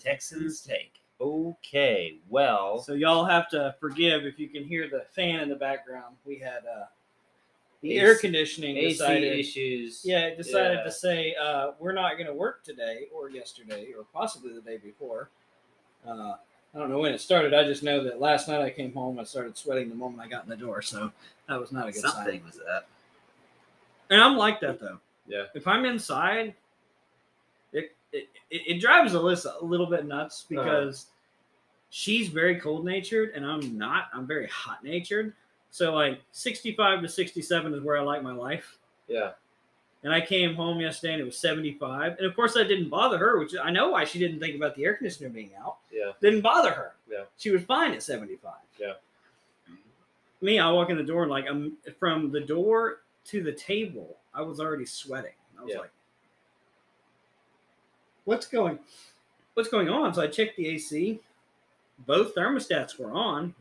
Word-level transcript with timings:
Texans 0.00 0.60
Take. 0.60 0.94
Okay, 1.20 2.16
well, 2.30 2.78
So 2.78 2.94
y'all 2.94 3.24
have 3.26 3.48
to 3.50 3.74
forgive 3.78 4.24
if 4.24 4.38
you 4.38 4.48
can 4.48 4.64
hear 4.64 4.88
the 4.88 5.04
fan 5.14 5.40
in 5.40 5.48
the 5.50 5.54
background. 5.56 6.16
We 6.24 6.36
had 6.38 6.64
uh, 6.66 6.86
the 7.82 7.98
air 7.98 8.16
conditioning 8.16 8.76
AC 8.78 8.92
decided. 8.92 9.38
issues. 9.38 10.00
Yeah, 10.04 10.26
it 10.26 10.38
decided 10.38 10.78
Yeah. 10.78 10.84
to 10.84 10.90
say 10.90 11.34
uh, 11.34 11.72
we're 11.78 11.92
not 11.92 12.14
going 12.14 12.26
to 12.26 12.32
work 12.34 12.64
today 12.64 13.08
or 13.14 13.28
yesterday 13.30 13.88
or 13.96 14.04
possibly 14.14 14.52
the 14.54 14.62
day 14.62 14.78
before. 14.78 15.28
Uh, 16.08 16.36
I 16.74 16.78
don't 16.78 16.88
know 16.88 17.00
when 17.00 17.12
it 17.12 17.20
started. 17.20 17.52
I 17.52 17.64
just 17.64 17.82
know 17.82 18.02
that 18.04 18.18
last 18.20 18.48
night 18.48 18.62
I 18.62 18.70
came 18.70 18.94
home. 18.94 19.18
I 19.18 19.24
started 19.24 19.58
sweating 19.58 19.90
the 19.90 19.94
moment 19.94 20.22
I 20.22 20.28
got 20.28 20.44
in 20.44 20.48
the 20.50 20.56
door, 20.56 20.80
so 20.80 21.12
that 21.48 21.60
was 21.60 21.70
not 21.72 21.88
a 21.88 21.92
good 21.92 22.00
Something 22.00 22.38
sign. 22.40 22.42
was 22.46 22.54
that. 22.56 22.86
And 24.08 24.22
I'm 24.22 24.36
like 24.38 24.60
that 24.60 24.80
though. 24.80 25.00
Yeah. 25.26 25.44
If 25.54 25.66
I'm 25.68 25.84
inside, 25.84 26.54
it 28.12 28.28
it, 28.50 28.80
drives 28.80 29.12
Alyssa 29.14 29.60
a 29.60 29.64
little 29.64 29.86
bit 29.86 30.06
nuts 30.06 30.44
Uh-huh. 30.50 30.62
because 30.64 31.06
she's 31.90 32.28
very 32.28 32.58
cold 32.60 32.84
natured 32.84 33.30
and 33.34 33.44
I'm 33.46 33.76
not. 33.78 34.08
I'm 34.12 34.26
very 34.26 34.46
hot 34.48 34.82
natured. 34.84 35.32
So 35.70 35.92
like 35.94 36.20
65 36.32 37.02
to 37.02 37.08
67 37.08 37.74
is 37.74 37.80
where 37.82 37.96
I 37.96 38.00
like 38.02 38.22
my 38.22 38.32
life. 38.32 38.78
Yeah. 39.08 39.32
And 40.02 40.12
I 40.12 40.20
came 40.20 40.54
home 40.54 40.80
yesterday 40.80 41.12
and 41.12 41.22
it 41.22 41.24
was 41.24 41.36
75. 41.38 42.16
And 42.18 42.26
of 42.26 42.34
course 42.34 42.54
that 42.54 42.68
didn't 42.68 42.88
bother 42.88 43.18
her, 43.18 43.38
which 43.38 43.54
I 43.62 43.70
know 43.70 43.90
why 43.90 44.04
she 44.04 44.18
didn't 44.18 44.40
think 44.40 44.56
about 44.56 44.74
the 44.74 44.84
air 44.84 44.94
conditioner 44.94 45.28
being 45.28 45.50
out. 45.62 45.76
Yeah. 45.92 46.12
Didn't 46.20 46.40
bother 46.40 46.70
her. 46.72 46.94
Yeah. 47.08 47.24
She 47.36 47.50
was 47.50 47.62
fine 47.62 47.92
at 47.92 48.02
75. 48.02 48.54
Yeah. 48.78 48.94
Me, 50.42 50.58
I 50.58 50.70
walk 50.70 50.88
in 50.90 50.96
the 50.96 51.02
door 51.04 51.22
and 51.22 51.30
like 51.30 51.46
I'm 51.48 51.76
from 51.98 52.30
the 52.32 52.40
door 52.40 53.00
to 53.26 53.42
the 53.42 53.52
table, 53.52 54.16
I 54.32 54.40
was 54.42 54.58
already 54.58 54.86
sweating. 54.86 55.34
I 55.58 55.62
was 55.62 55.72
Yeah. 55.74 55.80
like, 55.80 55.90
what's 58.30 58.46
going 58.46 58.78
what's 59.54 59.68
going 59.68 59.88
on? 59.88 60.14
So 60.14 60.22
I 60.22 60.28
checked 60.28 60.56
the 60.56 60.68
AC. 60.68 61.18
Both 62.06 62.34
thermostats 62.36 62.96
were 62.98 63.10
on. 63.12 63.54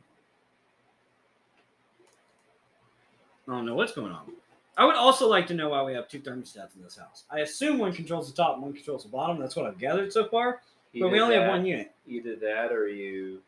I 3.48 3.52
don't 3.54 3.66
know 3.66 3.74
what's 3.74 3.94
going 3.94 4.12
on. 4.12 4.32
I 4.78 4.86
would 4.86 4.96
also 4.96 5.28
like 5.28 5.48
to 5.48 5.56
know 5.56 5.70
why 5.70 5.82
we 5.84 5.94
have 5.94 6.08
two 6.08 6.20
thermostats 6.20 6.76
in 6.76 6.84
this 6.84 6.96
house. 6.98 7.24
I 7.32 7.40
assume 7.40 7.80
one 7.80 7.92
controls 7.94 8.30
the 8.30 8.38
top 8.38 8.54
and 8.54 8.62
one 8.64 8.74
controls 8.74 9.04
the 9.04 9.10
bottom. 9.10 9.40
That's 9.40 9.56
what 9.56 9.66
I've 9.66 9.80
gathered 9.80 10.14
so 10.14 10.28
far. 10.28 10.62
but 10.94 11.10
we 11.10 11.16
Either 11.18 11.24
only 11.24 11.36
have 11.36 11.50
one 11.50 11.66
unit. 11.66 11.92
Either 12.08 12.36
that 12.36 12.72
or 12.72 12.88
you 12.88 13.40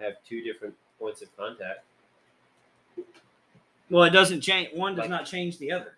have 0.00 0.14
two 0.28 0.42
different 0.42 0.74
points 0.98 1.22
of 1.22 1.34
contact. 1.36 1.84
Well, 3.88 4.02
it 4.04 4.10
doesn't 4.10 4.40
change. 4.40 4.74
One 4.74 4.94
does 4.96 5.02
Like- 5.02 5.10
not 5.10 5.24
change 5.24 5.58
the 5.58 5.70
other. 5.72 5.94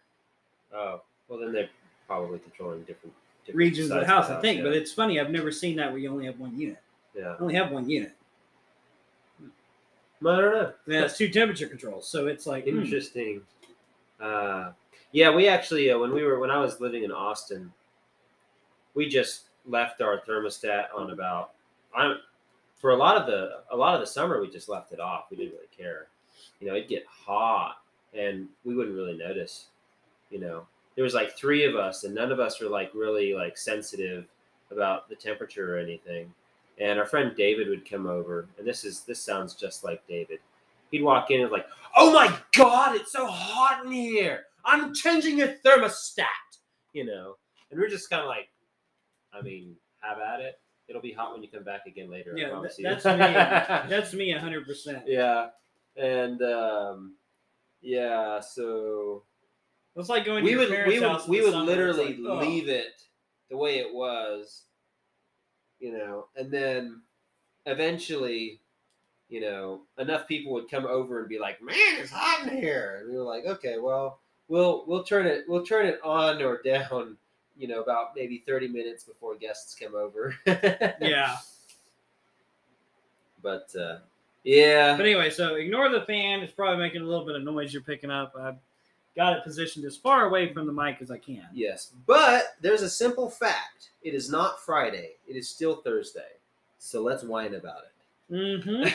Oh, 0.75 1.01
well, 1.29 1.39
then 1.41 1.53
they're 1.53 1.71
probably 2.07 2.39
controlling 2.39 2.83
different 2.85 3.15
Regions 3.53 3.91
of 3.91 4.01
the 4.01 4.07
house, 4.07 4.31
I 4.31 4.41
think. 4.41 4.59
yeah. 4.59 4.65
But 4.65 4.75
it's 4.75 4.93
funny. 4.93 5.19
I've 5.19 5.31
never 5.31 5.51
seen 5.51 5.77
that 5.77 5.91
where 5.91 5.99
you 5.99 6.11
only 6.11 6.27
have 6.27 6.39
one 6.39 6.59
unit. 6.59 6.79
yeah. 7.17 7.35
I 7.39 7.43
only 7.43 7.55
have 7.55 7.71
one 7.73 7.89
unit. 7.89 8.13
I 10.31 10.41
don't 10.41 10.53
know. 10.53 10.73
Yeah, 10.87 11.05
it's 11.05 11.17
two 11.17 11.29
temperature 11.29 11.67
controls. 11.67 12.09
So 12.09 12.29
it's 12.29 12.47
like 12.47 12.65
hmm. 12.65 12.81
Interesting. 12.81 13.43
Uh, 14.21 14.71
yeah, 15.11 15.35
we 15.35 15.49
actually 15.49 15.91
uh, 15.91 15.99
when 15.99 16.13
we 16.13 16.23
were 16.23 16.39
when 16.39 16.51
I 16.51 16.59
was 16.59 16.81
living 16.81 17.03
in 17.05 17.11
Austin, 17.11 17.73
we 18.95 19.09
just 19.09 19.47
left 19.67 20.01
our 20.01 20.21
thermostat 20.21 20.87
on 20.95 21.11
about. 21.11 21.53
I'm 21.95 22.19
for 22.77 22.91
a 22.91 22.97
lot 22.97 23.17
of 23.17 23.27
the 23.27 23.63
a 23.71 23.77
lot 23.77 23.95
of 23.95 24.01
the 24.01 24.07
summer 24.07 24.41
we 24.41 24.49
just 24.49 24.69
left 24.69 24.93
it 24.93 25.01
off. 25.01 25.25
We 25.31 25.37
didn't 25.37 25.53
really 25.53 25.67
care. 25.77 26.07
You 26.61 26.69
know, 26.69 26.75
it'd 26.75 26.89
get 26.89 27.05
hot 27.07 27.79
and 28.15 28.49
we 28.65 28.75
wouldn't 28.75 28.97
really 28.97 29.17
notice. 29.17 29.67
You 30.31 30.41
know, 30.41 30.67
there 30.95 31.05
was 31.05 31.15
like 31.15 31.37
three 31.37 31.65
of 31.65 31.75
us 31.77 32.05
and 32.05 32.15
none 32.15 32.31
of 32.33 32.41
us 32.41 32.61
were 32.61 32.69
like 32.69 32.91
really 32.95 33.35
like 33.35 33.57
sensitive 33.57 34.27
about 34.71 35.09
the 35.09 35.15
temperature 35.17 35.75
or 35.75 35.79
anything. 35.79 36.33
And 36.79 36.99
our 36.99 37.07
friend 37.07 37.33
David 37.37 37.69
would 37.69 37.89
come 37.89 38.07
over, 38.07 38.49
and 38.59 38.67
this 38.67 38.85
is 38.85 39.01
this 39.03 39.21
sounds 39.21 39.55
just 39.55 39.85
like 39.85 40.07
David. 40.09 40.39
He'd 40.91 41.03
walk 41.03 41.31
in 41.31 41.43
and 41.43 41.51
like, 41.53 41.67
"Oh 41.97 42.13
my 42.13 42.35
God, 42.57 42.97
it's 42.97 43.13
so 43.13 43.27
hot 43.27 43.85
in 43.85 43.93
here! 43.93 44.45
I'm 44.65 44.95
changing 44.95 45.39
your 45.39 45.49
thermostat." 45.65 46.25
You 46.95 47.05
know, 47.05 47.37
and 47.71 47.79
we're 47.79 47.89
just 47.89 48.09
kind 48.11 48.23
of 48.23 48.29
like, 48.29 48.49
I 49.35 49.43
mean, 49.43 49.77
have 50.01 50.19
at 50.19 50.41
it. 50.41 50.59
It'll 50.89 51.03
be 51.03 51.13
hot 51.13 51.33
when 51.33 51.43
you 51.43 51.49
come 51.49 51.63
back 51.63 51.87
again 51.87 52.11
later. 52.11 52.35
I 52.37 52.41
Yeah, 52.41 52.49
promise 52.51 52.77
th- 52.77 52.87
you. 52.89 52.95
that's 52.95 53.05
me. 53.05 53.11
That's 53.95 54.15
me, 54.15 54.33
hundred 54.33 54.67
percent. 54.67 55.05
yeah, 55.07 55.49
and 55.97 56.41
um, 56.43 57.15
yeah, 57.83 58.41
so 58.41 59.25
It's 59.97 60.09
like 60.09 60.25
going. 60.25 60.45
To 60.45 60.51
we 60.51 60.57
would 60.57 60.69
parents' 60.71 61.29
we 61.29 61.41
would 61.41 61.53
we 61.53 61.59
would 61.59 61.67
literally 61.67 62.17
like, 62.17 62.31
oh. 62.31 62.47
leave 62.47 62.69
it 62.69 63.03
the 63.51 63.57
way 63.57 63.79
it 63.79 63.93
was 63.95 64.63
you 65.83 65.93
know 65.93 66.27
and 66.37 66.51
then 66.51 67.03
eventually 67.67 68.59
you 69.29 69.41
know 69.43 69.83
enough 69.99 70.27
people 70.27 70.53
would 70.53 70.71
come 70.71 70.87
over 70.87 71.21
and 71.21 71.29
be 71.29 71.39
like 71.39 71.61
man 71.63 71.77
it's 71.99 72.11
hot 72.11 72.47
in 72.47 72.57
here 72.57 72.99
and 73.01 73.11
we 73.11 73.17
were 73.19 73.25
like 73.25 73.45
okay 73.45 73.77
well 73.79 74.21
we'll 74.49 74.85
we'll 74.87 75.05
turn 75.05 75.27
it 75.27 75.45
we'll 75.49 75.67
turn 75.67 75.85
it 75.85 76.01
on 76.03 76.41
or 76.43 76.63
down 76.63 77.17
you 77.59 77.69
know 77.69 77.83
about 77.83 78.17
maybe 78.17 78.43
30 78.47 78.69
minutes 78.69 79.05
before 79.05 79.35
guests 79.35 79.75
come 79.75 79.95
over 79.95 80.35
Yeah. 80.47 81.37
but 83.43 83.69
uh 83.79 83.99
yeah 84.45 84.97
But 84.97 85.07
anyway, 85.07 85.31
so 85.31 85.55
ignore 85.55 85.89
the 85.89 86.01
fan. 86.01 86.41
It's 86.41 86.53
probably 86.53 86.79
making 86.79 87.03
a 87.03 87.05
little 87.05 87.25
bit 87.25 87.37
of 87.37 87.45
noise 87.45 87.73
you're 87.73 87.81
picking 87.81 88.11
up. 88.11 88.35
I've 88.37 88.57
got 89.17 89.37
it 89.37 89.45
positioned 89.45 89.85
as 89.85 89.97
far 89.97 90.27
away 90.27 90.53
from 90.53 90.67
the 90.67 90.73
mic 90.73 90.99
as 91.01 91.11
I 91.11 91.19
can. 91.19 91.47
Yes, 91.53 91.93
but 92.07 92.57
there's 92.61 92.83
a 92.83 92.91
simple 92.91 93.29
fact. 93.31 93.91
It 94.03 94.15
is 94.15 94.31
not 94.31 94.61
Friday. 94.61 95.13
It 95.27 95.37
is 95.37 95.49
still 95.49 95.77
Thursday. 95.77 96.21
So 96.79 97.03
let's 97.03 97.23
whine 97.23 97.55
about 97.55 97.83
it. 97.85 97.93
Mm-hmm. 98.33 98.89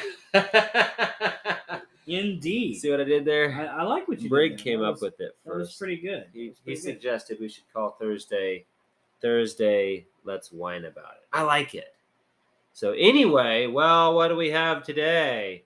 Indeed. 2.07 2.75
See 2.79 2.89
what 2.89 3.01
I 3.01 3.03
did 3.03 3.25
there? 3.25 3.69
I 3.77 3.83
like 3.83 4.07
what 4.07 4.19
you 4.21 4.29
Brig 4.29 4.57
came 4.57 4.79
That 4.79 4.87
up 4.87 5.01
with 5.01 5.19
it 5.19 5.35
first. 5.43 5.45
That 5.45 5.57
was 5.57 5.75
pretty 5.75 5.97
good. 5.97 6.25
He, 6.33 6.49
was 6.49 6.57
he 6.65 6.73
good. 6.73 6.81
suggested 6.81 7.37
we 7.39 7.49
should 7.49 7.63
call 7.73 7.91
Thursday 7.99 8.65
Thursday 9.21 10.05
Let's 10.23 10.51
Whine 10.51 10.85
About 10.85 11.15
It. 11.21 11.27
I 11.33 11.41
like 11.43 11.75
it. 11.75 11.95
So 12.73 12.91
anyway, 12.91 13.67
well, 13.67 14.15
what 14.15 14.27
do 14.27 14.35
we 14.35 14.49
have 14.51 14.83
today? 14.83 15.63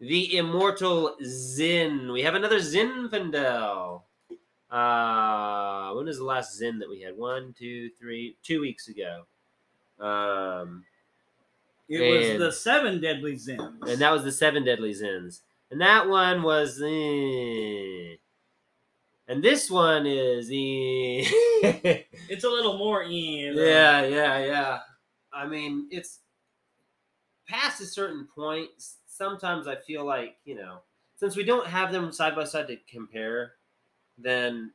The 0.00 0.36
Immortal 0.36 1.16
Zin. 1.24 2.12
We 2.12 2.22
have 2.22 2.34
another 2.34 2.58
Zinfandel. 2.58 4.02
Uh, 4.70 5.92
when 5.94 6.08
is 6.08 6.18
the 6.18 6.24
last 6.24 6.54
Zin 6.56 6.78
that 6.80 6.88
we 6.88 7.00
had? 7.00 7.16
One, 7.16 7.54
two, 7.58 7.90
three, 7.98 8.36
two 8.42 8.60
weeks 8.60 8.88
ago. 8.88 9.24
Um, 9.98 10.84
It 11.88 12.00
was 12.00 12.38
the 12.38 12.52
seven 12.52 13.00
deadly 13.00 13.36
Zins. 13.36 13.88
and 13.88 13.98
that 14.00 14.12
was 14.12 14.24
the 14.24 14.32
seven 14.32 14.64
deadly 14.64 14.92
Zins. 14.92 15.40
And 15.70 15.80
that 15.80 16.08
one 16.08 16.42
was, 16.42 16.80
eh. 16.82 18.16
and 19.28 19.42
this 19.42 19.70
one 19.70 20.06
is, 20.06 20.48
eh. 20.48 20.52
it's 22.28 22.44
a 22.44 22.48
little 22.48 22.76
more 22.78 23.02
in. 23.02 23.54
yeah, 23.56 24.04
yeah, 24.04 24.44
yeah. 24.44 24.78
I 25.32 25.46
mean, 25.46 25.88
it's 25.90 26.20
past 27.48 27.80
a 27.80 27.86
certain 27.86 28.28
point. 28.32 28.68
Sometimes 29.16 29.66
I 29.66 29.76
feel 29.76 30.04
like 30.04 30.36
you 30.44 30.54
know, 30.56 30.78
since 31.16 31.36
we 31.36 31.44
don't 31.44 31.66
have 31.66 31.92
them 31.92 32.12
side 32.12 32.34
by 32.34 32.44
side 32.44 32.68
to 32.68 32.76
compare, 32.90 33.52
then 34.18 34.72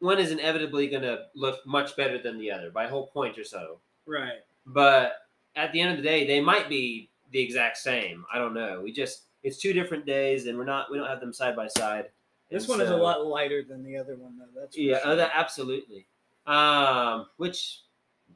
one 0.00 0.18
is 0.18 0.30
inevitably 0.30 0.88
going 0.88 1.02
to 1.02 1.26
look 1.34 1.64
much 1.66 1.96
better 1.96 2.20
than 2.20 2.38
the 2.38 2.50
other 2.50 2.70
by 2.70 2.84
a 2.84 2.88
whole 2.88 3.06
point 3.06 3.38
or 3.38 3.44
so. 3.44 3.78
Right. 4.06 4.40
but 4.66 5.28
at 5.54 5.72
the 5.72 5.80
end 5.80 5.92
of 5.92 5.96
the 5.96 6.02
day 6.02 6.26
they 6.26 6.40
might 6.40 6.68
be 6.68 7.08
the 7.30 7.38
exact 7.40 7.76
same 7.76 8.24
i 8.34 8.36
don't 8.38 8.52
know 8.52 8.80
we 8.82 8.90
just 8.92 9.26
it's 9.44 9.58
two 9.58 9.72
different 9.72 10.04
days 10.06 10.46
and 10.46 10.58
we're 10.58 10.64
not 10.64 10.90
we 10.90 10.98
don't 10.98 11.06
have 11.06 11.20
them 11.20 11.32
side 11.32 11.54
by 11.54 11.68
side 11.68 12.06
This 12.50 12.64
And 12.64 12.70
one 12.70 12.80
is 12.80 12.90
a 12.90 12.96
lot 12.96 13.24
lighter 13.24 13.62
than 13.62 13.84
the 13.84 13.96
other 13.96 14.16
one, 14.16 14.38
though. 14.38 14.60
That's 14.60 14.76
yeah 14.76 14.98
sure. 15.02 15.12
oh, 15.12 15.16
that, 15.16 15.30
absolutely 15.34 16.06
um 16.48 17.26
which 17.36 17.82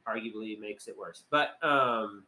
arguably 0.07 0.57
makes 0.57 0.87
it 0.87 0.97
worse 0.97 1.23
but 1.29 1.61
um 1.61 2.23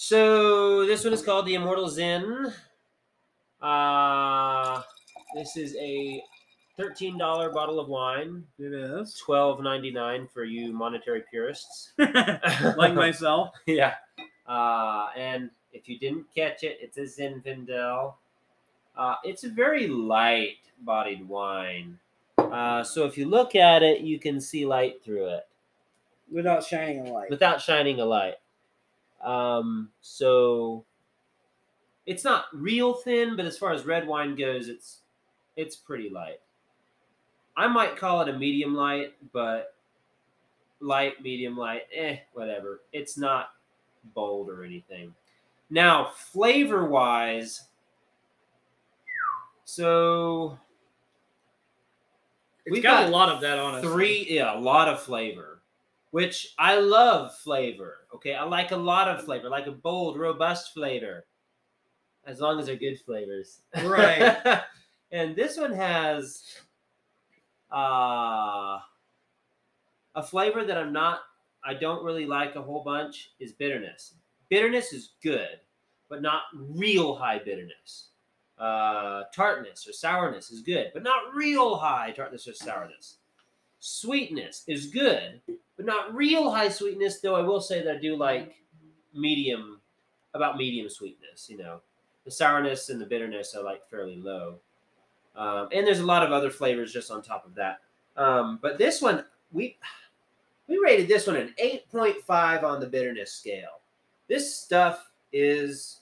so 0.00 0.86
this 0.86 1.02
one 1.02 1.12
is 1.12 1.22
called 1.22 1.44
the 1.44 1.54
immortal 1.56 1.88
zin 1.88 2.52
uh 3.60 4.80
this 5.34 5.56
is 5.56 5.74
a 5.74 6.22
$13 6.78 7.18
bottle 7.52 7.80
of 7.80 7.88
wine 7.88 8.44
it 8.60 8.72
is. 8.72 9.14
Twelve 9.14 9.60
ninety 9.60 9.90
nine 9.90 10.28
for 10.32 10.44
you 10.44 10.72
monetary 10.72 11.24
purists. 11.28 11.90
like 11.98 12.94
myself. 12.94 13.50
yeah. 13.66 13.94
Uh, 14.46 15.08
and 15.16 15.50
if 15.72 15.88
you 15.88 15.98
didn't 15.98 16.26
catch 16.32 16.62
it, 16.62 16.78
it's 16.80 16.96
a 16.98 17.00
Zinfandel. 17.02 18.14
Uh, 18.96 19.16
it's 19.24 19.42
a 19.42 19.48
very 19.48 19.88
light 19.88 20.58
bodied 20.82 21.28
wine. 21.28 21.98
Uh, 22.38 22.84
so 22.84 23.04
if 23.04 23.18
you 23.18 23.26
look 23.28 23.56
at 23.56 23.82
it, 23.82 24.02
you 24.02 24.20
can 24.20 24.40
see 24.40 24.64
light 24.64 25.02
through 25.02 25.26
it 25.26 25.48
Without 26.30 26.62
shining 26.62 27.08
a 27.08 27.12
light. 27.12 27.28
without 27.28 27.60
shining 27.60 27.98
a 27.98 28.04
light. 28.04 28.36
Um, 29.22 29.90
so 30.00 30.84
it's 32.06 32.24
not 32.24 32.46
real 32.52 32.94
thin, 32.94 33.36
but 33.36 33.44
as 33.46 33.58
far 33.58 33.72
as 33.72 33.84
red 33.84 34.06
wine 34.06 34.34
goes, 34.34 34.68
it's 34.68 35.00
it's 35.56 35.76
pretty 35.76 36.08
light. 36.08 36.40
I 37.56 37.66
might 37.66 37.96
call 37.96 38.20
it 38.20 38.28
a 38.28 38.38
medium 38.38 38.74
light, 38.74 39.14
but 39.32 39.74
light, 40.80 41.20
medium 41.22 41.56
light, 41.56 41.82
eh, 41.92 42.18
whatever. 42.32 42.80
It's 42.92 43.18
not 43.18 43.50
bold 44.14 44.48
or 44.48 44.62
anything. 44.64 45.12
Now, 45.70 46.12
flavor 46.14 46.84
wise, 46.86 47.62
so 49.64 50.56
It's 52.64 52.72
We've 52.72 52.82
got, 52.82 53.02
got 53.02 53.08
a 53.08 53.12
lot 53.12 53.28
of 53.28 53.40
that 53.42 53.58
on 53.58 53.74
it. 53.78 53.82
three, 53.82 54.26
yeah, 54.30 54.56
a 54.56 54.60
lot 54.60 54.88
of 54.88 55.02
flavor, 55.02 55.57
which 56.10 56.54
I 56.58 56.78
love 56.78 57.36
flavor. 57.36 58.06
Okay, 58.14 58.34
I 58.34 58.44
like 58.44 58.70
a 58.70 58.76
lot 58.76 59.08
of 59.08 59.24
flavor, 59.24 59.48
like 59.48 59.66
a 59.66 59.72
bold, 59.72 60.18
robust 60.18 60.72
flavor, 60.72 61.26
as 62.26 62.40
long 62.40 62.58
as 62.58 62.66
they're 62.66 62.76
good 62.76 63.00
flavors. 63.00 63.60
Right. 63.82 64.38
and 65.12 65.36
this 65.36 65.56
one 65.56 65.72
has 65.72 66.42
uh, 67.72 68.78
a 70.14 70.22
flavor 70.22 70.64
that 70.64 70.78
I'm 70.78 70.92
not, 70.92 71.20
I 71.64 71.74
don't 71.74 72.04
really 72.04 72.26
like 72.26 72.56
a 72.56 72.62
whole 72.62 72.82
bunch 72.82 73.32
is 73.38 73.52
bitterness. 73.52 74.14
Bitterness 74.48 74.92
is 74.92 75.12
good, 75.22 75.60
but 76.08 76.22
not 76.22 76.42
real 76.54 77.14
high 77.14 77.38
bitterness. 77.38 78.08
Uh, 78.58 79.22
tartness 79.34 79.86
or 79.86 79.92
sourness 79.92 80.50
is 80.50 80.62
good, 80.62 80.90
but 80.92 81.04
not 81.04 81.34
real 81.34 81.76
high 81.76 82.10
tartness 82.10 82.48
or 82.48 82.54
sourness. 82.54 83.17
Sweetness 83.80 84.64
is 84.66 84.86
good, 84.86 85.40
but 85.76 85.86
not 85.86 86.14
real 86.14 86.50
high 86.50 86.68
sweetness. 86.68 87.20
Though 87.20 87.36
I 87.36 87.42
will 87.42 87.60
say 87.60 87.82
that 87.82 87.96
I 87.96 87.98
do 87.98 88.16
like 88.16 88.56
medium, 89.14 89.80
about 90.34 90.56
medium 90.56 90.88
sweetness. 90.88 91.48
You 91.48 91.58
know, 91.58 91.80
the 92.24 92.30
sourness 92.30 92.88
and 92.90 93.00
the 93.00 93.06
bitterness 93.06 93.54
are 93.54 93.62
like 93.62 93.88
fairly 93.88 94.16
low. 94.16 94.58
Um, 95.36 95.68
and 95.72 95.86
there's 95.86 96.00
a 96.00 96.06
lot 96.06 96.24
of 96.24 96.32
other 96.32 96.50
flavors 96.50 96.92
just 96.92 97.10
on 97.10 97.22
top 97.22 97.46
of 97.46 97.54
that. 97.54 97.80
Um, 98.16 98.58
but 98.60 98.78
this 98.78 99.00
one, 99.00 99.24
we 99.52 99.78
we 100.66 100.78
rated 100.78 101.08
this 101.08 101.26
one 101.26 101.36
an 101.36 101.54
8.5 101.62 102.62
on 102.62 102.80
the 102.80 102.86
bitterness 102.86 103.32
scale. 103.32 103.80
This 104.28 104.54
stuff 104.54 105.08
is 105.32 106.00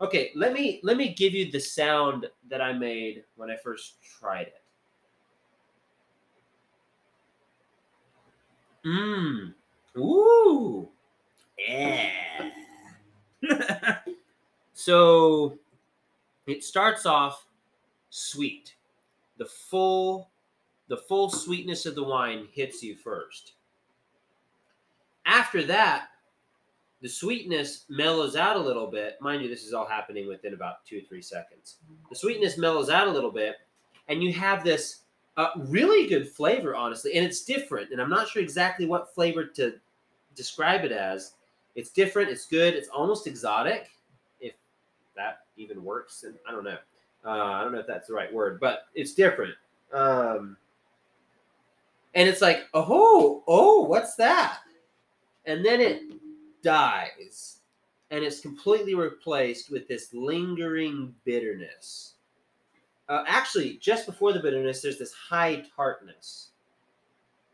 okay. 0.00 0.30
Let 0.34 0.52
me 0.52 0.80
let 0.82 0.96
me 0.96 1.14
give 1.14 1.32
you 1.32 1.50
the 1.50 1.60
sound 1.60 2.26
that 2.50 2.60
I 2.60 2.72
made 2.72 3.24
when 3.36 3.50
I 3.50 3.56
first 3.56 4.02
tried 4.02 4.48
it. 4.48 4.57
Mmm. 8.88 9.54
Ooh. 9.96 10.88
Yeah. 11.58 12.10
so 14.72 15.58
it 16.46 16.64
starts 16.64 17.04
off 17.04 17.46
sweet. 18.10 18.74
The 19.36 19.44
full 19.44 20.30
the 20.88 20.96
full 20.96 21.28
sweetness 21.28 21.84
of 21.84 21.94
the 21.94 22.02
wine 22.02 22.48
hits 22.50 22.82
you 22.82 22.94
first. 22.96 23.52
After 25.26 25.62
that, 25.64 26.08
the 27.02 27.08
sweetness 27.08 27.84
mellows 27.90 28.36
out 28.36 28.56
a 28.56 28.60
little 28.60 28.86
bit. 28.86 29.18
Mind 29.20 29.42
you, 29.42 29.48
this 29.48 29.64
is 29.64 29.74
all 29.74 29.86
happening 29.86 30.26
within 30.26 30.54
about 30.54 30.86
two 30.86 30.98
or 30.98 31.02
three 31.02 31.20
seconds. 31.20 31.76
The 32.08 32.16
sweetness 32.16 32.56
mellows 32.56 32.88
out 32.88 33.06
a 33.06 33.10
little 33.10 33.30
bit, 33.30 33.56
and 34.08 34.22
you 34.22 34.32
have 34.32 34.64
this 34.64 35.02
uh, 35.38 35.50
really 35.56 36.08
good 36.08 36.28
flavor, 36.28 36.74
honestly. 36.74 37.14
And 37.14 37.24
it's 37.24 37.44
different, 37.44 37.92
and 37.92 38.02
I'm 38.02 38.10
not 38.10 38.28
sure 38.28 38.42
exactly 38.42 38.86
what 38.86 39.14
flavor 39.14 39.44
to 39.44 39.74
describe 40.34 40.84
it 40.84 40.92
as. 40.92 41.32
It's 41.76 41.90
different, 41.90 42.28
it's 42.28 42.46
good, 42.46 42.74
it's 42.74 42.88
almost 42.88 43.28
exotic, 43.28 43.88
if 44.40 44.54
that 45.16 45.42
even 45.56 45.82
works. 45.84 46.24
And 46.24 46.34
I 46.46 46.50
don't 46.50 46.64
know. 46.64 46.76
Uh, 47.24 47.30
I 47.30 47.62
don't 47.62 47.72
know 47.72 47.78
if 47.78 47.86
that's 47.86 48.08
the 48.08 48.14
right 48.14 48.32
word, 48.32 48.58
but 48.58 48.86
it's 48.94 49.14
different. 49.14 49.54
Um, 49.92 50.56
and 52.14 52.28
it's 52.28 52.42
like, 52.42 52.66
oh, 52.74 53.44
oh, 53.46 53.82
what's 53.84 54.16
that? 54.16 54.58
And 55.46 55.64
then 55.64 55.80
it 55.80 56.02
dies, 56.62 57.60
and 58.10 58.24
it's 58.24 58.40
completely 58.40 58.94
replaced 58.94 59.70
with 59.70 59.86
this 59.86 60.12
lingering 60.12 61.14
bitterness. 61.24 62.14
Uh, 63.08 63.24
actually, 63.26 63.78
just 63.80 64.06
before 64.06 64.32
the 64.32 64.40
bitterness, 64.40 64.82
there's 64.82 64.98
this 64.98 65.12
high 65.12 65.64
tartness, 65.74 66.48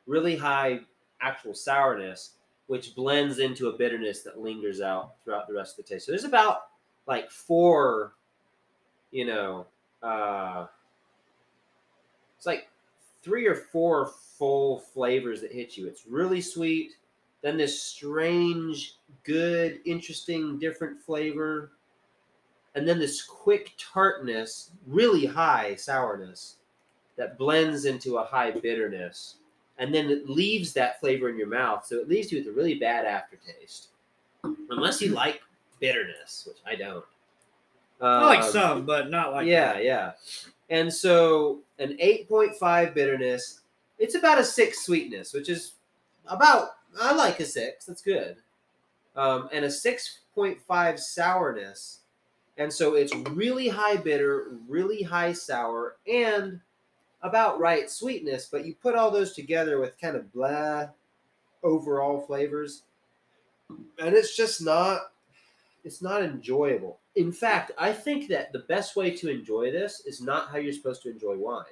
really 0.06 0.36
high 0.36 0.80
actual 1.20 1.54
sourness, 1.54 2.32
which 2.66 2.94
blends 2.94 3.38
into 3.38 3.68
a 3.68 3.76
bitterness 3.76 4.22
that 4.22 4.40
lingers 4.40 4.80
out 4.80 5.14
throughout 5.24 5.46
the 5.46 5.54
rest 5.54 5.78
of 5.78 5.84
the 5.84 5.94
taste. 5.94 6.06
So 6.06 6.12
there's 6.12 6.24
about 6.24 6.68
like 7.06 7.30
four 7.30 8.14
you 9.14 9.24
know, 9.24 9.64
uh, 10.02 10.66
it's 12.36 12.46
like 12.46 12.68
three 13.22 13.46
or 13.46 13.54
four 13.54 14.10
full 14.36 14.80
flavors 14.80 15.40
that 15.40 15.52
hit 15.52 15.76
you. 15.76 15.86
It's 15.86 16.04
really 16.04 16.40
sweet. 16.40 16.90
Then 17.42 17.56
this 17.56 17.80
strange, 17.80 18.96
good, 19.22 19.78
interesting, 19.86 20.58
different 20.58 21.00
flavor. 21.00 21.70
And 22.74 22.86
then 22.88 22.98
this 22.98 23.22
quick 23.22 23.72
tartness, 23.78 24.70
really 24.86 25.26
high 25.26 25.74
sourness 25.76 26.56
that 27.16 27.38
blends 27.38 27.84
into 27.84 28.16
a 28.18 28.24
high 28.24 28.50
bitterness. 28.50 29.36
And 29.78 29.94
then 29.94 30.10
it 30.10 30.28
leaves 30.28 30.72
that 30.72 30.98
flavor 31.00 31.28
in 31.28 31.38
your 31.38 31.46
mouth. 31.48 31.86
So 31.86 31.96
it 31.96 32.08
leaves 32.08 32.32
you 32.32 32.38
with 32.38 32.48
a 32.48 32.52
really 32.52 32.74
bad 32.74 33.04
aftertaste. 33.06 33.88
Unless 34.70 35.00
you 35.00 35.10
like 35.10 35.40
bitterness, 35.80 36.44
which 36.46 36.56
I 36.66 36.74
don't. 36.74 37.04
I 38.00 38.24
like 38.26 38.42
Um, 38.44 38.50
some, 38.52 38.86
but 38.86 39.08
not 39.10 39.32
like 39.32 39.46
yeah, 39.46 39.74
that. 39.74 39.84
yeah. 39.84 40.12
And 40.70 40.92
so 40.92 41.60
an 41.78 41.96
8.5 42.02 42.92
bitterness, 42.94 43.60
it's 43.98 44.14
about 44.16 44.38
a 44.38 44.44
six 44.44 44.84
sweetness, 44.84 45.32
which 45.32 45.48
is 45.48 45.72
about, 46.26 46.70
I 47.00 47.14
like 47.14 47.38
a 47.40 47.44
six. 47.44 47.84
That's 47.86 48.02
good. 48.02 48.36
Um, 49.16 49.48
and 49.52 49.64
a 49.64 49.68
6.5 49.68 50.98
sourness. 50.98 52.00
And 52.56 52.72
so 52.72 52.94
it's 52.94 53.14
really 53.14 53.68
high 53.68 53.96
bitter, 53.96 54.52
really 54.68 55.02
high 55.02 55.32
sour, 55.32 55.96
and 56.06 56.60
about 57.22 57.58
right 57.58 57.90
sweetness. 57.90 58.48
But 58.50 58.64
you 58.64 58.74
put 58.74 58.94
all 58.94 59.10
those 59.10 59.32
together 59.32 59.80
with 59.80 60.00
kind 60.00 60.16
of 60.16 60.32
blah 60.32 60.88
overall 61.62 62.20
flavors, 62.20 62.84
and 63.98 64.14
it's 64.14 64.36
just 64.36 64.62
not 64.62 65.00
it's 65.84 66.00
not 66.00 66.22
enjoyable. 66.22 66.98
In 67.14 67.30
fact, 67.30 67.72
I 67.78 67.92
think 67.92 68.28
that 68.28 68.52
the 68.52 68.60
best 68.60 68.96
way 68.96 69.10
to 69.16 69.30
enjoy 69.30 69.70
this 69.70 70.02
is 70.06 70.20
not 70.20 70.50
how 70.50 70.58
you're 70.58 70.72
supposed 70.72 71.02
to 71.02 71.10
enjoy 71.10 71.36
wine. 71.36 71.64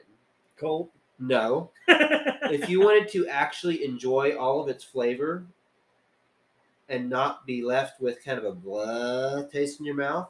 Cold. 0.57 0.91
No. 1.19 1.71
if 1.89 2.69
you 2.69 2.81
wanted 2.81 3.09
to 3.11 3.27
actually 3.29 3.85
enjoy 3.85 4.37
all 4.37 4.61
of 4.61 4.69
its 4.69 4.85
flavor 4.85 5.45
and 6.89 7.09
not 7.09 7.47
be 7.47 7.63
left 7.63 8.01
with 8.01 8.25
kind 8.25 8.39
of 8.39 8.45
a 8.45 8.53
blah 8.53 9.43
taste 9.45 9.81
in 9.81 9.87
your 9.87 9.95
mouth, 9.95 10.29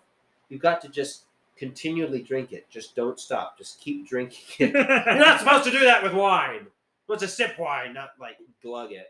you've 0.53 0.61
got 0.61 0.83
to 0.83 0.89
just 0.89 1.25
continually 1.57 2.23
drink 2.23 2.53
it. 2.53 2.69
Just 2.69 2.95
don't 2.95 3.19
stop. 3.19 3.57
Just 3.57 3.81
keep 3.81 4.07
drinking 4.09 4.69
it. 4.69 4.75
You're 4.75 5.15
not 5.15 5.41
supposed 5.41 5.65
to 5.65 5.71
do 5.71 5.81
that 5.81 6.03
with 6.03 6.13
wine. 6.13 6.67
Well, 7.09 7.15
it's 7.15 7.25
a 7.25 7.29
sip 7.29 7.59
wine, 7.59 7.95
not 7.95 8.11
like 8.21 8.37
glug 8.63 8.93
it. 8.93 9.09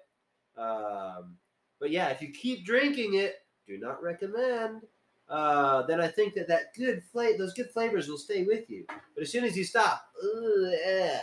Um, 0.56 1.36
but 1.80 1.90
yeah, 1.90 2.10
if 2.10 2.22
you 2.22 2.30
keep 2.30 2.64
drinking 2.64 3.14
it, 3.14 3.42
do 3.66 3.76
not 3.76 4.00
recommend. 4.02 4.82
Uh, 5.28 5.82
then 5.86 6.00
I 6.00 6.08
think 6.08 6.34
that 6.34 6.46
that 6.48 6.74
good 6.74 7.02
flavor, 7.10 7.38
those 7.38 7.54
good 7.54 7.70
flavors 7.70 8.08
will 8.08 8.18
stay 8.18 8.44
with 8.44 8.70
you. 8.70 8.84
But 9.14 9.22
as 9.22 9.32
soon 9.32 9.44
as 9.44 9.56
you 9.56 9.64
stop, 9.64 10.04
ugh, 10.22 10.72
yeah. 10.86 11.20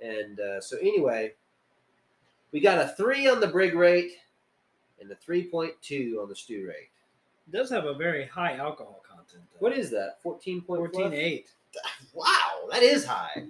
And 0.00 0.40
uh, 0.40 0.60
so 0.60 0.78
anyway, 0.78 1.32
we 2.52 2.60
got 2.60 2.78
a 2.78 2.94
three 2.96 3.28
on 3.28 3.40
the 3.40 3.48
brig 3.48 3.74
rate 3.74 4.12
and 5.00 5.10
a 5.10 5.14
three 5.16 5.44
point 5.44 5.74
two 5.82 6.20
on 6.22 6.28
the 6.28 6.36
stew 6.36 6.66
rate. 6.66 6.90
It 7.48 7.56
does 7.56 7.70
have 7.70 7.84
a 7.84 7.94
very 7.94 8.26
high 8.26 8.56
alcohol 8.56 9.02
content. 9.28 9.48
Though. 9.52 9.58
What 9.68 9.72
is 9.76 9.90
that? 9.90 10.18
Fourteen 10.22 10.60
point 10.62 10.92
14.8. 10.92 11.44
Wow, 12.14 12.68
that 12.70 12.82
is 12.82 13.04
high. 13.04 13.44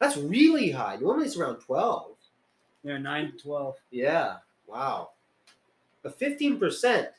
That's 0.00 0.16
really 0.16 0.70
high. 0.70 0.96
Normally 0.96 1.26
it's 1.26 1.36
around 1.36 1.60
twelve. 1.60 2.16
Yeah, 2.82 2.98
9 2.98 3.30
to 3.32 3.38
12. 3.38 3.76
Yeah. 3.92 4.36
Wow. 4.66 5.10
But 6.02 6.18
fifteen 6.18 6.58
percent 6.58 7.10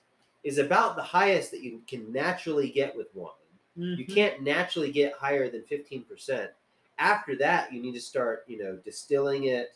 is 0.43 0.57
about 0.57 0.97
the 0.97 1.01
highest 1.01 1.51
that 1.51 1.61
you 1.63 1.81
can 1.87 2.11
naturally 2.11 2.69
get 2.69 2.93
with 2.97 3.07
wine. 3.15 3.29
You 3.77 4.05
Mhm. 4.05 4.13
can't 4.13 4.41
naturally 4.41 4.91
get 4.91 5.13
higher 5.13 5.49
than 5.49 5.63
fifteen 5.63 6.03
percent. 6.03 6.51
After 6.99 7.37
that, 7.37 7.71
you 7.71 7.81
need 7.81 7.93
to 7.93 8.01
start, 8.01 8.43
you 8.47 8.57
know, 8.61 8.75
distilling 8.75 9.45
it, 9.45 9.73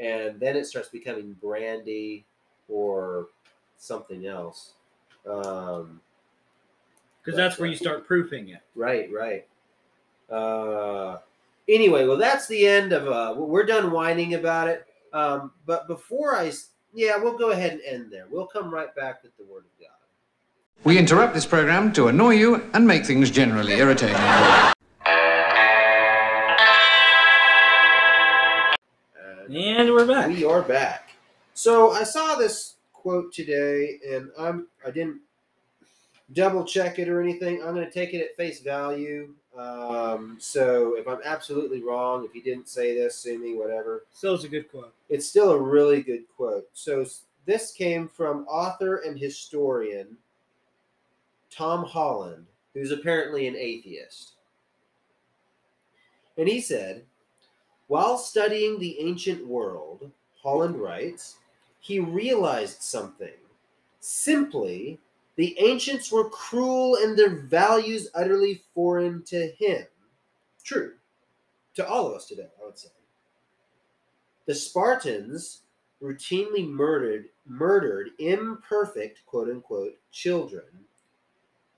and 0.00 0.40
then 0.40 0.56
it 0.56 0.66
starts 0.66 0.88
becoming 0.88 1.34
brandy 1.34 2.24
or 2.68 3.28
something 3.78 4.26
else. 4.26 4.72
Um, 5.24 6.00
Because 7.28 7.36
that's 7.36 7.58
where 7.58 7.68
you 7.68 7.76
start 7.76 8.06
proofing 8.06 8.48
it. 8.48 8.62
Right, 8.74 9.10
right. 9.12 9.46
Uh, 10.30 11.18
anyway, 11.68 12.06
well, 12.06 12.16
that's 12.16 12.46
the 12.46 12.66
end 12.66 12.94
of. 12.94 13.06
Uh, 13.06 13.34
we're 13.36 13.66
done 13.66 13.90
whining 13.90 14.32
about 14.32 14.66
it. 14.66 14.86
Um, 15.12 15.50
but 15.66 15.86
before 15.88 16.34
I, 16.34 16.50
yeah, 16.94 17.18
we'll 17.18 17.36
go 17.36 17.50
ahead 17.50 17.72
and 17.72 17.82
end 17.82 18.10
there. 18.10 18.24
We'll 18.30 18.46
come 18.46 18.72
right 18.72 18.96
back 18.96 19.22
with 19.22 19.36
the 19.36 19.44
word 19.44 19.64
of 19.66 19.78
God. 19.78 20.84
We 20.84 20.96
interrupt 20.96 21.34
this 21.34 21.44
program 21.44 21.92
to 21.92 22.08
annoy 22.08 22.36
you 22.36 22.66
and 22.72 22.86
make 22.86 23.04
things 23.04 23.30
generally 23.30 23.74
irritating. 23.74 24.16
And 29.44 29.54
And 29.54 29.90
we're 29.92 30.06
back. 30.06 30.28
we 30.28 30.46
are 30.46 30.62
back. 30.62 31.10
So 31.52 31.90
I 31.90 32.04
saw 32.04 32.36
this 32.36 32.76
quote 32.94 33.34
today, 33.34 34.00
and 34.10 34.30
I'm 34.38 34.68
I 34.82 34.90
didn't 34.90 35.20
double 36.32 36.64
check 36.64 36.98
it 36.98 37.08
or 37.08 37.20
anything. 37.22 37.62
I'm 37.62 37.74
going 37.74 37.86
to 37.86 37.90
take 37.90 38.14
it 38.14 38.22
at 38.22 38.36
face 38.36 38.60
value. 38.60 39.34
Um, 39.56 40.36
so 40.38 40.94
if 40.96 41.08
I'm 41.08 41.20
absolutely 41.24 41.82
wrong, 41.82 42.24
if 42.24 42.32
he 42.32 42.40
didn't 42.40 42.68
say 42.68 42.94
this, 42.94 43.16
sue 43.16 43.38
me, 43.38 43.56
whatever. 43.56 44.04
Still, 44.12 44.34
it's 44.34 44.44
a 44.44 44.48
good 44.48 44.70
quote. 44.70 44.94
It's 45.08 45.26
still 45.26 45.50
a 45.50 45.60
really 45.60 46.02
good 46.02 46.24
quote. 46.36 46.68
So 46.74 47.04
this 47.46 47.72
came 47.72 48.08
from 48.08 48.46
author 48.46 48.96
and 48.98 49.18
historian 49.18 50.16
Tom 51.50 51.84
Holland, 51.84 52.46
who's 52.74 52.92
apparently 52.92 53.48
an 53.48 53.56
atheist. 53.56 54.32
And 56.36 56.46
he 56.46 56.60
said, 56.60 57.04
while 57.88 58.18
studying 58.18 58.78
the 58.78 59.00
ancient 59.00 59.44
world, 59.44 60.10
Holland 60.40 60.76
writes, 60.76 61.36
he 61.80 61.98
realized 61.98 62.82
something. 62.82 63.32
Simply, 64.00 65.00
the 65.38 65.56
ancients 65.60 66.10
were 66.10 66.28
cruel 66.28 66.96
and 66.96 67.16
their 67.16 67.36
values 67.36 68.08
utterly 68.12 68.60
foreign 68.74 69.22
to 69.22 69.52
him. 69.56 69.86
True. 70.64 70.94
To 71.76 71.88
all 71.88 72.08
of 72.08 72.14
us 72.14 72.26
today, 72.26 72.48
I 72.60 72.66
would 72.66 72.76
say. 72.76 72.88
The 74.46 74.54
Spartans 74.56 75.60
routinely 76.02 76.68
murdered 76.68 77.26
murdered 77.46 78.10
imperfect 78.18 79.24
quote 79.26 79.48
unquote 79.48 79.96
children. 80.10 80.64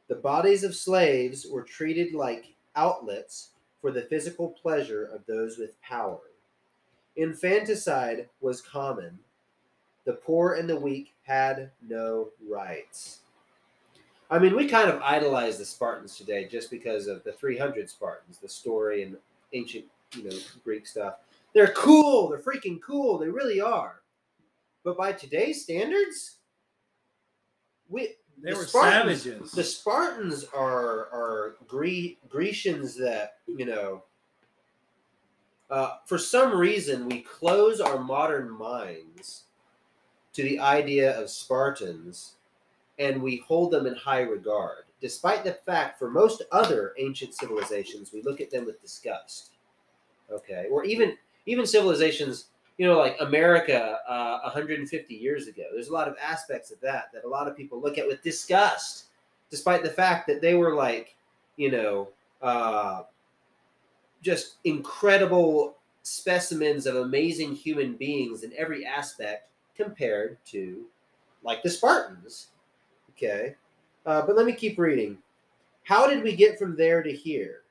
The 0.09 0.15
bodies 0.15 0.65
of 0.65 0.75
slaves 0.75 1.47
were 1.47 1.63
treated 1.63 2.15
like 2.15 2.55
outlets 2.77 3.51
for 3.83 3.91
the 3.91 4.03
physical 4.03 4.49
pleasure 4.63 5.05
of 5.05 5.27
those 5.27 5.59
with 5.59 5.79
power. 5.83 6.21
Infanticide 7.15 8.31
was 8.41 8.63
common. 8.63 9.19
The 10.07 10.15
poor 10.15 10.55
and 10.55 10.67
the 10.67 10.81
weak 10.81 11.13
had 11.25 11.73
no 11.87 12.31
rights. 12.49 13.21
I 14.31 14.39
mean, 14.39 14.55
we 14.55 14.69
kind 14.69 14.89
of 14.89 15.03
idolize 15.03 15.59
the 15.59 15.65
Spartans 15.65 16.17
today 16.17 16.47
just 16.47 16.71
because 16.71 17.07
of 17.09 17.25
the 17.25 17.33
300 17.33 17.91
Spartans, 17.91 18.39
the 18.39 18.49
story 18.49 19.03
and 19.03 19.17
ancient, 19.53 19.85
you 20.15 20.25
know, 20.25 20.37
Greek 20.65 20.87
stuff. 20.87 21.15
They're 21.53 21.73
cool. 21.75 22.29
They're 22.29 22.39
freaking 22.39 22.81
cool. 22.81 23.19
They 23.19 23.29
really 23.29 23.61
are. 23.61 24.03
But 24.85 24.97
by 24.97 25.13
today's 25.13 25.63
standards, 25.63 26.37
we 27.89 28.15
They 28.43 28.53
The 28.53 28.57
were 28.57 28.65
Spartans- 28.65 29.23
savages. 29.23 29.53
the 29.53 29.65
Spartans 29.65 30.45
are 30.55 31.09
are 31.13 31.57
Gre- 31.67 32.15
Grecians 32.29 32.95
that 32.97 33.39
you 33.47 33.67
know. 33.67 34.05
Uh, 35.69 35.99
for 36.07 36.19
some 36.19 36.57
reason, 36.57 37.07
we 37.09 37.21
close 37.21 37.81
our 37.81 37.99
modern 37.99 38.51
minds 38.51 39.45
to 40.33 40.43
the 40.43 40.59
idea 40.59 41.17
of 41.21 41.29
Spartans, 41.31 42.37
and 43.01 43.21
we 43.21 43.39
hold 43.39 43.73
them 43.73 43.87
in 43.87 43.95
high 43.97 44.21
regard, 44.21 44.85
despite 45.01 45.43
the 45.43 45.55
fact 45.67 45.99
for 45.99 46.09
most 46.09 46.43
other 46.53 46.95
ancient 46.99 47.35
civilizations 47.35 48.13
we 48.13 48.23
look 48.23 48.41
at 48.41 48.51
them 48.51 48.65
with 48.65 48.81
disgust. 48.81 49.51
Okay, 50.31 50.67
or 50.71 50.85
even 50.85 51.17
even 51.47 51.67
civilizations 51.67 52.47
you 52.81 52.87
know, 52.87 52.97
like 52.97 53.15
America 53.21 53.99
uh, 54.09 54.41
150 54.41 55.15
years 55.15 55.49
ago. 55.49 55.65
There's 55.71 55.89
a 55.89 55.93
lot 55.93 56.09
of 56.09 56.17
aspects 56.19 56.71
of 56.71 56.81
that 56.81 57.11
that 57.13 57.25
a 57.25 57.29
lot 57.29 57.47
of 57.47 57.55
people 57.55 57.79
look 57.79 57.99
at 57.99 58.07
with 58.07 58.23
disgust, 58.23 59.09
despite 59.51 59.83
the 59.83 59.91
fact 59.91 60.27
that 60.29 60.41
they 60.41 60.55
were 60.55 60.75
like, 60.75 61.15
you 61.59 61.71
know, 61.71 62.09
uh, 62.41 63.03
just 64.23 64.55
incredible 64.65 65.77
specimens 66.05 66.87
of 66.87 66.97
amazing 66.97 67.55
human 67.55 67.97
beings 67.97 68.45
in 68.45 68.53
every 68.57 68.87
aspect 68.87 69.51
compared 69.77 70.39
to, 70.47 70.87
like, 71.43 71.63
the 71.63 71.69
Spartans. 71.69 72.47
Okay. 73.23 73.55
Uh, 74.07 74.23
but 74.23 74.35
let 74.35 74.47
me 74.47 74.53
keep 74.53 74.79
reading. 74.79 75.19
How 75.85 76.07
did 76.07 76.23
we 76.23 76.35
get 76.35 76.59
from 76.59 76.75
there 76.75 77.03
to 77.03 77.13
here? 77.13 77.63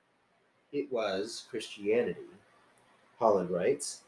It 0.72 0.92
was 0.92 1.46
Christianity. 1.50 2.28
Holland 3.18 3.50
writes. 3.50 4.02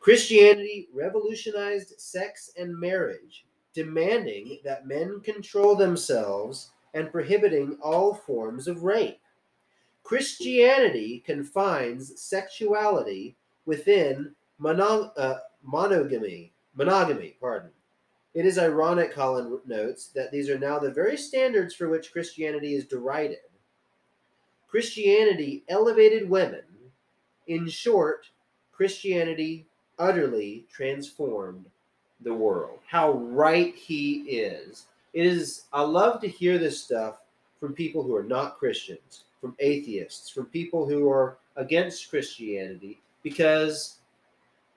Christianity 0.00 0.88
revolutionized 0.92 2.00
sex 2.00 2.50
and 2.58 2.76
marriage, 2.76 3.44
demanding 3.72 4.58
that 4.64 4.88
men 4.88 5.20
control 5.20 5.76
themselves 5.76 6.72
and 6.94 7.12
prohibiting 7.12 7.78
all 7.80 8.12
forms 8.12 8.66
of 8.66 8.82
rape. 8.82 9.20
Christianity 10.02 11.22
confines 11.24 12.20
sexuality 12.20 13.36
within 13.66 14.34
uh, 14.64 15.34
monogamy. 15.62 16.52
Monogamy, 16.74 17.36
pardon. 17.40 17.70
It 18.34 18.46
is 18.46 18.58
ironic, 18.58 19.14
Holland 19.14 19.58
notes, 19.66 20.06
that 20.14 20.30
these 20.30 20.48
are 20.48 20.58
now 20.58 20.78
the 20.78 20.90
very 20.90 21.16
standards 21.16 21.74
for 21.74 21.88
which 21.88 22.12
Christianity 22.12 22.74
is 22.74 22.86
derided. 22.86 23.38
Christianity 24.68 25.64
elevated 25.68 26.30
women. 26.30 26.62
In 27.46 27.68
short, 27.68 28.26
Christianity 28.72 29.66
utterly 29.98 30.64
transformed 30.72 31.66
the 32.22 32.32
world. 32.32 32.78
How 32.86 33.12
right 33.12 33.74
he 33.74 34.22
is. 34.22 34.86
It 35.12 35.26
is 35.26 35.64
I 35.72 35.82
love 35.82 36.20
to 36.22 36.28
hear 36.28 36.56
this 36.56 36.82
stuff 36.82 37.18
from 37.60 37.74
people 37.74 38.02
who 38.02 38.16
are 38.16 38.24
not 38.24 38.58
Christians, 38.58 39.24
from 39.40 39.54
atheists, 39.58 40.30
from 40.30 40.46
people 40.46 40.88
who 40.88 41.10
are 41.10 41.36
against 41.56 42.08
Christianity 42.08 43.00
because 43.22 43.98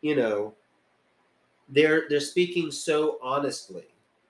you 0.02 0.16
know 0.16 0.54
they're 1.70 2.04
they're 2.10 2.20
speaking 2.20 2.72
so 2.72 3.18
honestly. 3.22 3.86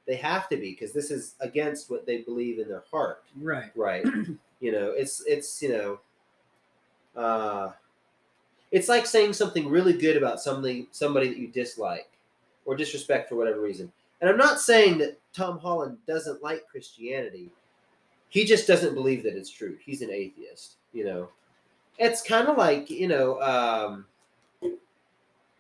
They 0.06 0.16
have 0.16 0.48
to 0.50 0.58
be 0.58 0.72
because 0.72 0.94
this 0.94 1.10
is 1.10 1.34
against 1.40 1.90
what 1.90 2.06
they 2.06 2.20
believe 2.22 2.60
in 2.60 2.68
their 2.68 2.84
heart. 2.92 3.24
Right. 3.42 3.72
right. 3.76 4.06
You 4.62 4.72
know 4.72 4.94
it's 4.96 5.22
it's 5.28 5.62
you 5.62 5.70
know 5.70 7.22
uh 7.22 7.72
it's 8.72 8.88
like 8.88 9.06
saying 9.06 9.34
something 9.34 9.68
really 9.68 9.94
good 9.94 10.16
about 10.16 10.40
something 10.40 10.88
somebody 10.92 11.28
that 11.28 11.38
you 11.38 11.50
dislike 11.50 12.10
or 12.64 12.76
disrespect 12.76 13.30
for 13.30 13.36
whatever 13.36 13.60
reason. 13.60 13.92
And 14.22 14.30
i'm 14.30 14.38
not 14.38 14.62
saying 14.62 14.98
that 15.00 15.20
tom 15.34 15.60
holland 15.60 15.98
doesn't 16.08 16.42
like 16.42 16.66
christianity. 16.72 17.52
He 18.30 18.46
just 18.46 18.66
doesn't 18.66 18.96
believe 18.96 19.24
that 19.24 19.36
it's 19.36 19.52
true. 19.52 19.78
He's 19.86 20.02
an 20.02 20.10
atheist 20.10 20.78
you 20.94 21.04
know. 21.04 21.28
It's 22.00 22.24
kind 22.24 22.48
of 22.48 22.58
like 22.58 22.90
you 22.90 23.10
know 23.10 23.40
um 23.42 24.06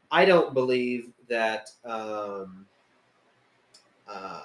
i 0.09 0.25
don't 0.25 0.53
believe 0.53 1.11
that 1.27 1.69
um 1.83 2.65
uh 4.07 4.41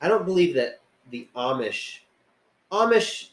I 0.00 0.08
don't 0.08 0.24
believe 0.24 0.54
that 0.54 0.80
the 1.10 1.28
Amish 1.36 2.00
Amish 2.70 3.30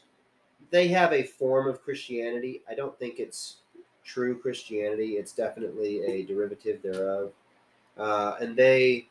they 0.71 0.87
have 0.89 1.13
a 1.13 1.23
form 1.23 1.67
of 1.67 1.81
Christianity. 1.81 2.61
I 2.69 2.75
don't 2.75 2.97
think 2.99 3.19
it's 3.19 3.57
true 4.03 4.37
Christianity. 4.37 5.13
It's 5.13 5.31
definitely 5.31 6.05
a 6.05 6.23
derivative 6.25 6.81
thereof. 6.81 7.31
Uh, 7.97 8.35
and 8.39 8.55
they 8.55 9.07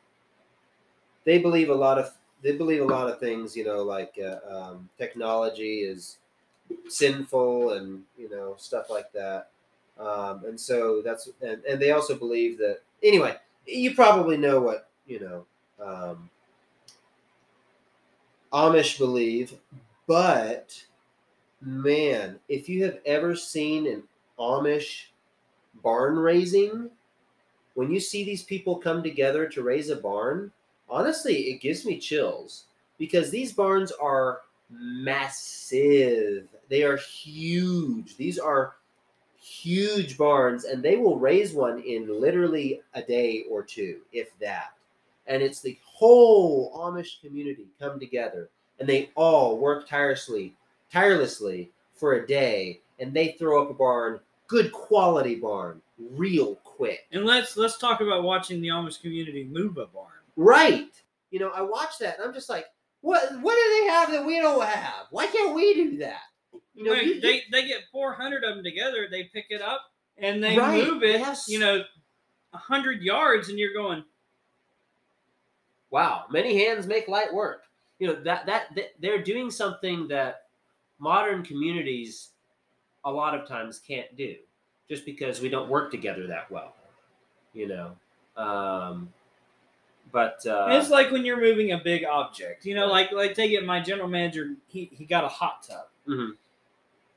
they 1.24 1.38
believe 1.38 1.68
a 1.68 1.74
lot 1.74 1.98
of 1.98 2.14
they 2.42 2.56
believe 2.56 2.82
a 2.82 2.84
lot 2.84 3.08
of 3.08 3.18
things, 3.18 3.56
you 3.56 3.64
know, 3.64 3.82
like 3.82 4.14
uh, 4.22 4.38
um, 4.48 4.88
technology 4.96 5.80
is 5.80 6.18
sinful 6.88 7.72
and 7.72 8.02
you 8.16 8.30
know 8.30 8.54
stuff 8.58 8.90
like 8.90 9.12
that. 9.12 9.50
Um, 9.98 10.44
and 10.46 10.58
so 10.58 11.02
that's 11.02 11.28
and, 11.42 11.62
and 11.64 11.80
they 11.80 11.90
also 11.90 12.14
believe 12.14 12.58
that 12.58 12.80
anyway. 13.02 13.36
You 13.66 13.94
probably 13.94 14.36
know 14.36 14.60
what 14.60 14.88
you 15.06 15.20
know. 15.20 15.44
Um, 15.84 16.30
Amish 18.52 18.98
believe, 18.98 19.54
but 20.06 20.82
man, 21.60 22.38
if 22.48 22.68
you 22.68 22.84
have 22.84 22.98
ever 23.04 23.36
seen 23.36 23.86
an 23.86 24.02
Amish 24.38 25.06
barn 25.82 26.16
raising, 26.16 26.90
when 27.74 27.90
you 27.90 28.00
see 28.00 28.24
these 28.24 28.42
people 28.42 28.76
come 28.76 29.02
together 29.02 29.46
to 29.48 29.62
raise 29.62 29.90
a 29.90 29.96
barn, 29.96 30.50
honestly, 30.88 31.50
it 31.50 31.60
gives 31.60 31.84
me 31.84 31.98
chills 31.98 32.64
because 32.98 33.30
these 33.30 33.52
barns 33.52 33.92
are 33.92 34.40
massive. 34.70 36.48
They 36.68 36.82
are 36.82 36.96
huge. 36.96 38.16
These 38.16 38.38
are 38.38 38.74
huge 39.40 40.18
barns, 40.18 40.64
and 40.64 40.82
they 40.82 40.96
will 40.96 41.18
raise 41.18 41.52
one 41.52 41.80
in 41.80 42.20
literally 42.20 42.82
a 42.94 43.02
day 43.02 43.44
or 43.50 43.62
two, 43.62 44.00
if 44.12 44.36
that 44.38 44.72
and 45.28 45.42
it's 45.42 45.60
the 45.60 45.78
whole 45.84 46.72
Amish 46.78 47.20
community 47.20 47.66
come 47.78 48.00
together 48.00 48.48
and 48.80 48.88
they 48.88 49.10
all 49.14 49.58
work 49.58 49.88
tirelessly, 49.88 50.54
tirelessly 50.92 51.70
for 51.94 52.14
a 52.14 52.26
day, 52.26 52.80
and 52.98 53.12
they 53.12 53.32
throw 53.32 53.62
up 53.62 53.70
a 53.70 53.74
barn, 53.74 54.18
good 54.46 54.72
quality 54.72 55.34
barn, 55.34 55.80
real 56.12 56.56
quick. 56.56 57.06
And 57.12 57.24
let's 57.24 57.56
let's 57.56 57.76
talk 57.76 58.00
about 58.00 58.22
watching 58.22 58.60
the 58.60 58.68
Amish 58.68 59.00
community 59.00 59.44
move 59.44 59.76
a 59.76 59.86
barn. 59.86 60.08
Right. 60.36 60.90
You 61.30 61.40
know, 61.40 61.50
I 61.50 61.62
watch 61.62 61.98
that 62.00 62.18
and 62.18 62.26
I'm 62.26 62.34
just 62.34 62.48
like, 62.48 62.66
what 63.02 63.40
what 63.42 63.54
do 63.54 63.80
they 63.80 63.90
have 63.90 64.10
that 64.12 64.24
we 64.24 64.38
don't 64.38 64.64
have? 64.64 65.06
Why 65.10 65.26
can't 65.26 65.54
we 65.54 65.74
do 65.74 65.98
that? 65.98 66.22
You 66.78 66.84
know, 66.84 66.92
Like, 66.92 67.02
you- 67.02 67.20
they 67.20 67.42
they 67.50 67.66
get 67.66 67.84
400 67.90 68.44
of 68.44 68.54
them 68.54 68.62
together, 68.62 69.08
they 69.10 69.24
pick 69.24 69.46
it 69.50 69.60
up 69.60 69.92
and 70.16 70.42
they 70.42 70.56
Right. 70.56 70.86
move 70.86 71.02
it. 71.02 71.18
have 71.20 71.30
s- 71.32 71.48
you 71.48 71.58
know, 71.58 71.84
a 72.52 72.56
hundred 72.58 73.02
yards, 73.02 73.48
and 73.48 73.58
you're 73.58 73.72
going, 73.74 74.04
wow 75.90 76.26
many 76.30 76.56
hands 76.64 76.86
make 76.86 77.08
light 77.08 77.32
work 77.32 77.64
you 77.98 78.06
know 78.06 78.14
that, 78.22 78.44
that 78.46 78.74
that 78.74 78.92
they're 79.00 79.22
doing 79.22 79.50
something 79.50 80.06
that 80.06 80.42
modern 80.98 81.42
communities 81.42 82.30
a 83.06 83.10
lot 83.10 83.34
of 83.34 83.48
times 83.48 83.78
can't 83.78 84.14
do 84.14 84.36
just 84.88 85.06
because 85.06 85.40
we 85.40 85.48
don't 85.48 85.68
work 85.70 85.90
together 85.90 86.26
that 86.26 86.50
well 86.50 86.74
you 87.54 87.66
know 87.66 87.96
um 88.36 89.10
but 90.12 90.44
uh 90.46 90.68
it's 90.72 90.90
like 90.90 91.10
when 91.10 91.24
you're 91.24 91.40
moving 91.40 91.72
a 91.72 91.78
big 91.78 92.04
object. 92.04 92.64
You 92.64 92.74
know, 92.74 92.86
like 92.86 93.12
like 93.12 93.34
take 93.34 93.52
it. 93.52 93.62
My 93.66 93.78
general 93.80 94.08
manager, 94.08 94.54
he 94.66 94.88
he 94.96 95.04
got 95.04 95.22
a 95.24 95.28
hot 95.28 95.62
tub. 95.68 95.86
mhm. 96.06 96.30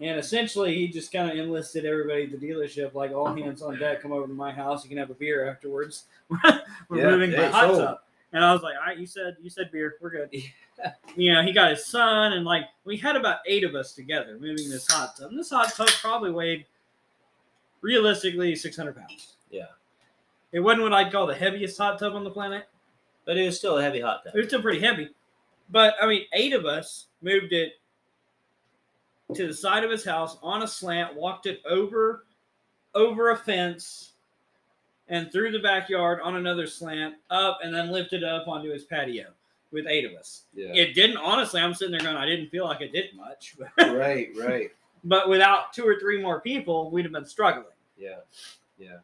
And 0.01 0.17
essentially, 0.19 0.73
he 0.75 0.87
just 0.87 1.11
kind 1.13 1.29
of 1.29 1.37
enlisted 1.37 1.85
everybody 1.85 2.23
at 2.23 2.31
the 2.31 2.37
dealership, 2.37 2.95
like 2.95 3.11
all 3.11 3.31
hands 3.33 3.61
on 3.61 3.77
deck, 3.77 4.01
come 4.01 4.11
over 4.11 4.25
to 4.25 4.33
my 4.33 4.51
house. 4.51 4.83
You 4.83 4.89
can 4.89 4.97
have 4.97 5.11
a 5.11 5.13
beer 5.13 5.47
afterwards. 5.47 6.05
We're 6.89 6.99
Yeah, 6.99 7.09
moving 7.11 7.31
my 7.33 7.45
hot 7.47 7.67
tub. 7.75 7.99
And 8.33 8.43
I 8.43 8.51
was 8.53 8.63
like, 8.63 8.75
all 8.79 8.87
right, 8.87 8.97
you 8.97 9.05
said 9.05 9.35
you 9.43 9.49
said 9.49 9.71
beer, 9.71 9.97
we're 10.01 10.09
good. 10.09 10.29
Yeah. 10.31 10.93
you 11.17 11.33
know, 11.33 11.43
he 11.43 11.51
got 11.51 11.69
his 11.71 11.85
son, 11.85 12.33
and 12.33 12.45
like 12.45 12.63
we 12.85 12.95
had 12.97 13.15
about 13.17 13.39
eight 13.45 13.63
of 13.65 13.75
us 13.75 13.93
together 13.93 14.37
moving 14.39 14.69
this 14.69 14.89
hot 14.89 15.17
tub. 15.17 15.29
And 15.31 15.37
this 15.39 15.49
hot 15.49 15.73
tub 15.75 15.89
probably 16.01 16.31
weighed 16.31 16.65
realistically 17.81 18.55
600 18.55 18.95
pounds. 18.95 19.33
Yeah. 19.49 19.65
It 20.51 20.61
wasn't 20.61 20.83
what 20.83 20.93
I'd 20.93 21.11
call 21.11 21.27
the 21.27 21.35
heaviest 21.35 21.77
hot 21.77 21.99
tub 21.99 22.13
on 22.13 22.23
the 22.23 22.29
planet. 22.31 22.67
but 23.25 23.37
it 23.37 23.45
was 23.45 23.57
still 23.57 23.77
a 23.77 23.81
heavy 23.81 24.01
hot 24.01 24.23
tub 24.23 24.33
It 24.35 24.39
was 24.39 24.47
still 24.47 24.61
pretty 24.61 24.79
heavy. 24.79 25.09
But 25.69 25.95
I 26.01 26.07
mean, 26.07 26.23
eight 26.33 26.53
of 26.53 26.65
us 26.65 27.07
moved 27.21 27.53
it 27.53 27.73
to 29.35 29.47
the 29.47 29.53
side 29.53 29.83
of 29.83 29.91
his 29.91 30.03
house 30.03 30.37
on 30.41 30.63
a 30.63 30.67
slant, 30.67 31.15
walked 31.15 31.45
it 31.45 31.61
over 31.69 32.25
over 32.93 33.31
a 33.31 33.37
fence 33.37 34.13
and 35.07 35.31
through 35.31 35.51
the 35.51 35.59
backyard 35.59 36.19
on 36.21 36.35
another 36.35 36.67
slant, 36.67 37.15
up 37.29 37.59
and 37.63 37.73
then 37.73 37.91
lifted 37.91 38.23
up 38.23 38.47
onto 38.47 38.71
his 38.71 38.83
patio 38.83 39.27
with 39.71 39.85
eight 39.87 40.05
of 40.05 40.13
us. 40.13 40.43
yeah 40.53 40.73
It 40.73 40.93
didn't 40.93 41.17
honestly, 41.17 41.61
I'm 41.61 41.73
sitting 41.73 41.91
there 41.91 42.01
going, 42.01 42.17
I 42.17 42.25
didn't 42.25 42.49
feel 42.49 42.65
like 42.65 42.81
I 42.81 42.87
did 42.87 43.15
much. 43.15 43.55
right 43.77 44.29
right 44.37 44.71
but 45.03 45.29
without 45.29 45.73
two 45.73 45.87
or 45.87 45.99
three 45.99 46.21
more 46.21 46.41
people, 46.41 46.91
we'd 46.91 47.05
have 47.05 47.11
been 47.11 47.25
struggling. 47.25 47.65
Yeah, 47.97 48.19
yeah. 48.77 48.97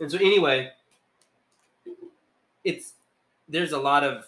And 0.00 0.10
so 0.10 0.18
anyway, 0.18 0.70
it's 2.64 2.94
there's 3.48 3.72
a 3.72 3.78
lot 3.78 4.04
of 4.04 4.26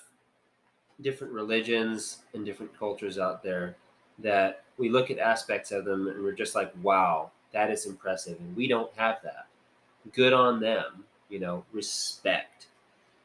different 1.00 1.32
religions 1.32 2.18
and 2.34 2.44
different 2.44 2.76
cultures 2.78 3.18
out 3.18 3.42
there 3.42 3.76
that 4.18 4.64
we 4.78 4.88
look 4.88 5.10
at 5.10 5.18
aspects 5.18 5.72
of 5.72 5.84
them 5.84 6.08
and 6.08 6.22
we're 6.22 6.32
just 6.32 6.54
like, 6.54 6.72
wow, 6.82 7.30
that 7.52 7.70
is 7.70 7.86
impressive, 7.86 8.38
and 8.38 8.56
we 8.56 8.68
don't 8.68 8.90
have 8.96 9.18
that. 9.22 9.46
Good 10.12 10.32
on 10.32 10.60
them, 10.60 11.04
you 11.28 11.38
know, 11.38 11.64
respect. 11.72 12.66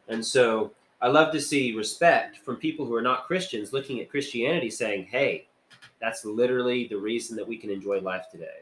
And 0.07 0.25
so 0.25 0.71
I 1.01 1.07
love 1.07 1.31
to 1.33 1.41
see 1.41 1.75
respect 1.75 2.37
from 2.37 2.55
people 2.57 2.85
who 2.85 2.95
are 2.95 3.01
not 3.01 3.25
Christians 3.25 3.73
looking 3.73 3.99
at 3.99 4.09
Christianity 4.09 4.69
saying, 4.69 5.07
hey, 5.11 5.47
that's 5.99 6.25
literally 6.25 6.87
the 6.87 6.97
reason 6.97 7.35
that 7.37 7.47
we 7.47 7.57
can 7.57 7.69
enjoy 7.69 7.99
life 7.99 8.25
today 8.31 8.61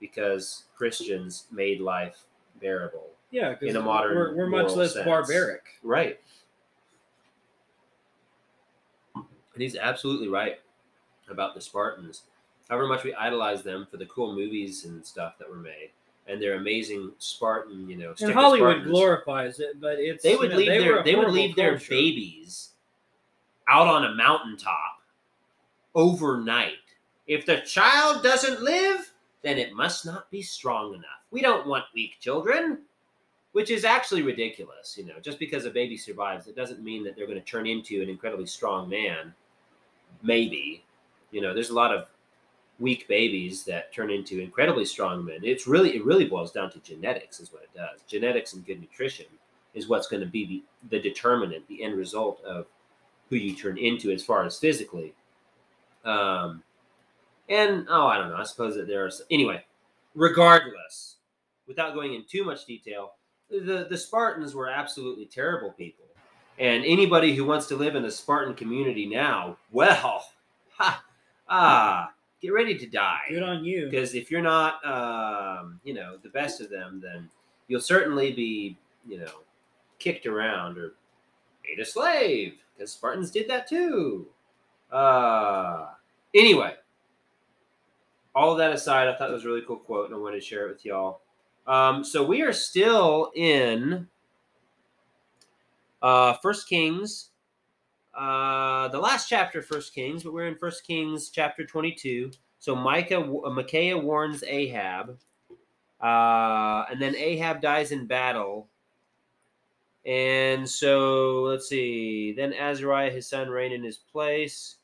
because 0.00 0.64
Christians 0.76 1.44
made 1.50 1.80
life 1.80 2.18
bearable. 2.60 3.08
Yeah, 3.30 3.54
In 3.62 3.76
a 3.76 3.82
modern 3.82 4.16
we're, 4.16 4.34
we're 4.34 4.46
much 4.46 4.72
less 4.72 4.94
sense. 4.94 5.04
barbaric. 5.04 5.62
Right. 5.82 6.18
And 9.14 9.62
he's 9.62 9.76
absolutely 9.76 10.28
right 10.28 10.60
about 11.30 11.54
the 11.54 11.60
Spartans. 11.60 12.22
However 12.68 12.86
much 12.86 13.04
we 13.04 13.14
idolize 13.14 13.62
them 13.62 13.86
for 13.90 13.96
the 13.96 14.06
cool 14.06 14.34
movies 14.34 14.84
and 14.84 15.04
stuff 15.04 15.38
that 15.38 15.48
were 15.48 15.56
made, 15.56 15.90
and 16.26 16.40
their 16.40 16.54
amazing 16.54 17.12
Spartan, 17.18 17.88
you 17.88 17.96
know, 17.96 18.14
And 18.20 18.32
Hollywood 18.32 18.72
Spartans, 18.72 18.90
glorifies 18.90 19.60
it, 19.60 19.80
but 19.80 19.98
it's 19.98 20.22
They 20.22 20.32
you 20.32 20.38
would 20.38 20.50
know, 20.50 20.56
leave 20.56 20.68
they 20.68 20.78
their 20.78 21.02
they 21.02 21.14
would 21.14 21.30
leave 21.30 21.56
their 21.56 21.78
babies 21.78 22.70
out 23.68 23.88
on 23.88 24.04
a 24.04 24.14
mountaintop 24.14 25.02
overnight. 25.94 26.74
If 27.26 27.44
the 27.44 27.58
child 27.58 28.22
doesn't 28.22 28.62
live, 28.62 29.12
then 29.42 29.58
it 29.58 29.72
must 29.74 30.06
not 30.06 30.30
be 30.30 30.42
strong 30.42 30.94
enough. 30.94 31.04
We 31.30 31.40
don't 31.42 31.66
want 31.66 31.84
weak 31.94 32.18
children, 32.20 32.78
which 33.52 33.70
is 33.70 33.84
actually 33.84 34.22
ridiculous. 34.22 34.96
You 34.98 35.06
know, 35.06 35.20
just 35.20 35.38
because 35.38 35.64
a 35.64 35.70
baby 35.70 35.96
survives, 35.96 36.46
it 36.46 36.56
doesn't 36.56 36.82
mean 36.82 37.04
that 37.04 37.16
they're 37.16 37.26
going 37.26 37.38
to 37.38 37.44
turn 37.44 37.66
into 37.66 38.02
an 38.02 38.08
incredibly 38.08 38.46
strong 38.46 38.88
man. 38.88 39.34
Maybe, 40.22 40.84
you 41.30 41.40
know, 41.40 41.54
there's 41.54 41.70
a 41.70 41.74
lot 41.74 41.94
of 41.94 42.06
weak 42.78 43.08
babies 43.08 43.64
that 43.64 43.92
turn 43.92 44.10
into 44.10 44.40
incredibly 44.40 44.84
strong 44.84 45.24
men. 45.24 45.40
It's 45.42 45.66
really 45.66 45.96
it 45.96 46.04
really 46.04 46.24
boils 46.24 46.52
down 46.52 46.70
to 46.70 46.78
genetics, 46.80 47.40
is 47.40 47.52
what 47.52 47.62
it 47.62 47.70
does. 47.74 48.00
Genetics 48.06 48.52
and 48.52 48.64
good 48.64 48.80
nutrition 48.80 49.26
is 49.74 49.88
what's 49.88 50.08
going 50.08 50.20
to 50.20 50.28
be 50.28 50.46
the, 50.46 50.62
the 50.90 51.00
determinant, 51.00 51.66
the 51.68 51.82
end 51.82 51.96
result 51.96 52.42
of 52.44 52.66
who 53.30 53.36
you 53.36 53.54
turn 53.54 53.78
into 53.78 54.10
as 54.10 54.24
far 54.24 54.44
as 54.44 54.58
physically. 54.58 55.12
Um, 56.04 56.62
and 57.48 57.86
oh, 57.88 58.06
I 58.06 58.18
don't 58.18 58.30
know. 58.30 58.36
I 58.36 58.44
suppose 58.44 58.74
that 58.76 58.86
there's 58.86 59.22
anyway. 59.30 59.64
Regardless, 60.14 61.16
without 61.66 61.94
going 61.94 62.14
in 62.14 62.24
too 62.28 62.44
much 62.44 62.66
detail, 62.66 63.12
the 63.50 63.86
the 63.88 63.96
Spartans 63.96 64.54
were 64.54 64.68
absolutely 64.68 65.26
terrible 65.26 65.72
people, 65.72 66.06
and 66.58 66.84
anybody 66.84 67.34
who 67.34 67.44
wants 67.44 67.66
to 67.66 67.76
live 67.76 67.94
in 67.94 68.04
a 68.04 68.10
Spartan 68.10 68.54
community 68.54 69.06
now, 69.06 69.56
well, 69.70 70.24
ha, 70.72 71.02
ah, 71.48 72.12
get 72.40 72.52
ready 72.52 72.76
to 72.78 72.86
die. 72.86 73.20
Good 73.28 73.42
on 73.42 73.64
you. 73.64 73.88
because 73.90 74.14
if 74.14 74.30
you're 74.30 74.42
not 74.42 74.84
um, 74.86 75.80
you 75.84 75.94
know 75.94 76.16
the 76.22 76.28
best 76.28 76.60
of 76.60 76.70
them 76.70 77.00
then 77.02 77.28
you'll 77.68 77.80
certainly 77.80 78.32
be 78.32 78.76
you 79.06 79.18
know 79.18 79.40
kicked 79.98 80.26
around 80.26 80.78
or 80.78 80.94
made 81.68 81.80
a 81.80 81.84
slave 81.84 82.54
because 82.76 82.92
spartans 82.92 83.30
did 83.30 83.48
that 83.48 83.68
too. 83.68 84.26
Uh, 84.90 85.88
anyway 86.34 86.74
all 88.34 88.54
that 88.54 88.72
aside 88.72 89.08
i 89.08 89.14
thought 89.14 89.30
it 89.30 89.32
was 89.32 89.44
a 89.44 89.48
really 89.48 89.62
cool 89.66 89.76
quote 89.76 90.06
and 90.06 90.14
i 90.14 90.18
wanted 90.18 90.40
to 90.40 90.46
share 90.46 90.66
it 90.66 90.70
with 90.70 90.84
y'all. 90.84 91.20
Um, 91.66 92.02
so 92.02 92.24
we 92.24 92.40
are 92.40 92.52
still 92.52 93.30
in 93.34 94.06
uh, 96.00 96.32
first 96.34 96.66
kings 96.68 97.30
uh, 98.18 98.88
the 98.88 98.98
last 98.98 99.28
chapter 99.28 99.60
of 99.60 99.66
first 99.66 99.94
kings 99.94 100.22
but 100.22 100.32
we're 100.32 100.48
in 100.48 100.56
first 100.56 100.86
kings 100.86 101.30
chapter 101.30 101.64
22 101.64 102.30
so 102.58 102.74
Micah, 102.74 103.20
uh, 103.20 103.50
Micaiah 103.50 103.96
warns 103.96 104.42
Ahab, 104.42 105.16
uh, 106.00 106.84
and 106.90 107.00
then 107.00 107.14
Ahab 107.16 107.60
dies 107.60 107.92
in 107.92 108.06
battle. 108.06 108.68
And 110.04 110.68
so 110.68 111.42
let's 111.42 111.68
see. 111.68 112.32
Then 112.32 112.52
Ahaziah, 112.52 113.10
his 113.10 113.28
son, 113.28 113.48
reigned 113.48 113.74
in 113.74 113.82
his 113.82 113.98
place. 113.98 114.76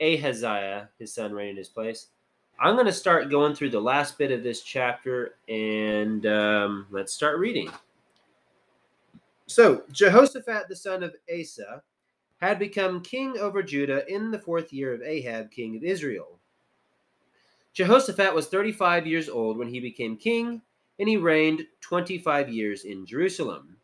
Ahaziah, 0.00 0.90
his 0.98 1.14
son, 1.14 1.32
reigned 1.32 1.50
in 1.50 1.56
his 1.56 1.68
place. 1.68 2.08
I'm 2.58 2.74
going 2.74 2.86
to 2.86 2.92
start 2.92 3.30
going 3.30 3.54
through 3.54 3.70
the 3.70 3.80
last 3.80 4.18
bit 4.18 4.32
of 4.32 4.42
this 4.42 4.62
chapter, 4.62 5.34
and 5.48 6.26
um, 6.26 6.86
let's 6.90 7.12
start 7.12 7.38
reading. 7.38 7.70
So 9.46 9.82
Jehoshaphat, 9.92 10.68
the 10.68 10.76
son 10.76 11.02
of 11.02 11.14
Asa, 11.32 11.82
had 12.46 12.58
become 12.58 13.00
king 13.00 13.38
over 13.38 13.62
Judah 13.62 14.06
in 14.12 14.30
the 14.30 14.38
fourth 14.38 14.72
year 14.72 14.94
of 14.94 15.02
Ahab, 15.02 15.50
king 15.50 15.76
of 15.76 15.82
Israel. 15.82 16.38
Jehoshaphat 17.72 18.34
was 18.34 18.46
35 18.46 19.06
years 19.06 19.28
old 19.28 19.58
when 19.58 19.68
he 19.68 19.80
became 19.80 20.16
king, 20.16 20.62
and 20.98 21.08
he 21.08 21.16
reigned 21.16 21.66
25 21.82 22.48
years 22.48 22.84
in 22.84 23.04
Jerusalem. 23.04 23.76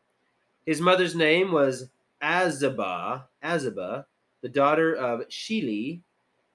His 0.65 0.81
mother's 0.81 1.15
name 1.15 1.53
was 1.53 1.91
Azubah, 2.23 3.25
Azubah, 3.45 4.07
the 4.41 4.49
daughter 4.49 4.95
of 4.95 5.29
Shili, 5.29 6.01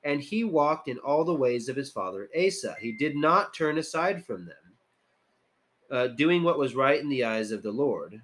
and 0.03 0.21
he 0.21 0.43
walked 0.43 0.87
in 0.87 0.97
all 0.99 1.25
the 1.25 1.35
ways 1.35 1.69
of 1.69 1.75
his 1.75 1.91
father 1.91 2.29
Asa. 2.35 2.75
He 2.79 2.91
did 2.91 3.15
not 3.15 3.53
turn 3.53 3.77
aside 3.77 4.25
from 4.25 4.45
them, 4.45 4.55
uh, 5.91 6.07
doing 6.07 6.43
what 6.43 6.57
was 6.57 6.75
right 6.75 6.99
in 6.99 7.09
the 7.09 7.25
eyes 7.25 7.51
of 7.51 7.63
the 7.63 7.71
Lord. 7.71 8.21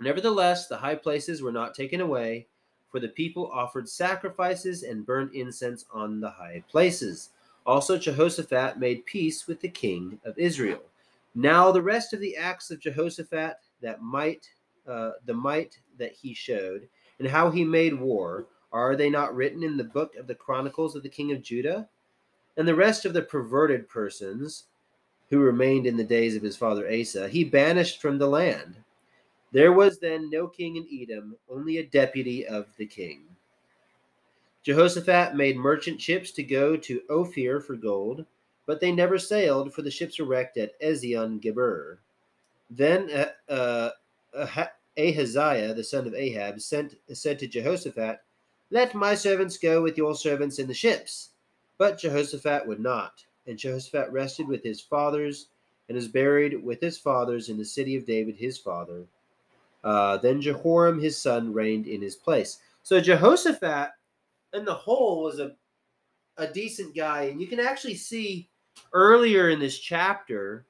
Nevertheless, 0.00 0.68
the 0.68 0.76
high 0.78 0.94
places 0.94 1.42
were 1.42 1.52
not 1.52 1.74
taken 1.74 2.00
away, 2.00 2.46
for 2.90 3.00
the 3.00 3.08
people 3.08 3.50
offered 3.52 3.88
sacrifices 3.88 4.82
and 4.82 5.06
burnt 5.06 5.34
incense 5.34 5.84
on 5.92 6.20
the 6.20 6.30
high 6.30 6.62
places. 6.70 7.30
Also, 7.66 7.98
Jehoshaphat 7.98 8.78
made 8.78 9.04
peace 9.04 9.46
with 9.46 9.60
the 9.60 9.68
king 9.68 10.18
of 10.24 10.38
Israel. 10.38 10.82
Now, 11.34 11.70
the 11.70 11.82
rest 11.82 12.12
of 12.14 12.20
the 12.20 12.36
acts 12.36 12.70
of 12.70 12.80
Jehoshaphat, 12.80 13.56
that 13.82 14.02
might, 14.02 14.48
uh, 14.86 15.12
the 15.26 15.34
might 15.34 15.78
that 15.98 16.12
he 16.12 16.32
showed, 16.34 16.88
and 17.18 17.28
how 17.28 17.50
he 17.50 17.64
made 17.64 17.94
war, 17.94 18.46
are 18.72 18.96
they 18.96 19.10
not 19.10 19.34
written 19.34 19.62
in 19.62 19.76
the 19.76 19.84
book 19.84 20.16
of 20.16 20.26
the 20.26 20.34
Chronicles 20.34 20.96
of 20.96 21.02
the 21.02 21.08
king 21.08 21.32
of 21.32 21.42
Judah? 21.42 21.88
And 22.56 22.66
the 22.66 22.74
rest 22.74 23.04
of 23.04 23.12
the 23.12 23.22
perverted 23.22 23.88
persons 23.88 24.64
who 25.30 25.38
remained 25.38 25.86
in 25.86 25.96
the 25.96 26.04
days 26.04 26.34
of 26.34 26.42
his 26.42 26.56
father 26.56 26.90
Asa, 26.90 27.28
he 27.28 27.44
banished 27.44 28.00
from 28.00 28.18
the 28.18 28.26
land. 28.26 28.76
There 29.52 29.72
was 29.72 29.98
then 29.98 30.30
no 30.30 30.46
king 30.46 30.76
in 30.76 30.86
Edom, 30.92 31.36
only 31.48 31.78
a 31.78 31.86
deputy 31.86 32.46
of 32.46 32.66
the 32.76 32.86
king. 32.86 33.22
Jehoshaphat 34.62 35.34
made 35.34 35.56
merchant 35.56 36.00
ships 36.00 36.30
to 36.32 36.42
go 36.42 36.76
to 36.76 37.02
Ophir 37.08 37.60
for 37.60 37.74
gold, 37.76 38.26
but 38.66 38.80
they 38.80 38.92
never 38.92 39.18
sailed, 39.18 39.72
for 39.72 39.80
the 39.80 39.90
ships 39.90 40.18
were 40.18 40.26
wrecked 40.26 40.58
at 40.58 40.78
Ezion 40.82 41.40
Geber. 41.40 41.98
Then 42.68 43.10
uh, 43.10 43.50
uh, 43.50 43.90
Ah- 44.34 44.72
Ahaziah, 44.98 45.72
the 45.72 45.84
son 45.84 46.06
of 46.06 46.14
Ahab, 46.14 46.60
sent 46.60 46.96
said 47.12 47.38
to 47.38 47.46
Jehoshaphat, 47.46 48.20
"Let 48.70 48.94
my 48.94 49.14
servants 49.14 49.56
go 49.56 49.80
with 49.80 49.96
your 49.96 50.14
servants 50.14 50.58
in 50.58 50.66
the 50.66 50.74
ships." 50.74 51.30
But 51.78 51.98
Jehoshaphat 51.98 52.66
would 52.66 52.80
not, 52.80 53.24
and 53.46 53.58
Jehoshaphat 53.58 54.12
rested 54.12 54.48
with 54.48 54.62
his 54.62 54.80
fathers 54.80 55.48
and 55.88 55.96
is 55.96 56.08
buried 56.08 56.62
with 56.62 56.80
his 56.80 56.98
fathers 56.98 57.48
in 57.48 57.56
the 57.56 57.64
city 57.64 57.96
of 57.96 58.04
David, 58.04 58.36
his 58.36 58.58
father. 58.58 59.06
Uh, 59.84 60.16
then 60.18 60.40
Jehoram, 60.40 61.00
his 61.00 61.16
son, 61.16 61.52
reigned 61.52 61.86
in 61.86 62.02
his 62.02 62.16
place. 62.16 62.58
So 62.82 63.00
Jehoshaphat, 63.00 63.90
in 64.54 64.64
the 64.64 64.74
whole, 64.74 65.22
was 65.24 65.38
a 65.38 65.52
a 66.38 66.46
decent 66.46 66.94
guy, 66.94 67.24
and 67.24 67.40
you 67.40 67.48
can 67.48 67.60
actually 67.60 67.96
see 67.96 68.48
earlier 68.92 69.50
in 69.50 69.58
this 69.58 69.78
chapter, 69.78 70.66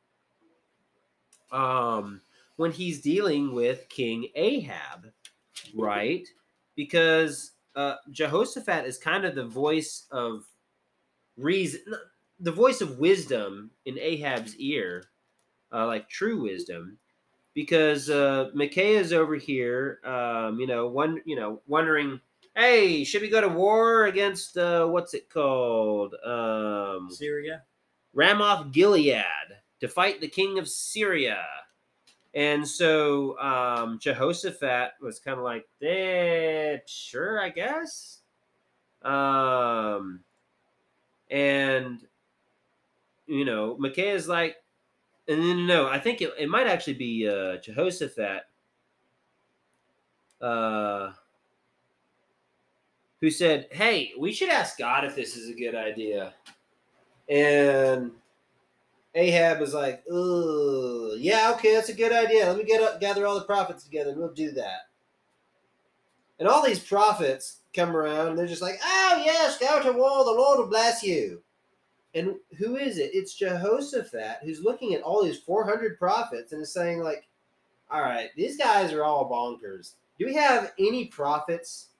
um, 1.52 2.20
when 2.56 2.72
he's 2.72 3.00
dealing 3.00 3.52
with 3.52 3.88
King 3.88 4.28
Ahab, 4.34 5.12
right? 5.74 6.26
Because 6.74 7.52
uh, 7.76 7.96
Jehoshaphat 8.10 8.86
is 8.86 8.98
kind 8.98 9.24
of 9.24 9.34
the 9.34 9.44
voice 9.44 10.06
of 10.10 10.46
reason, 11.36 11.80
the 12.40 12.52
voice 12.52 12.80
of 12.80 12.98
wisdom 12.98 13.70
in 13.84 13.98
Ahab's 13.98 14.56
ear, 14.56 15.04
uh, 15.72 15.86
like 15.86 16.08
true 16.08 16.42
wisdom. 16.42 16.98
Because 17.58 18.08
uh, 18.08 18.50
Micaiah 18.54 19.00
is 19.00 19.12
over 19.12 19.34
here, 19.34 19.98
um, 20.04 20.60
you 20.60 20.66
know, 20.68 20.86
one, 20.86 21.20
you 21.24 21.34
know, 21.34 21.60
wondering, 21.66 22.20
hey, 22.54 23.02
should 23.02 23.20
we 23.20 23.28
go 23.28 23.40
to 23.40 23.48
war 23.48 24.04
against 24.04 24.56
uh, 24.56 24.86
what's 24.86 25.12
it 25.12 25.28
called, 25.28 26.14
um, 26.24 27.08
Syria. 27.10 27.64
Ramoth 28.14 28.70
Gilead, 28.70 29.24
to 29.80 29.88
fight 29.88 30.20
the 30.20 30.28
king 30.28 30.60
of 30.60 30.68
Syria. 30.68 31.42
And 32.32 32.66
so 32.66 33.36
um, 33.40 33.98
Jehoshaphat 34.00 34.92
was 35.02 35.18
kind 35.18 35.38
of 35.38 35.42
like, 35.42 35.66
eh, 35.82 36.76
sure, 36.86 37.40
I 37.40 37.48
guess. 37.48 38.20
Um, 39.02 40.20
and, 41.28 42.06
you 43.26 43.44
know, 43.44 43.76
Micaiah's 43.80 44.28
like, 44.28 44.57
and 45.28 45.42
then 45.42 45.66
no, 45.66 45.88
I 45.88 45.98
think 45.98 46.20
it, 46.22 46.32
it 46.38 46.48
might 46.48 46.66
actually 46.66 46.94
be 46.94 47.28
uh, 47.28 47.58
Jehoshaphat 47.58 48.42
uh, 50.40 51.12
who 53.20 53.30
said, 53.30 53.68
hey, 53.70 54.12
we 54.18 54.32
should 54.32 54.48
ask 54.48 54.78
God 54.78 55.04
if 55.04 55.14
this 55.14 55.36
is 55.36 55.50
a 55.50 55.54
good 55.54 55.74
idea. 55.74 56.32
And 57.28 58.12
Ahab 59.14 59.60
was 59.60 59.74
like, 59.74 60.02
"Ugh, 60.10 61.18
yeah, 61.18 61.52
okay, 61.54 61.74
that's 61.74 61.88
a 61.88 61.94
good 61.94 62.12
idea. 62.12 62.46
Let 62.46 62.56
me 62.56 62.64
get 62.64 62.82
up, 62.82 63.00
gather 63.00 63.26
all 63.26 63.38
the 63.38 63.44
prophets 63.44 63.84
together, 63.84 64.10
and 64.10 64.18
we'll 64.18 64.32
do 64.32 64.52
that." 64.52 64.88
And 66.38 66.48
all 66.48 66.64
these 66.64 66.78
prophets 66.78 67.58
come 67.74 67.96
around, 67.96 68.28
and 68.28 68.38
they're 68.38 68.46
just 68.46 68.62
like, 68.62 68.78
"Oh 68.82 69.22
yes, 69.24 69.58
go 69.58 69.82
to 69.82 69.92
war. 69.92 70.24
The 70.24 70.30
Lord 70.30 70.58
will 70.58 70.68
bless 70.68 71.02
you." 71.02 71.42
And 72.14 72.36
who 72.56 72.76
is 72.76 72.98
it? 72.98 73.10
It's 73.12 73.34
Jehoshaphat 73.34 74.38
who's 74.42 74.62
looking 74.62 74.94
at 74.94 75.02
all 75.02 75.22
these 75.22 75.38
400 75.38 75.98
prophets 75.98 76.52
and 76.52 76.62
is 76.62 76.72
saying, 76.72 77.02
like, 77.02 77.28
"All 77.90 78.00
right, 78.00 78.30
these 78.36 78.56
guys 78.56 78.92
are 78.92 79.04
all 79.04 79.30
bonkers. 79.30 79.94
Do 80.18 80.26
we 80.26 80.34
have 80.34 80.72
any 80.78 81.06
prophets 81.06 81.90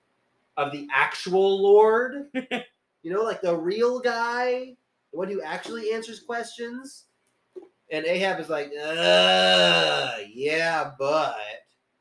of 0.57 0.73
the 0.73 0.89
actual 0.93 1.63
Lord? 1.63 2.31
you 2.35 3.13
know, 3.13 3.23
like 3.23 3.43
the 3.43 3.57
real 3.57 4.01
guy, 4.01 4.77
the 5.13 5.19
one 5.19 5.29
who 5.29 5.43
actually 5.43 5.93
answers 5.93 6.21
questions?" 6.21 7.05
And 7.91 8.05
Ahab 8.05 8.39
is 8.39 8.51
like, 8.51 8.71
yeah, 10.35 10.91
but 10.99 11.37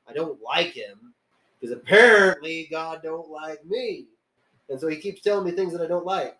I 0.08 0.14
don't 0.14 0.42
like 0.42 0.74
him 0.74 1.14
because 1.60 1.76
apparently 1.76 2.68
God 2.70 3.00
don't 3.04 3.30
like 3.30 3.66
me. 3.66 4.08
And 4.70 4.80
so 4.80 4.88
he 4.88 4.98
keeps 4.98 5.22
telling 5.22 5.46
me 5.46 5.52
things 5.52 5.72
that 5.74 5.82
I 5.82 5.88
don't 5.88 6.06
like. 6.06 6.40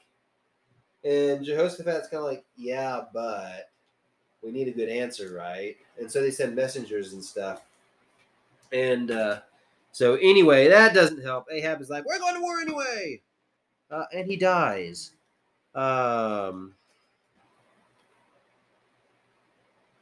And 1.04 1.46
Jehoshaphat's 1.46 2.10
kind 2.10 2.24
of 2.24 2.30
like, 2.30 2.44
yeah, 2.56 3.02
but 3.14 3.70
we 4.42 4.52
need 4.52 4.68
a 4.68 4.72
good 4.72 4.90
answer, 4.90 5.34
right? 5.36 5.78
And 6.00 6.12
so 6.12 6.22
they 6.22 6.32
send 6.32 6.56
messengers 6.56 7.14
and 7.14 7.24
stuff. 7.24 7.62
And 8.72 9.12
uh, 9.12 9.40
so 9.92 10.16
anyway, 10.16 10.68
that 10.68 10.94
doesn't 10.94 11.24
help. 11.24 11.46
Ahab 11.52 11.82
is 11.82 11.90
like, 11.90 12.06
we're 12.06 12.20
going 12.20 12.36
to 12.36 12.42
war 12.42 12.60
anyway. 12.60 13.22
Uh, 13.90 14.06
and 14.14 14.30
he 14.30 14.36
dies. 14.36 15.12
Um, 15.74 16.74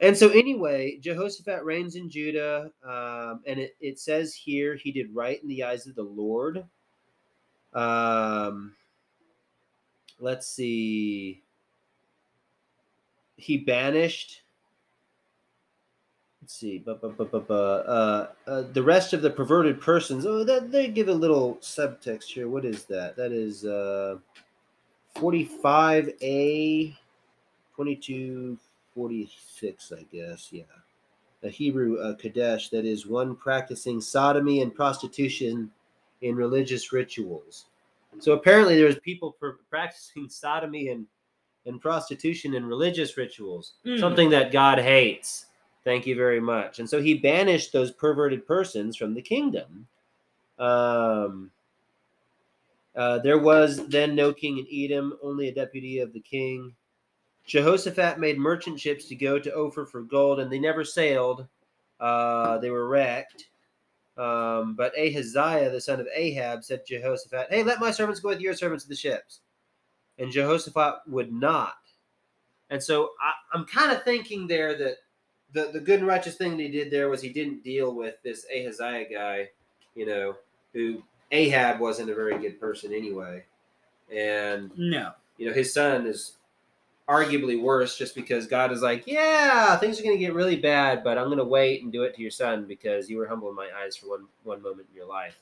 and 0.00 0.16
so 0.16 0.30
anyway, 0.30 0.98
Jehoshaphat 1.00 1.64
reigns 1.64 1.96
in 1.96 2.10
Judah, 2.10 2.70
um, 2.84 3.40
and 3.46 3.60
it, 3.60 3.76
it 3.80 3.98
says 3.98 4.34
here 4.34 4.74
he 4.74 4.92
did 4.92 5.14
right 5.14 5.42
in 5.42 5.48
the 5.48 5.64
eyes 5.64 5.86
of 5.86 5.94
the 5.94 6.02
Lord. 6.02 6.64
Um, 7.72 8.74
let's 10.20 10.46
see. 10.46 11.42
He 13.36 13.58
banished. 13.58 14.42
Let's 16.42 16.54
see. 16.54 16.78
bu- 16.78 16.94
bu- 16.94 17.24
bu- 17.24 17.38
uh, 17.52 18.28
uh, 18.46 18.62
the 18.72 18.82
rest 18.82 19.12
of 19.12 19.22
the 19.22 19.30
perverted 19.30 19.80
persons. 19.80 20.26
Oh, 20.26 20.44
that 20.44 20.70
they 20.70 20.88
give 20.88 21.08
a 21.08 21.12
little 21.14 21.56
subtext 21.56 22.24
here. 22.24 22.48
What 22.48 22.64
is 22.64 22.84
that? 22.84 23.16
That 23.16 23.32
is 23.32 23.64
uh, 23.64 24.18
forty-five 25.16 26.10
a, 26.22 26.96
twenty-two 27.74 28.58
46, 28.94 29.92
I 29.92 30.02
guess. 30.10 30.48
Yeah. 30.50 30.62
A 31.42 31.50
Hebrew 31.50 31.98
uh, 31.98 32.14
Kadesh, 32.14 32.70
that 32.70 32.86
is 32.86 33.06
one 33.06 33.36
practicing 33.36 34.00
sodomy 34.00 34.62
and 34.62 34.74
prostitution 34.74 35.70
in 36.22 36.34
religious 36.34 36.92
rituals. 36.92 37.66
So 38.18 38.32
apparently 38.32 38.76
there 38.76 38.86
was 38.86 38.98
people 39.00 39.32
pr- 39.32 39.60
practicing 39.70 40.28
sodomy 40.30 40.88
and, 40.88 41.06
and 41.66 41.80
prostitution 41.80 42.54
and 42.54 42.66
religious 42.68 43.16
rituals, 43.16 43.74
Mm. 43.84 44.00
something 44.00 44.30
that 44.30 44.52
God 44.52 44.78
hates. 44.78 45.46
Thank 45.84 46.06
you 46.06 46.16
very 46.16 46.40
much. 46.40 46.78
And 46.80 46.88
so 46.90 47.00
he 47.00 47.14
banished 47.14 47.72
those 47.72 47.92
perverted 47.92 48.46
persons 48.46 48.96
from 48.96 49.14
the 49.14 49.22
kingdom. 49.22 49.86
Um, 50.58 51.50
uh, 52.96 53.18
there 53.18 53.38
was 53.38 53.86
then 53.88 54.14
no 54.14 54.32
king 54.32 54.58
in 54.58 54.66
Edom, 54.72 55.16
only 55.22 55.48
a 55.48 55.54
deputy 55.54 55.98
of 56.00 56.12
the 56.12 56.20
king. 56.20 56.74
Jehoshaphat 57.44 58.18
made 58.18 58.38
merchant 58.38 58.80
ships 58.80 59.04
to 59.06 59.14
go 59.14 59.38
to 59.38 59.52
Ophir 59.54 59.86
for 59.86 60.02
gold, 60.02 60.40
and 60.40 60.50
they 60.50 60.58
never 60.58 60.82
sailed. 60.82 61.46
Uh, 62.00 62.58
they 62.58 62.70
were 62.70 62.88
wrecked. 62.88 63.46
Um, 64.16 64.74
but 64.74 64.92
Ahaziah, 64.98 65.70
the 65.70 65.80
son 65.80 66.00
of 66.00 66.08
Ahab, 66.14 66.64
said 66.64 66.86
to 66.86 66.98
Jehoshaphat, 66.98 67.48
Hey, 67.50 67.62
let 67.62 67.80
my 67.80 67.90
servants 67.90 68.20
go 68.20 68.28
with 68.30 68.40
your 68.40 68.54
servants 68.54 68.84
to 68.84 68.88
the 68.88 68.96
ships. 68.96 69.40
And 70.18 70.32
Jehoshaphat 70.32 71.00
would 71.08 71.32
not. 71.32 71.76
And 72.70 72.82
so 72.82 73.10
I, 73.20 73.32
I'm 73.56 73.64
kind 73.66 73.92
of 73.92 74.02
thinking 74.02 74.46
there 74.46 74.76
that 74.76 74.96
the, 75.52 75.70
the 75.72 75.80
good 75.80 76.00
and 76.00 76.08
righteous 76.08 76.36
thing 76.36 76.56
that 76.56 76.62
he 76.62 76.68
did 76.68 76.90
there 76.90 77.08
was 77.08 77.20
he 77.22 77.28
didn't 77.28 77.62
deal 77.62 77.94
with 77.94 78.14
this 78.22 78.46
Ahaziah 78.54 79.06
guy, 79.12 79.50
you 79.94 80.06
know, 80.06 80.36
who 80.72 81.02
Ahab 81.32 81.80
wasn't 81.80 82.10
a 82.10 82.14
very 82.14 82.38
good 82.38 82.58
person 82.60 82.92
anyway. 82.92 83.44
And 84.14 84.70
No. 84.76 85.12
you 85.38 85.46
know, 85.48 85.54
his 85.54 85.72
son 85.72 86.06
is 86.06 86.36
arguably 87.08 87.60
worse 87.60 87.96
just 87.96 88.14
because 88.14 88.46
God 88.46 88.72
is 88.72 88.82
like, 88.82 89.04
yeah, 89.06 89.76
things 89.76 90.00
are 90.00 90.02
going 90.02 90.16
to 90.16 90.24
get 90.24 90.34
really 90.34 90.56
bad, 90.56 91.04
but 91.04 91.18
I'm 91.18 91.26
going 91.26 91.38
to 91.38 91.44
wait 91.44 91.82
and 91.82 91.92
do 91.92 92.02
it 92.02 92.14
to 92.16 92.22
your 92.22 92.30
son 92.32 92.64
because 92.66 93.08
you 93.08 93.16
were 93.18 93.26
humble 93.28 93.48
in 93.48 93.54
my 93.54 93.68
eyes 93.82 93.96
for 93.96 94.08
one 94.08 94.26
one 94.42 94.60
moment 94.62 94.88
in 94.90 94.96
your 94.96 95.06
life. 95.06 95.36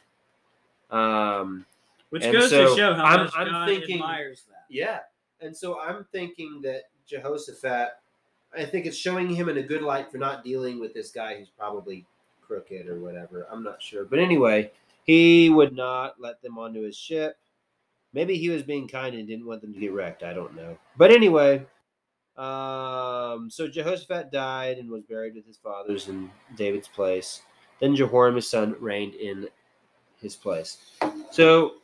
Um, 0.90 1.64
Which 2.10 2.22
goes 2.30 2.50
so 2.50 2.70
to 2.70 2.76
show 2.76 2.94
how 2.94 3.04
I'm- 3.04 3.20
much 3.24 3.32
I'm 3.36 3.48
God 3.48 3.68
thinking- 3.68 3.96
admires 3.96 4.42
that. 4.50 4.64
yeah, 4.68 5.00
and 5.40 5.56
so 5.56 5.80
I'm 5.80 6.04
thinking 6.12 6.60
that 6.62 6.82
Jehoshaphat, 7.06 7.88
I 8.56 8.64
think 8.64 8.86
it's 8.86 8.96
showing 8.96 9.28
him 9.30 9.48
in 9.48 9.56
a 9.58 9.62
good 9.62 9.82
light 9.82 10.10
for 10.12 10.18
not 10.18 10.44
dealing 10.44 10.78
with 10.78 10.94
this 10.94 11.10
guy 11.10 11.36
who's 11.38 11.50
probably 11.50 12.06
crooked 12.42 12.86
or 12.88 13.00
whatever. 13.00 13.46
I'm 13.50 13.62
not 13.64 13.82
sure, 13.82 14.04
but 14.04 14.18
anyway, 14.18 14.70
he 15.04 15.50
would 15.50 15.74
not 15.74 16.20
let 16.20 16.40
them 16.42 16.58
onto 16.58 16.82
his 16.82 16.96
ship. 16.96 17.36
Maybe 18.14 18.38
he 18.38 18.48
was 18.48 18.62
being 18.62 18.86
kind 18.88 19.14
and 19.14 19.26
didn't 19.26 19.46
want 19.46 19.60
them 19.60 19.74
to 19.74 19.80
get 19.80 19.92
wrecked. 19.92 20.22
I 20.22 20.32
don't 20.32 20.54
know. 20.54 20.78
But 20.96 21.10
anyway, 21.10 21.66
um, 22.36 23.50
so 23.50 23.68
Jehoshaphat 23.68 24.30
died 24.30 24.78
and 24.78 24.88
was 24.88 25.02
buried 25.02 25.34
with 25.34 25.46
his 25.46 25.58
fathers 25.58 26.08
in 26.08 26.30
David's 26.56 26.88
place. 26.88 27.42
Then 27.80 27.96
Jehoram, 27.96 28.36
his 28.36 28.48
son, 28.48 28.76
reigned 28.78 29.14
in 29.14 29.48
his 30.20 30.36
place. 30.36 30.78
So 31.32 31.74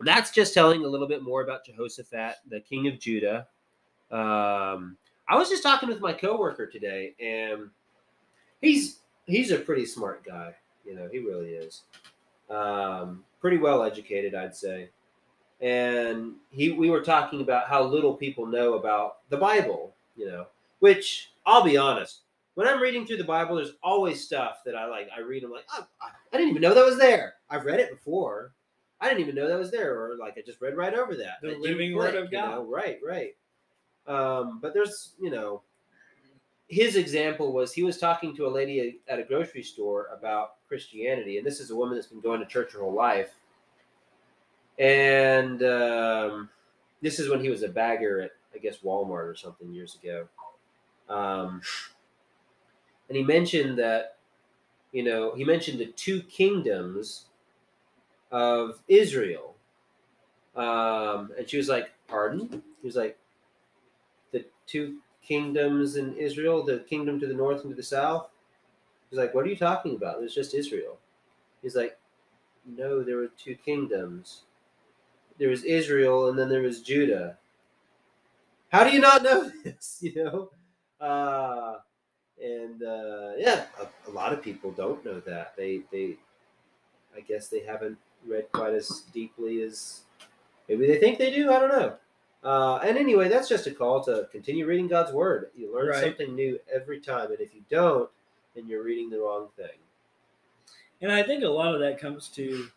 that's 0.00 0.30
just 0.30 0.54
telling 0.54 0.84
a 0.84 0.88
little 0.88 1.08
bit 1.08 1.22
more 1.22 1.42
about 1.42 1.64
Jehoshaphat, 1.64 2.36
the 2.48 2.60
king 2.60 2.86
of 2.86 2.98
Judah. 2.98 3.48
Um, 4.10 4.96
I 5.28 5.36
was 5.36 5.48
just 5.48 5.62
talking 5.62 5.88
with 5.88 6.00
my 6.00 6.12
coworker 6.12 6.66
today, 6.66 7.14
and 7.20 7.70
he's 8.60 8.98
he's 9.26 9.50
a 9.50 9.58
pretty 9.58 9.86
smart 9.86 10.24
guy. 10.24 10.54
You 10.84 10.94
know, 10.94 11.08
he 11.10 11.18
really 11.18 11.50
is. 11.50 11.82
Um, 12.50 13.24
pretty 13.40 13.58
well 13.58 13.82
educated, 13.82 14.34
I'd 14.34 14.54
say. 14.54 14.90
And 15.62 16.34
he, 16.50 16.72
we 16.72 16.90
were 16.90 17.02
talking 17.02 17.40
about 17.40 17.68
how 17.68 17.82
little 17.82 18.14
people 18.14 18.44
know 18.44 18.74
about 18.74 19.28
the 19.30 19.36
Bible. 19.38 19.94
You 20.16 20.26
know, 20.26 20.46
which 20.80 21.30
I'll 21.46 21.62
be 21.62 21.76
honest, 21.76 22.20
when 22.54 22.68
I'm 22.68 22.80
reading 22.80 23.06
through 23.06 23.16
the 23.16 23.24
Bible, 23.24 23.56
there's 23.56 23.74
always 23.82 24.22
stuff 24.22 24.62
that 24.64 24.74
I 24.74 24.86
like. 24.86 25.08
I 25.16 25.20
read, 25.20 25.44
I'm 25.44 25.50
like, 25.50 25.64
oh, 25.76 25.86
I, 26.00 26.36
didn't 26.36 26.50
even 26.50 26.62
know 26.62 26.74
that 26.74 26.84
was 26.84 26.98
there. 26.98 27.34
I've 27.48 27.64
read 27.64 27.80
it 27.80 27.90
before. 27.90 28.52
I 29.00 29.08
didn't 29.08 29.20
even 29.20 29.34
know 29.34 29.48
that 29.48 29.58
was 29.58 29.70
there, 29.70 29.98
or 29.98 30.16
like 30.16 30.34
I 30.36 30.42
just 30.42 30.60
read 30.60 30.76
right 30.76 30.94
over 30.94 31.16
that. 31.16 31.38
The 31.42 31.56
living 31.56 31.94
word 31.94 32.14
of 32.14 32.30
God. 32.30 32.50
know? 32.50 32.64
Right, 32.64 33.00
right. 33.04 33.34
Um, 34.06 34.58
but 34.60 34.74
there's, 34.74 35.14
you 35.20 35.30
know, 35.30 35.62
his 36.68 36.96
example 36.96 37.52
was 37.52 37.72
he 37.72 37.82
was 37.82 37.98
talking 37.98 38.34
to 38.36 38.46
a 38.46 38.48
lady 38.48 39.00
at 39.08 39.18
a 39.18 39.24
grocery 39.24 39.62
store 39.62 40.08
about 40.16 40.54
Christianity, 40.68 41.38
and 41.38 41.46
this 41.46 41.58
is 41.58 41.70
a 41.70 41.76
woman 41.76 41.96
that's 41.96 42.06
been 42.06 42.20
going 42.20 42.40
to 42.40 42.46
church 42.46 42.72
her 42.72 42.80
whole 42.80 42.94
life. 42.94 43.34
And 44.82 45.62
um, 45.62 46.48
this 47.00 47.20
is 47.20 47.30
when 47.30 47.40
he 47.40 47.48
was 47.48 47.62
a 47.62 47.68
bagger 47.68 48.20
at, 48.20 48.32
I 48.52 48.58
guess, 48.58 48.78
Walmart 48.78 49.30
or 49.30 49.36
something 49.36 49.72
years 49.72 49.96
ago. 50.02 50.26
Um, 51.08 51.62
and 53.08 53.16
he 53.16 53.22
mentioned 53.22 53.78
that, 53.78 54.16
you 54.90 55.04
know, 55.04 55.36
he 55.36 55.44
mentioned 55.44 55.78
the 55.78 55.86
two 55.86 56.20
kingdoms 56.22 57.26
of 58.32 58.80
Israel. 58.88 59.54
Um, 60.56 61.30
and 61.38 61.48
she 61.48 61.58
was 61.58 61.68
like, 61.68 61.90
Pardon? 62.08 62.48
He 62.50 62.86
was 62.86 62.96
like, 62.96 63.16
The 64.32 64.46
two 64.66 64.96
kingdoms 65.22 65.94
in 65.94 66.16
Israel, 66.16 66.64
the 66.64 66.80
kingdom 66.80 67.20
to 67.20 67.28
the 67.28 67.34
north 67.34 67.62
and 67.62 67.70
to 67.70 67.76
the 67.76 67.84
south? 67.84 68.30
He's 69.10 69.18
like, 69.20 69.32
What 69.32 69.44
are 69.46 69.48
you 69.48 69.56
talking 69.56 69.94
about? 69.94 70.16
It 70.16 70.22
was 70.22 70.34
just 70.34 70.54
Israel. 70.54 70.98
He's 71.62 71.76
like, 71.76 71.96
No, 72.66 73.04
there 73.04 73.18
were 73.18 73.30
two 73.38 73.54
kingdoms. 73.54 74.42
There 75.38 75.48
was 75.48 75.64
Israel 75.64 76.28
and 76.28 76.38
then 76.38 76.48
there 76.48 76.62
was 76.62 76.82
Judah. 76.82 77.38
How 78.70 78.84
do 78.84 78.90
you 78.90 79.00
not 79.00 79.22
know 79.22 79.50
this? 79.64 79.98
You 80.00 80.14
know? 80.24 80.50
Uh, 81.04 81.78
and 82.42 82.82
uh, 82.82 83.32
yeah, 83.36 83.66
a, 83.80 84.10
a 84.10 84.12
lot 84.12 84.32
of 84.32 84.42
people 84.42 84.70
don't 84.72 85.04
know 85.04 85.20
that. 85.20 85.54
They, 85.56 85.82
they, 85.90 86.16
I 87.16 87.20
guess 87.20 87.48
they 87.48 87.60
haven't 87.60 87.98
read 88.26 88.50
quite 88.52 88.72
as 88.74 89.02
deeply 89.12 89.62
as 89.62 90.00
maybe 90.68 90.86
they 90.86 90.98
think 90.98 91.18
they 91.18 91.30
do. 91.30 91.50
I 91.52 91.60
don't 91.60 91.68
know. 91.70 91.96
Uh, 92.44 92.78
and 92.78 92.98
anyway, 92.98 93.28
that's 93.28 93.48
just 93.48 93.66
a 93.68 93.70
call 93.70 94.02
to 94.04 94.28
continue 94.32 94.66
reading 94.66 94.88
God's 94.88 95.12
word. 95.12 95.50
You 95.56 95.72
learn 95.74 95.88
Right. 95.88 96.02
something 96.02 96.34
new 96.34 96.58
every 96.72 97.00
time, 97.00 97.30
and 97.30 97.40
if 97.40 97.54
you 97.54 97.62
don't, 97.70 98.10
then 98.54 98.66
you're 98.66 98.82
reading 98.82 99.10
the 99.10 99.20
wrong 99.20 99.48
thing. 99.56 99.78
And 101.00 101.12
I 101.12 101.22
think 101.22 101.44
a 101.44 101.48
lot 101.48 101.74
of 101.74 101.80
that 101.80 102.00
comes 102.00 102.28
to 102.30 102.68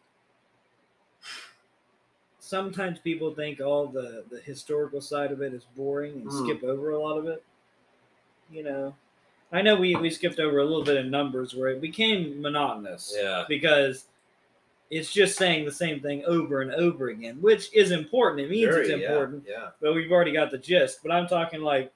sometimes 2.46 3.00
people 3.00 3.34
think 3.34 3.60
all 3.60 3.88
the, 3.88 4.24
the 4.30 4.40
historical 4.40 5.02
side 5.02 5.32
of 5.32 5.42
it 5.42 5.54
is 5.54 5.64
boring 5.76 6.14
and 6.14 6.26
Mm. 6.28 6.44
skip 6.44 6.64
over 6.64 6.92
a 6.92 7.00
lot 7.00 7.18
of 7.18 7.28
it. 7.28 7.44
You 8.52 8.64
know, 8.64 8.96
I 9.52 9.64
know 9.64 9.76
we, 9.76 9.96
we 9.96 10.12
skipped 10.12 10.40
over 10.40 10.60
a 10.60 10.64
little 10.64 10.84
bit 10.84 10.98
of 10.98 11.08
numbers 11.08 11.56
where 11.56 11.70
it 11.70 11.82
became 11.82 12.40
monotonous 12.42 13.14
Yeah. 13.18 13.46
because 13.48 14.06
it's 14.92 15.12
just 15.12 15.38
saying 15.38 15.66
the 15.66 15.72
same 15.72 16.00
thing 16.00 16.24
over 16.26 16.62
and 16.62 16.72
over 16.74 17.10
again, 17.10 17.42
which 17.42 17.74
is 17.74 17.90
important. 17.90 18.42
It 18.46 18.52
means 18.52 18.76
it's 18.76 18.88
Very, 18.90 19.02
yeah, 19.02 19.08
important, 19.08 19.46
Yeah. 19.50 19.70
but 19.82 19.96
we've 19.96 20.12
already 20.12 20.32
got 20.32 20.52
the 20.52 20.60
gist. 20.60 21.00
But 21.02 21.12
I'm 21.12 21.26
talking 21.28 21.62
like, 21.62 21.92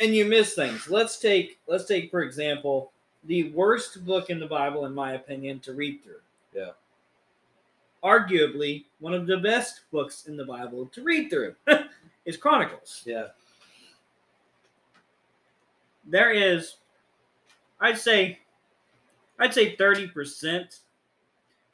and 0.00 0.14
you 0.14 0.24
miss 0.24 0.54
things. 0.54 0.88
Let's 0.88 1.18
take 1.18 1.58
let's 1.68 1.84
take 1.84 2.10
for 2.10 2.22
example 2.22 2.90
the 3.24 3.50
worst 3.50 4.04
book 4.06 4.28
in 4.30 4.40
the 4.40 4.46
Bible, 4.46 4.86
in 4.86 4.94
my 4.94 5.12
opinion, 5.12 5.60
to 5.60 5.72
read 5.74 6.02
through. 6.02 6.20
Yeah. 6.54 6.70
Arguably 8.04 8.84
one 9.00 9.14
of 9.14 9.26
the 9.26 9.38
best 9.38 9.80
books 9.90 10.26
in 10.26 10.36
the 10.36 10.44
Bible 10.44 10.86
to 10.92 11.02
read 11.02 11.30
through 11.30 11.54
is 12.26 12.36
Chronicles. 12.36 13.02
Yeah. 13.06 13.28
There 16.06 16.30
is, 16.30 16.76
I'd 17.80 17.96
say, 17.98 18.38
I'd 19.38 19.54
say 19.54 19.74
thirty 19.76 20.06
percent. 20.06 20.80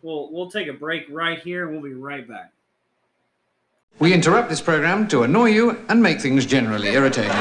We'll 0.02 0.30
we'll 0.32 0.50
take 0.50 0.68
a 0.68 0.72
break 0.72 1.06
right 1.10 1.40
here, 1.40 1.64
and 1.68 1.72
we'll 1.72 1.90
be 1.90 1.96
right 1.96 2.26
back. 2.26 2.52
We 3.98 4.14
interrupt 4.14 4.48
this 4.48 4.60
program 4.60 5.08
to 5.08 5.24
annoy 5.24 5.46
you 5.50 5.84
and 5.88 6.00
make 6.00 6.20
things 6.20 6.46
generally 6.46 6.88
irritating. 6.90 7.32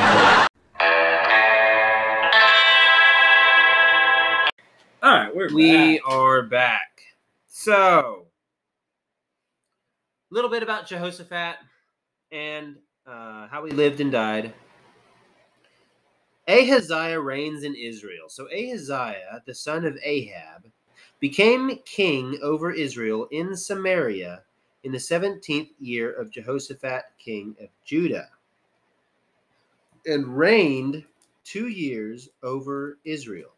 All 5.02 5.13
right, 5.15 5.34
we're 5.34 5.54
We 5.54 5.97
back. 5.99 6.02
are 6.12 6.41
back. 6.43 7.02
So, 7.47 8.25
a 8.25 8.29
little 10.30 10.50
bit 10.50 10.63
about 10.63 10.88
Jehoshaphat 10.88 11.58
and 12.32 12.76
uh, 13.08 13.48
how 13.48 13.65
he 13.65 13.72
lived 13.72 14.00
and 14.00 14.12
died. 14.12 14.54
Ahaziah 16.48 17.20
reigns 17.20 17.63
in 17.63 17.76
Israel. 17.76 18.28
So, 18.28 18.48
Ahaziah, 18.52 19.44
the 19.46 19.54
son 19.54 19.86
of 19.86 19.98
Ahab, 20.04 20.65
became 21.20 21.78
king 21.86 22.39
over 22.42 22.72
Israel 22.72 23.28
in 23.32 23.56
Samaria 23.56 24.42
in 24.84 24.92
the 24.92 24.98
17th 24.98 25.70
year 25.80 26.12
of 26.12 26.32
Jehoshaphat, 26.32 27.04
king 27.20 27.56
of 27.62 27.70
Judah, 27.84 28.30
and 30.06 30.38
reigned 30.38 31.04
two 31.44 31.68
years 31.68 32.30
over 32.42 32.98
Israel. 33.04 33.52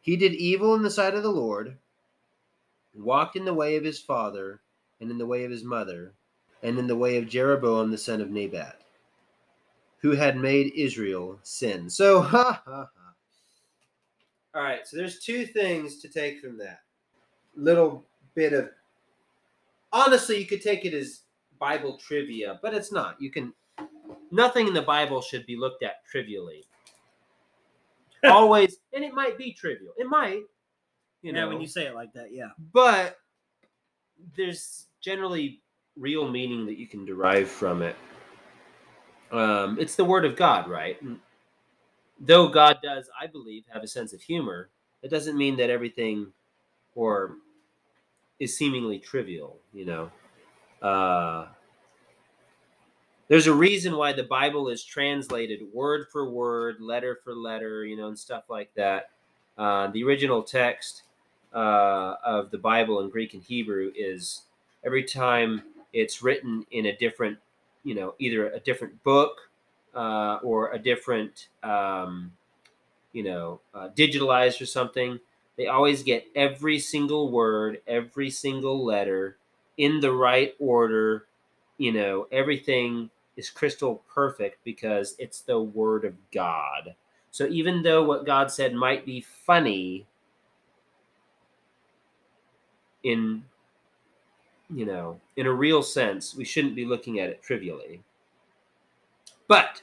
He 0.00 0.16
did 0.16 0.32
evil 0.34 0.74
in 0.74 0.82
the 0.82 0.90
sight 0.90 1.14
of 1.14 1.22
the 1.22 1.30
Lord, 1.30 1.76
and 2.94 3.02
walked 3.02 3.36
in 3.36 3.44
the 3.44 3.54
way 3.54 3.76
of 3.76 3.84
his 3.84 3.98
father, 3.98 4.60
and 5.00 5.10
in 5.10 5.18
the 5.18 5.26
way 5.26 5.44
of 5.44 5.50
his 5.50 5.64
mother, 5.64 6.14
and 6.62 6.78
in 6.78 6.86
the 6.86 6.96
way 6.96 7.16
of 7.16 7.28
Jeroboam 7.28 7.90
the 7.90 7.98
son 7.98 8.20
of 8.20 8.30
Nebat, 8.30 8.80
who 9.98 10.12
had 10.12 10.36
made 10.36 10.72
Israel 10.74 11.38
sin. 11.42 11.88
So, 11.88 12.20
ha 12.22 12.62
ha 12.64 12.90
ha. 12.96 13.14
All 14.54 14.62
right, 14.62 14.86
so 14.86 14.96
there's 14.96 15.20
two 15.20 15.46
things 15.46 15.98
to 15.98 16.08
take 16.08 16.40
from 16.40 16.58
that. 16.58 16.80
Little 17.56 18.04
bit 18.34 18.52
of. 18.52 18.70
Honestly, 19.92 20.38
you 20.38 20.46
could 20.46 20.62
take 20.62 20.84
it 20.84 20.94
as 20.94 21.22
Bible 21.58 21.98
trivia, 21.98 22.58
but 22.62 22.74
it's 22.74 22.92
not. 22.92 23.20
You 23.20 23.30
can. 23.30 23.52
Nothing 24.32 24.68
in 24.68 24.74
the 24.74 24.82
Bible 24.82 25.20
should 25.20 25.46
be 25.46 25.56
looked 25.56 25.82
at 25.82 26.04
trivially 26.04 26.64
always 28.24 28.78
and 28.92 29.04
it 29.04 29.14
might 29.14 29.38
be 29.38 29.52
trivial 29.52 29.92
it 29.96 30.06
might 30.06 30.42
you 31.22 31.32
know 31.32 31.44
yeah, 31.44 31.52
when 31.52 31.60
you 31.60 31.66
say 31.66 31.86
it 31.86 31.94
like 31.94 32.12
that, 32.14 32.32
yeah. 32.32 32.48
but 32.72 33.18
there's 34.36 34.86
generally 35.00 35.60
real 35.96 36.28
meaning 36.28 36.66
that 36.66 36.78
you 36.78 36.86
can 36.86 37.04
derive 37.04 37.48
from 37.48 37.82
it. 37.82 37.96
Um, 39.32 39.78
it's 39.78 39.96
the 39.96 40.04
word 40.04 40.24
of 40.24 40.36
god 40.36 40.68
right? 40.68 41.00
And 41.02 41.18
though 42.20 42.46
god 42.48 42.78
does 42.82 43.08
i 43.18 43.26
believe 43.26 43.64
have 43.72 43.82
a 43.82 43.86
sense 43.86 44.12
of 44.12 44.20
humor 44.20 44.68
it 45.02 45.10
doesn't 45.10 45.36
mean 45.36 45.56
that 45.56 45.70
everything 45.70 46.26
or 46.94 47.36
is 48.38 48.56
seemingly 48.56 48.98
trivial 48.98 49.58
you 49.72 49.84
know? 49.84 50.10
Uh, 50.82 51.46
there's 53.28 53.46
a 53.46 53.52
reason 53.52 53.96
why 53.96 54.12
the 54.12 54.22
bible 54.24 54.68
is 54.68 54.84
translated 54.84 55.60
word 55.72 56.06
for 56.12 56.30
word 56.30 56.76
letter 56.80 57.18
for 57.24 57.34
letter 57.34 57.84
you 57.84 57.96
know 57.96 58.08
and 58.08 58.18
stuff 58.18 58.44
like 58.48 58.72
that. 58.74 59.10
Uh, 59.56 59.88
the 59.88 60.02
original 60.02 60.42
text 60.42 61.02
uh, 61.54 62.14
of 62.24 62.50
the 62.50 62.58
bible 62.58 63.00
in 63.00 63.10
greek 63.10 63.34
and 63.34 63.42
hebrew 63.42 63.92
is 63.96 64.42
every 64.84 65.04
time 65.04 65.62
it's 65.92 66.22
written 66.22 66.64
in 66.70 66.86
a 66.86 66.96
different 66.96 67.38
you 67.84 67.94
know 67.94 68.14
either 68.18 68.48
a 68.50 68.60
different 68.60 69.02
book 69.02 69.50
uh, 69.94 70.38
or 70.42 70.72
a 70.72 70.78
different 70.78 71.48
um, 71.62 72.32
you 73.12 73.22
know 73.22 73.60
uh, 73.74 73.88
digitalized 73.96 74.60
or 74.60 74.66
something 74.66 75.18
they 75.56 75.66
always 75.66 76.02
get 76.02 76.26
every 76.34 76.78
single 76.78 77.30
word 77.30 77.80
every 77.86 78.30
single 78.30 78.84
letter 78.84 79.36
in 79.76 80.00
the 80.00 80.12
right 80.12 80.54
order. 80.58 81.26
You 81.78 81.92
know 81.92 82.26
everything 82.30 83.10
is 83.36 83.50
crystal 83.50 84.02
perfect 84.14 84.62
because 84.64 85.16
it's 85.18 85.40
the 85.40 85.60
word 85.60 86.04
of 86.04 86.14
god. 86.30 86.94
So 87.30 87.46
even 87.46 87.82
though 87.82 88.04
what 88.04 88.26
god 88.26 88.50
said 88.50 88.74
might 88.74 89.06
be 89.06 89.20
funny 89.20 90.06
in 93.04 93.42
you 94.68 94.86
know 94.86 95.20
in 95.36 95.46
a 95.46 95.52
real 95.52 95.82
sense 95.82 96.34
we 96.34 96.44
shouldn't 96.44 96.76
be 96.76 96.84
looking 96.84 97.20
at 97.20 97.28
it 97.28 97.42
trivially. 97.42 98.02
But 99.48 99.82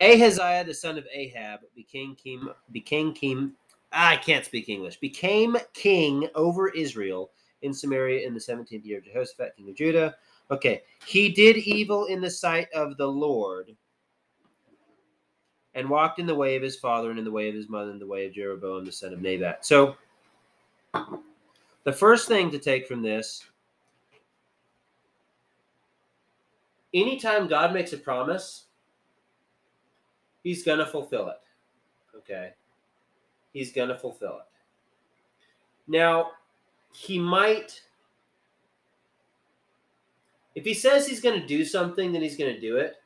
ahaziah 0.00 0.64
the 0.64 0.74
son 0.74 0.98
of 0.98 1.06
ahab 1.14 1.60
became 1.74 2.14
king 2.14 2.46
became 2.70 3.14
king 3.14 3.50
i 3.92 4.14
can't 4.14 4.44
speak 4.44 4.68
english 4.68 4.98
became 4.98 5.56
king 5.72 6.28
over 6.34 6.68
israel 6.68 7.30
in 7.62 7.72
samaria 7.72 8.26
in 8.26 8.34
the 8.34 8.40
17th 8.40 8.84
year 8.84 8.98
of 8.98 9.04
jehoshaphat 9.04 9.56
king 9.56 9.70
of 9.70 9.74
judah. 9.74 10.14
Okay 10.50 10.82
he 11.06 11.30
did 11.30 11.56
evil 11.56 12.04
in 12.04 12.20
the 12.20 12.30
sight 12.30 12.68
of 12.74 12.98
the 12.98 13.06
lord 13.06 13.74
and 15.76 15.88
walked 15.88 16.18
in 16.18 16.26
the 16.26 16.34
way 16.34 16.56
of 16.56 16.62
his 16.62 16.74
father 16.76 17.10
and 17.10 17.18
in 17.18 17.24
the 17.24 17.30
way 17.30 17.48
of 17.48 17.54
his 17.54 17.68
mother 17.68 17.90
and 17.90 18.00
the 18.00 18.06
way 18.06 18.26
of 18.26 18.32
jeroboam 18.32 18.84
the 18.84 18.90
son 18.90 19.12
of 19.12 19.20
nebat. 19.20 19.64
So 19.64 19.94
the 21.86 21.92
first 21.92 22.26
thing 22.26 22.50
to 22.50 22.58
take 22.58 22.88
from 22.88 23.00
this 23.00 23.46
anytime 26.92 27.46
God 27.46 27.72
makes 27.72 27.92
a 27.92 27.96
promise, 27.96 28.64
he's 30.42 30.64
going 30.64 30.80
to 30.80 30.86
fulfill 30.86 31.28
it. 31.28 31.38
Okay. 32.18 32.54
He's 33.52 33.70
going 33.70 33.88
to 33.88 33.96
fulfill 33.96 34.38
it. 34.38 34.48
Now, 35.86 36.32
he 36.92 37.20
might 37.20 37.80
if 40.56 40.64
he 40.64 40.74
says 40.74 41.06
he's 41.06 41.20
going 41.20 41.40
to 41.40 41.46
do 41.46 41.64
something, 41.64 42.12
then 42.12 42.22
he's 42.22 42.36
going 42.36 42.52
to 42.52 42.60
do 42.60 42.78
it. 42.78 42.96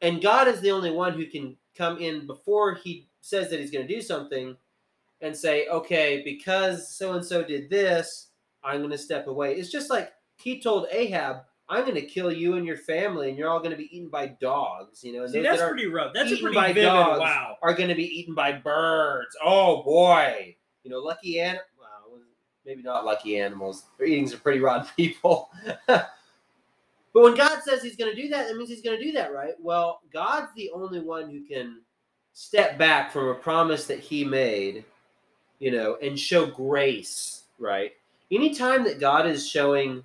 And 0.00 0.22
God 0.22 0.48
is 0.48 0.60
the 0.60 0.70
only 0.70 0.90
one 0.90 1.12
who 1.12 1.26
can 1.26 1.56
come 1.76 1.98
in 1.98 2.26
before 2.26 2.76
he 2.76 3.08
says 3.20 3.50
that 3.50 3.60
he's 3.60 3.72
going 3.72 3.86
to 3.86 3.94
do 3.94 4.00
something 4.00 4.56
and 5.20 5.36
say, 5.36 5.66
okay, 5.68 6.22
because 6.24 6.94
so 6.94 7.14
and 7.14 7.24
so 7.24 7.42
did 7.42 7.70
this, 7.70 8.28
I'm 8.62 8.78
going 8.78 8.90
to 8.90 8.98
step 8.98 9.26
away. 9.26 9.54
It's 9.54 9.70
just 9.70 9.90
like 9.90 10.12
he 10.36 10.60
told 10.60 10.88
Ahab, 10.90 11.38
I'm 11.68 11.82
going 11.82 11.94
to 11.94 12.02
kill 12.02 12.30
you 12.30 12.54
and 12.54 12.64
your 12.64 12.76
family, 12.76 13.28
and 13.28 13.38
you're 13.38 13.48
all 13.48 13.58
going 13.58 13.72
to 13.72 13.76
be 13.76 13.94
eaten 13.96 14.08
by 14.08 14.28
dogs. 14.40 15.02
You 15.02 15.14
know, 15.14 15.22
and 15.24 15.32
See, 15.32 15.40
that's 15.40 15.60
that 15.60 15.68
pretty 15.68 15.86
rough. 15.86 16.12
That's 16.14 16.32
a 16.32 16.36
pretty 16.36 16.54
by 16.54 16.68
vivid. 16.68 16.84
dogs 16.84 17.20
Wow. 17.20 17.56
are 17.62 17.74
going 17.74 17.88
to 17.88 17.94
be 17.94 18.04
eaten 18.04 18.34
by 18.34 18.52
birds. 18.52 19.36
Oh 19.42 19.82
boy, 19.82 20.56
you 20.84 20.90
know, 20.90 20.98
lucky 20.98 21.40
an 21.40 21.58
well, 21.78 22.20
maybe 22.64 22.82
not 22.82 23.04
lucky 23.04 23.40
animals. 23.40 23.84
They're 23.98 24.06
eating 24.06 24.28
some 24.28 24.40
pretty 24.40 24.60
rotten 24.60 24.86
people. 24.96 25.50
but 25.86 26.08
when 27.12 27.34
God 27.34 27.62
says 27.64 27.82
He's 27.82 27.96
going 27.96 28.14
to 28.14 28.22
do 28.22 28.28
that, 28.28 28.48
that 28.48 28.56
means 28.56 28.68
He's 28.68 28.82
going 28.82 28.98
to 28.98 29.04
do 29.04 29.12
that, 29.12 29.32
right? 29.32 29.54
Well, 29.60 30.00
God's 30.12 30.52
the 30.54 30.70
only 30.70 31.00
one 31.00 31.30
who 31.30 31.44
can 31.44 31.80
step 32.32 32.78
back 32.78 33.10
from 33.10 33.28
a 33.28 33.34
promise 33.34 33.86
that 33.86 33.98
He 33.98 34.24
made, 34.24 34.84
you 35.58 35.70
know, 35.70 35.96
and 36.02 36.18
show 36.18 36.46
grace, 36.46 37.44
right? 37.58 37.92
Anytime 38.30 38.84
that 38.84 39.00
God 39.00 39.26
is 39.26 39.48
showing 39.48 40.04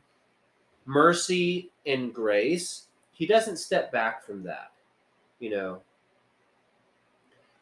mercy 0.85 1.69
and 1.85 2.13
grace, 2.13 2.87
He 3.11 3.25
doesn't 3.25 3.57
step 3.57 3.91
back 3.91 4.25
from 4.25 4.43
that, 4.43 4.71
you 5.39 5.49
know. 5.49 5.81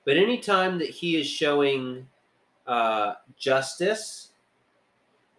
But 0.09 0.17
anytime 0.17 0.79
that 0.79 0.89
he 0.89 1.17
is 1.17 1.27
showing 1.27 2.07
uh, 2.65 3.13
justice, 3.37 4.29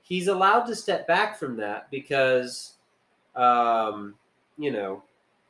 he's 0.02 0.28
allowed 0.28 0.64
to 0.66 0.76
step 0.76 1.08
back 1.08 1.36
from 1.36 1.56
that 1.56 1.90
because, 1.90 2.74
um, 3.34 4.14
you 4.58 4.70
know, 4.70 5.02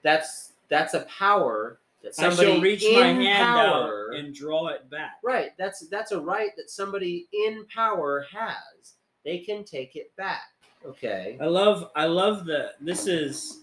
that's 0.03 0.53
that's 0.69 0.95
a 0.95 1.01
power 1.01 1.79
that 2.03 2.15
I 2.19 2.29
somebody 2.29 2.53
shall 2.53 2.61
reach 2.61 2.85
my 2.85 3.07
hand 3.07 3.47
power, 3.47 4.11
out 4.13 4.19
and 4.19 4.35
draw 4.35 4.69
it 4.69 4.89
back. 4.91 5.19
right. 5.23 5.51
That's 5.59 5.87
that's 5.89 6.13
a 6.13 6.21
right 6.21 6.51
that 6.57 6.71
somebody 6.71 7.27
in 7.33 7.67
power 7.73 8.27
has. 8.33 8.95
They 9.25 9.39
can 9.39 9.65
take 9.65 9.97
it 9.97 10.15
back. 10.17 10.43
Okay. 10.85 11.37
I 11.41 11.47
love 11.47 11.91
I 11.95 12.07
love 12.07 12.47
the 12.47 12.73
this 12.81 13.07
is 13.07 13.61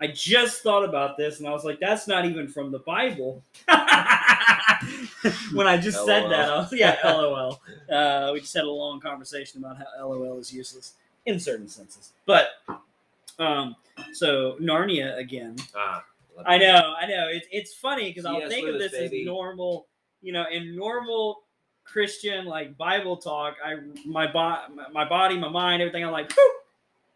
I 0.00 0.06
just 0.06 0.62
thought 0.62 0.84
about 0.84 1.16
this 1.16 1.40
and 1.40 1.48
I 1.48 1.50
was 1.50 1.64
like, 1.64 1.80
that's 1.80 2.06
not 2.06 2.24
even 2.24 2.46
from 2.46 2.70
the 2.70 2.78
Bible. 2.78 3.42
when 5.52 5.66
I 5.66 5.76
just 5.76 6.04
said 6.04 6.30
that, 6.30 6.48
I 6.50 6.58
was, 6.58 6.72
yeah, 6.72 6.96
LOL. 7.04 7.60
Uh, 7.90 8.30
we 8.32 8.40
just 8.40 8.54
had 8.54 8.62
a 8.62 8.70
long 8.70 9.00
conversation 9.00 9.58
about 9.64 9.78
how 9.78 10.08
LOL 10.08 10.38
is 10.38 10.52
useless 10.52 10.94
in 11.26 11.40
certain 11.40 11.66
senses. 11.66 12.12
But 12.26 12.50
um, 13.40 13.74
so 14.12 14.56
Narnia 14.60 15.16
again. 15.18 15.56
Ah, 15.74 16.04
I 16.46 16.58
know, 16.58 16.94
I 17.00 17.06
know. 17.06 17.28
It's 17.30 17.46
it's 17.50 17.74
funny 17.74 18.08
because 18.10 18.24
I'll 18.24 18.48
think 18.48 18.68
of 18.68 18.78
this 18.78 18.92
baby. 18.92 19.22
as 19.22 19.26
normal, 19.26 19.86
you 20.22 20.32
know, 20.32 20.44
in 20.50 20.76
normal 20.76 21.40
Christian 21.84 22.44
like 22.44 22.76
Bible 22.76 23.16
talk. 23.16 23.56
I 23.64 23.76
my 24.04 24.30
body, 24.30 24.72
my 24.92 25.08
body, 25.08 25.38
my 25.38 25.48
mind, 25.48 25.82
everything. 25.82 26.04
I'm 26.04 26.12
like, 26.12 26.32
Whew, 26.32 26.52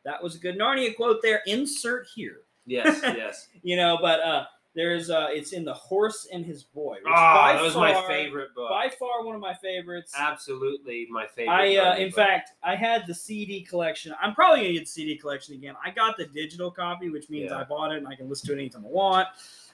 that 0.04 0.22
was 0.22 0.34
a 0.34 0.38
good 0.38 0.58
Narnia 0.58 0.94
quote 0.96 1.20
there. 1.22 1.42
Insert 1.46 2.06
here, 2.14 2.42
Yes, 2.66 3.00
yes. 3.02 3.48
you 3.62 3.76
know. 3.76 3.98
But 4.00 4.20
uh, 4.20 4.44
there's 4.74 5.10
uh, 5.10 5.28
it's 5.30 5.52
in 5.52 5.64
the 5.64 5.74
Horse 5.74 6.26
and 6.32 6.44
His 6.44 6.62
Boy. 6.62 6.94
Which 7.02 7.12
Ah, 7.14 7.34
by 7.34 7.52
that 7.54 7.62
was 7.62 7.74
far, 7.74 7.92
my 7.92 8.06
favorite 8.06 8.54
book. 8.54 8.70
By 8.70 8.88
far, 8.98 9.24
one 9.24 9.34
of 9.34 9.40
my 9.40 9.54
favorites. 9.54 10.12
Absolutely 10.18 11.06
my 11.10 11.26
favorite. 11.26 11.52
I, 11.54 11.76
uh, 11.76 11.96
in 11.96 12.08
book. 12.08 12.16
fact, 12.16 12.52
I 12.62 12.74
had 12.76 13.06
the 13.06 13.14
CD 13.14 13.60
collection. 13.62 14.14
I'm 14.20 14.34
probably 14.34 14.60
gonna 14.62 14.72
get 14.74 14.80
the 14.84 14.90
CD 14.90 15.16
collection 15.16 15.54
again. 15.54 15.74
I 15.84 15.90
got 15.90 16.16
the 16.16 16.26
digital 16.26 16.70
copy, 16.70 17.10
which 17.10 17.28
means 17.28 17.50
Yeah. 17.50 17.58
I 17.58 17.64
bought 17.64 17.92
it 17.92 17.98
and 17.98 18.08
I 18.08 18.14
can 18.14 18.28
listen 18.28 18.46
to 18.48 18.52
it 18.54 18.58
anytime 18.58 18.84
I 18.86 18.88
want. 18.88 19.28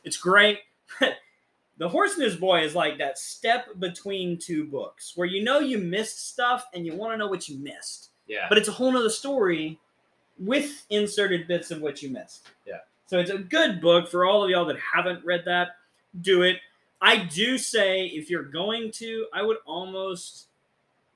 It's 0.05 0.17
great. 0.17 0.61
the 1.79 1.89
Horse 1.89 2.15
and 2.15 2.23
His 2.25 2.37
Boy 2.37 2.63
is 2.63 2.75
like 2.75 2.99
that 2.99 3.19
step 3.19 3.69
between 3.79 4.37
two 4.39 4.65
books 4.67 5.13
where 5.17 5.29
you 5.29 5.45
know 5.45 5.61
you 5.61 5.79
missed 5.79 6.29
stuff 6.29 6.67
and 6.75 6.85
you 6.85 6.95
want 6.95 7.13
to 7.13 7.17
know 7.19 7.29
what 7.29 7.49
you 7.49 7.59
missed, 7.59 8.11
yeah, 8.27 8.47
but 8.49 8.59
it's 8.59 8.69
a 8.69 8.73
whole 8.73 8.91
nother 8.91 9.11
story 9.11 9.79
with 10.39 10.87
inserted 10.91 11.47
bits 11.47 11.71
of 11.71 11.81
what 11.81 12.03
you 12.03 12.11
missed. 12.11 12.49
Yeah. 12.67 12.79
So 13.09 13.19
it's 13.19 13.31
a 13.31 13.39
good 13.39 13.81
book 13.81 14.07
for 14.07 14.27
all 14.27 14.45
of 14.45 14.51
y'all 14.51 14.67
that 14.67 14.77
haven't 14.79 15.25
read 15.25 15.43
that. 15.47 15.77
Do 16.21 16.43
it. 16.43 16.59
I 17.01 17.25
do 17.25 17.57
say 17.57 18.07
if 18.07 18.29
you're 18.29 18.43
going 18.43 18.91
to, 18.93 19.27
I 19.33 19.41
would 19.41 19.57
almost, 19.65 20.49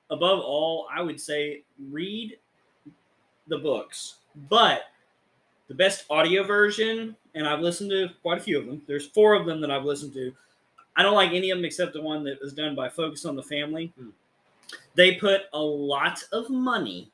above 0.09 0.39
all, 0.39 0.87
I 0.91 1.03
would 1.03 1.21
say 1.21 1.61
read 1.91 2.37
the 3.47 3.59
books. 3.59 4.15
But 4.49 4.85
the 5.67 5.75
best 5.75 6.05
audio 6.09 6.43
version, 6.43 7.15
and 7.35 7.47
I've 7.47 7.59
listened 7.59 7.91
to 7.91 8.09
quite 8.23 8.39
a 8.39 8.43
few 8.43 8.57
of 8.57 8.65
them. 8.65 8.81
There's 8.87 9.07
four 9.07 9.35
of 9.35 9.45
them 9.45 9.61
that 9.61 9.69
I've 9.69 9.85
listened 9.85 10.13
to. 10.13 10.33
I 10.95 11.03
don't 11.03 11.13
like 11.13 11.31
any 11.31 11.51
of 11.51 11.59
them 11.59 11.65
except 11.65 11.93
the 11.93 12.01
one 12.01 12.23
that 12.23 12.41
was 12.41 12.53
done 12.53 12.73
by 12.73 12.89
Focus 12.89 13.25
on 13.25 13.35
the 13.35 13.43
Family. 13.43 13.93
Hmm. 13.99 14.09
They 14.95 15.13
put 15.15 15.41
a 15.53 15.59
lot 15.59 16.23
of 16.31 16.49
money 16.49 17.11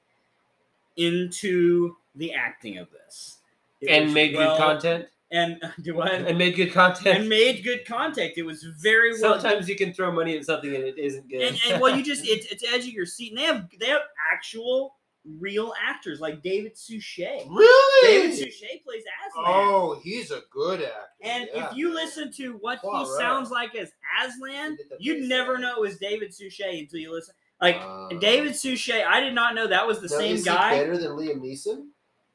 into 0.96 1.98
the 2.16 2.34
acting 2.34 2.78
of 2.78 2.88
this. 2.92 3.39
It 3.82 3.90
and 3.90 4.14
made 4.14 4.36
well- 4.36 4.56
good 4.58 4.64
content. 4.64 5.06
And 5.32 5.62
do 5.84 5.94
what? 5.94 6.12
And 6.12 6.38
made 6.40 6.56
good 6.56 6.74
content. 6.74 7.20
and 7.20 7.30
made 7.30 7.64
good 7.64 7.86
content. 7.86 8.34
It 8.36 8.42
was 8.44 8.64
very 8.82 9.12
well. 9.12 9.40
Sometimes 9.40 9.70
you 9.70 9.76
can 9.76 9.94
throw 9.94 10.12
money 10.12 10.36
at 10.36 10.44
something 10.44 10.74
and 10.74 10.84
it 10.84 10.98
isn't 10.98 11.30
good. 11.30 11.42
and, 11.44 11.60
and 11.70 11.80
well, 11.80 11.96
you 11.96 12.04
just 12.04 12.24
it's 12.28 12.48
it's 12.52 12.64
edge 12.64 12.88
of 12.88 12.94
your 12.94 13.06
seat. 13.06 13.30
And 13.34 13.38
they 13.38 13.44
have 13.44 13.68
they 13.80 13.86
have 13.88 14.02
actual 14.34 14.96
real 15.38 15.72
actors 15.80 16.20
like 16.20 16.42
David 16.42 16.76
Suchet. 16.76 17.46
Really? 17.48 18.08
David 18.08 18.38
Suchet 18.40 18.84
plays 18.84 19.04
Aslan. 19.28 19.46
Oh, 19.46 20.00
he's 20.04 20.32
a 20.32 20.42
good 20.50 20.82
actor. 20.82 20.94
And 21.22 21.48
yeah. 21.54 21.70
if 21.70 21.78
you 21.78 21.94
listen 21.94 22.32
to 22.38 22.54
what 22.62 22.80
All 22.84 23.06
he 23.06 23.12
right. 23.12 23.20
sounds 23.20 23.52
like 23.52 23.76
as 23.76 23.92
Aslan, 24.26 24.72
He 24.72 24.78
did 24.78 24.90
the 24.90 24.98
you'd 25.00 25.30
never 25.30 25.60
know 25.60 25.76
it 25.76 25.80
was 25.82 25.98
David 25.98 26.34
Suchet 26.34 26.80
until 26.80 27.00
you 27.02 27.14
listen. 27.14 27.36
Like 27.62 27.76
Uh, 27.80 28.08
David 28.20 28.54
Suchet, 28.56 29.04
I 29.06 29.20
did 29.20 29.36
not 29.36 29.54
know 29.54 29.68
that 29.68 29.86
was 29.86 29.98
the 30.02 30.08
now, 30.08 30.18
same 30.18 30.36
is 30.38 30.44
he 30.44 30.50
guy. 30.50 30.72
better 30.80 30.98
than 30.98 31.12
Liam 31.12 31.40
Neeson? 31.42 31.90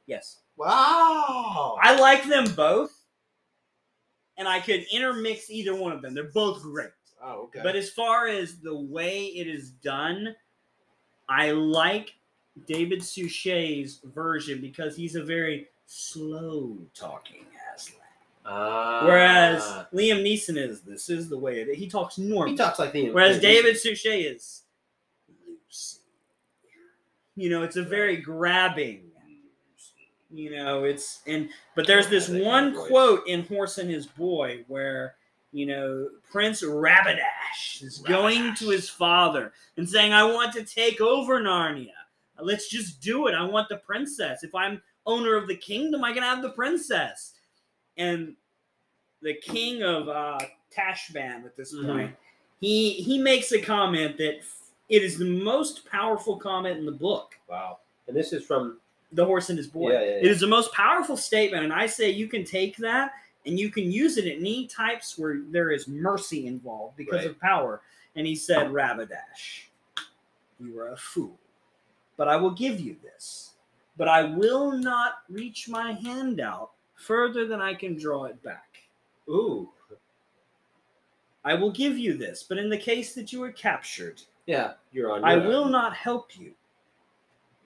Yes, 0.06 0.42
Wow. 0.56 1.76
I 1.82 1.98
like 1.98 2.24
them 2.24 2.44
both, 2.54 2.92
and 4.38 4.46
I 4.46 4.60
could 4.60 4.84
intermix 4.92 5.50
either 5.50 5.74
one 5.74 5.92
of 5.92 6.02
them. 6.02 6.14
They're 6.14 6.30
both 6.32 6.62
great. 6.62 6.90
oh, 7.22 7.44
okay. 7.44 7.60
But 7.62 7.76
as 7.76 7.90
far 7.90 8.28
as 8.28 8.58
the 8.58 8.74
way 8.76 9.26
it 9.26 9.46
is 9.46 9.70
done, 9.70 10.34
I 11.28 11.50
like 11.50 12.14
David 12.66 13.02
Suchet's 13.02 14.00
version 14.04 14.60
because 14.60 14.96
he's 14.96 15.16
a 15.16 15.22
very 15.24 15.68
slow 15.86 16.78
talking 16.94 17.44
Aslan. 17.74 18.00
Ah. 18.46 19.04
Whereas 19.04 19.62
Liam 19.92 20.22
Neeson 20.22 20.56
is 20.56 20.82
this 20.82 21.08
is 21.08 21.28
the 21.28 21.38
way 21.38 21.60
it 21.60 21.74
he 21.74 21.88
talks 21.88 22.18
normal. 22.18 22.50
he 22.50 22.56
talks 22.56 22.78
like 22.78 22.92
the. 22.92 23.10
Whereas 23.10 23.40
David 23.40 23.76
Suchet 23.78 24.34
is. 24.34 24.62
You 27.36 27.50
know, 27.50 27.64
it's 27.64 27.76
a 27.76 27.82
very 27.82 28.18
grabbing. 28.18 29.10
You 30.34 30.50
know, 30.56 30.82
it's 30.82 31.20
and 31.28 31.48
but 31.76 31.86
there's 31.86 32.08
this 32.08 32.28
one 32.28 32.42
kind 32.42 32.66
of 32.68 32.74
voice. 32.74 32.88
quote 32.88 33.26
in 33.28 33.44
Horse 33.46 33.78
and 33.78 33.88
His 33.88 34.06
Boy 34.06 34.64
where 34.66 35.14
you 35.52 35.64
know 35.66 36.08
Prince 36.32 36.62
Rabadash 36.62 37.82
is 37.82 37.98
going 37.98 38.54
to 38.56 38.70
his 38.70 38.88
father 38.88 39.52
and 39.76 39.88
saying, 39.88 40.12
"I 40.12 40.24
want 40.24 40.52
to 40.54 40.64
take 40.64 41.00
over 41.00 41.40
Narnia. 41.40 41.92
Let's 42.40 42.68
just 42.68 43.00
do 43.00 43.28
it. 43.28 43.34
I 43.34 43.44
want 43.44 43.68
the 43.68 43.76
princess. 43.76 44.42
If 44.42 44.54
I'm 44.56 44.82
owner 45.06 45.36
of 45.36 45.46
the 45.46 45.56
kingdom, 45.56 46.02
I 46.02 46.12
can 46.12 46.24
have 46.24 46.42
the 46.42 46.50
princess." 46.50 47.34
And 47.96 48.34
the 49.22 49.34
king 49.34 49.84
of 49.84 50.08
uh, 50.08 50.40
Tashbaan 50.76 51.44
at 51.44 51.56
this 51.56 51.72
Mhm. 51.72 51.86
point, 51.86 52.16
he 52.60 52.90
he 52.94 53.18
makes 53.18 53.52
a 53.52 53.60
comment 53.60 54.18
that 54.18 54.40
it 54.88 55.02
is 55.04 55.16
the 55.16 55.30
most 55.30 55.86
powerful 55.88 56.36
comment 56.36 56.76
in 56.78 56.86
the 56.86 56.90
book. 56.92 57.38
Wow. 57.48 57.78
And 58.08 58.16
this 58.16 58.32
is 58.32 58.44
from. 58.44 58.80
The 59.14 59.24
horse 59.24 59.48
and 59.50 59.56
his 59.58 59.66
boy. 59.68 59.92
Yeah, 59.92 60.00
yeah, 60.00 60.06
yeah. 60.06 60.16
It 60.16 60.26
is 60.26 60.40
the 60.40 60.46
most 60.46 60.72
powerful 60.72 61.16
statement, 61.16 61.64
and 61.64 61.72
I 61.72 61.86
say 61.86 62.10
you 62.10 62.26
can 62.28 62.44
take 62.44 62.76
that 62.78 63.12
and 63.46 63.58
you 63.58 63.70
can 63.70 63.90
use 63.92 64.16
it 64.18 64.26
in 64.26 64.40
any 64.40 64.66
types 64.66 65.16
where 65.18 65.40
there 65.50 65.70
is 65.70 65.86
mercy 65.86 66.46
involved 66.46 66.96
because 66.96 67.20
Right. 67.22 67.30
of 67.30 67.38
power. 67.40 67.80
And 68.16 68.26
he 68.26 68.34
said, 68.34 68.68
Rabadash, 68.68 69.64
you 70.60 70.78
are 70.78 70.88
a 70.92 70.96
fool, 70.96 71.38
but 72.16 72.28
I 72.28 72.36
will 72.36 72.52
give 72.52 72.80
you 72.80 72.96
this. 73.02 73.54
But 73.96 74.08
I 74.08 74.22
will 74.24 74.72
not 74.72 75.18
reach 75.28 75.68
my 75.68 75.92
hand 75.92 76.40
out 76.40 76.70
further 76.96 77.46
than 77.46 77.60
I 77.60 77.74
can 77.74 77.96
draw 77.96 78.24
it 78.24 78.42
back. 78.42 78.78
Ooh. 79.28 79.68
I 81.44 81.54
will 81.54 81.70
give 81.70 81.98
you 81.98 82.16
this, 82.16 82.42
but 82.42 82.56
in 82.58 82.68
the 82.70 82.78
case 82.78 83.14
that 83.14 83.32
you 83.32 83.42
are 83.42 83.52
captured, 83.52 84.22
Yeah, 84.46 84.74
you're 84.92 85.12
on. 85.12 85.22
I 85.24 85.34
your- 85.34 85.46
will 85.46 85.66
not 85.66 85.94
help 85.94 86.38
you 86.38 86.54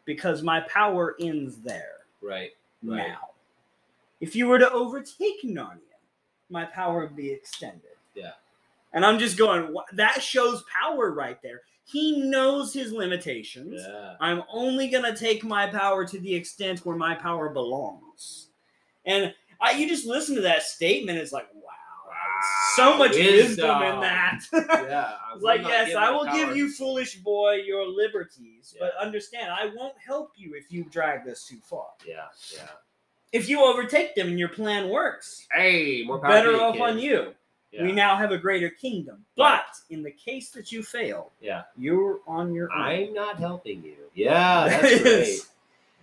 because 0.08 0.42
my 0.42 0.60
power 0.60 1.16
ends 1.20 1.58
there 1.58 1.98
Right. 2.22 2.52
Right. 2.82 3.08
now. 3.08 3.28
If 4.22 4.34
you 4.34 4.48
were 4.48 4.58
to 4.58 4.72
overtake 4.72 5.42
Narnia, 5.44 5.80
my 6.48 6.64
power 6.64 7.02
would 7.02 7.14
be 7.14 7.30
extended. 7.30 7.82
Yeah. 8.14 8.32
And 8.94 9.04
I'm 9.04 9.18
just 9.18 9.36
going, 9.36 9.74
that 9.92 10.22
shows 10.22 10.64
power 10.82 11.10
right 11.12 11.40
there. 11.42 11.60
He 11.84 12.22
knows 12.22 12.72
his 12.72 12.90
limitations. 12.90 13.82
Yeah. 13.86 14.14
I'm 14.18 14.44
only 14.50 14.88
going 14.88 15.04
to 15.04 15.14
take 15.14 15.44
my 15.44 15.66
power 15.66 16.06
to 16.06 16.18
the 16.18 16.34
extent 16.34 16.86
where 16.86 16.96
my 16.96 17.14
power 17.14 17.50
belongs. 17.50 18.48
And 19.04 19.34
I, 19.60 19.72
you 19.72 19.86
just 19.86 20.06
listen 20.06 20.34
to 20.36 20.42
that 20.42 20.62
statement, 20.62 21.18
it's 21.18 21.32
like, 21.32 21.48
wow, 21.54 21.62
so 22.78 22.96
much 22.98 23.12
wisdom, 23.14 23.82
in 23.82 24.00
that. 24.00 24.40
Yeah. 24.52 24.62
I 24.62 25.32
It's 25.34 25.40
will 25.42 25.46
like, 25.46 25.60
yes, 25.62 25.94
I 25.94 26.10
will 26.10 26.24
give 26.32 26.56
you, 26.56 26.70
foolish 26.70 27.16
boy, 27.16 27.56
your 27.66 27.86
liberties, 27.86 28.74
but 28.80 28.92
understand, 29.00 29.50
I 29.52 29.70
won't 29.76 29.94
help 30.04 30.32
you 30.36 30.54
if 30.54 30.72
you 30.72 30.84
drag 30.84 31.24
this 31.24 31.44
too 31.46 31.58
far. 31.62 31.88
Yeah. 32.06 32.24
Yeah. 32.54 32.68
If 33.32 33.48
you 33.48 33.62
overtake 33.62 34.14
them 34.14 34.28
and 34.28 34.38
your 34.38 34.48
plan 34.48 34.88
works, 34.88 35.46
Hey, 35.52 36.02
more 36.06 36.18
power 36.18 36.30
better 36.30 36.60
off 36.60 36.74
kid. 36.74 36.82
on 36.82 36.98
you. 36.98 37.34
Yeah. 37.72 37.82
We 37.82 37.92
now 37.92 38.16
have 38.16 38.32
a 38.32 38.38
greater 38.38 38.70
kingdom. 38.70 39.26
But 39.36 39.66
in 39.90 40.02
the 40.02 40.10
case 40.10 40.50
that 40.52 40.72
you 40.72 40.82
fail, 40.82 41.30
Yeah. 41.40 41.64
you're 41.76 42.20
on 42.26 42.54
your 42.54 42.72
own. 42.72 42.80
I'm 42.80 43.12
not 43.12 43.36
helping 43.38 43.82
you. 43.84 43.96
Yeah, 44.14 44.68
that's 44.80 45.02
great. 45.02 45.40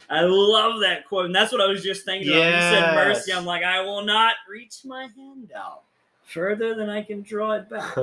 I 0.08 0.22
love 0.22 0.82
that 0.82 1.08
quote, 1.08 1.26
and 1.26 1.34
that's 1.34 1.52
what 1.52 1.62
I 1.62 1.66
was 1.66 1.82
just 1.82 2.06
thinking. 2.06 2.30
When 2.30 2.38
you 2.54 2.60
said 2.60 2.94
mercy. 2.94 3.34
I'm 3.34 3.46
like, 3.46 3.64
I 3.64 3.82
will 3.82 4.04
not 4.04 4.36
reach 4.48 4.82
my 4.86 5.08
hand 5.18 5.52
out 5.56 5.82
further 6.26 6.76
than 6.76 6.90
I 6.90 7.04
can 7.04 7.22
draw 7.22 7.54
it 7.54 7.70
back. 7.70 7.96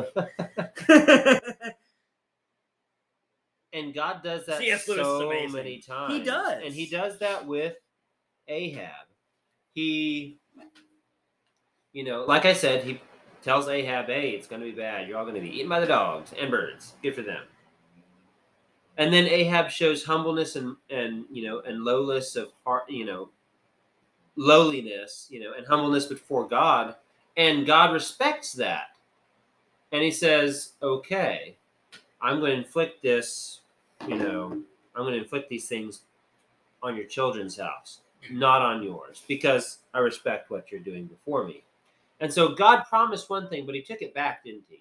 and 3.72 3.94
God 3.94 4.22
does 4.22 4.46
that 4.46 4.58
C.S. 4.58 4.88
Lewis 4.88 5.00
so 5.00 5.30
amazing. 5.30 5.52
many 5.52 5.78
times. 5.78 6.14
He 6.14 6.22
does. 6.22 6.62
and 6.64 6.74
he 6.74 6.86
does 6.86 7.18
that 7.18 7.46
with 7.46 7.74
Ahab. 8.48 9.06
He, 9.74 10.38
you 11.92 12.04
know, 12.04 12.24
like 12.24 12.44
I 12.44 12.52
said, 12.52 12.84
he 12.84 13.00
tells 13.42 13.68
Ahab, 13.68 14.06
"Hey, 14.06 14.30
it's 14.30 14.46
going 14.46 14.60
to 14.60 14.66
be 14.66 14.76
bad. 14.76 15.08
You're 15.08 15.18
all 15.18 15.24
going 15.24 15.36
to 15.36 15.40
be 15.40 15.54
eaten 15.54 15.68
by 15.68 15.80
the 15.80 15.86
dogs 15.86 16.32
and 16.38 16.50
birds. 16.50 16.94
Good 17.02 17.14
for 17.14 17.22
them." 17.22 17.44
And 18.98 19.12
then 19.12 19.26
Ahab 19.26 19.70
shows 19.70 20.04
humbleness 20.04 20.56
and 20.56 20.76
and 20.90 21.24
you 21.30 21.44
know 21.44 21.60
and 21.60 21.82
lowless 21.82 22.36
of 22.36 22.52
heart, 22.66 22.84
you 22.90 23.06
know, 23.06 23.30
lowliness, 24.36 25.28
you 25.30 25.40
know, 25.40 25.52
and 25.56 25.66
humbleness 25.66 26.06
before 26.06 26.46
God, 26.46 26.94
and 27.36 27.66
God 27.66 27.92
respects 27.92 28.52
that. 28.54 28.96
And 29.92 30.02
he 30.02 30.10
says, 30.10 30.72
"Okay, 30.82 31.56
I'm 32.20 32.40
going 32.40 32.52
to 32.52 32.58
inflict 32.58 33.02
this, 33.02 33.60
you 34.06 34.16
know, 34.16 34.62
I'm 34.94 35.02
going 35.02 35.14
to 35.14 35.22
inflict 35.22 35.48
these 35.48 35.68
things 35.68 36.02
on 36.82 36.96
your 36.96 37.06
children's 37.06 37.56
house, 37.56 38.00
not 38.30 38.62
on 38.62 38.82
yours, 38.82 39.22
because 39.28 39.78
I 39.92 39.98
respect 39.98 40.50
what 40.50 40.70
you're 40.70 40.80
doing 40.80 41.06
before 41.06 41.44
me." 41.44 41.64
And 42.20 42.32
so 42.32 42.54
God 42.54 42.84
promised 42.88 43.28
one 43.28 43.48
thing, 43.48 43.66
but 43.66 43.74
he 43.74 43.82
took 43.82 44.00
it 44.00 44.14
back, 44.14 44.44
didn't 44.44 44.64
he? 44.68 44.80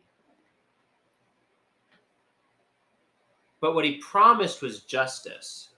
But 3.59 3.75
what 3.75 3.85
he 3.85 3.97
promised 3.97 4.61
was 4.61 4.81
justice. 4.81 5.69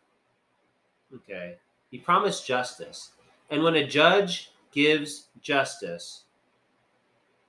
Okay. 1.13 1.57
He 1.91 1.99
promised 1.99 2.47
justice. 2.47 3.11
And 3.51 3.61
when 3.61 3.75
a 3.75 3.85
judge 3.85 4.51
gives 4.71 5.27
justice, 5.41 6.22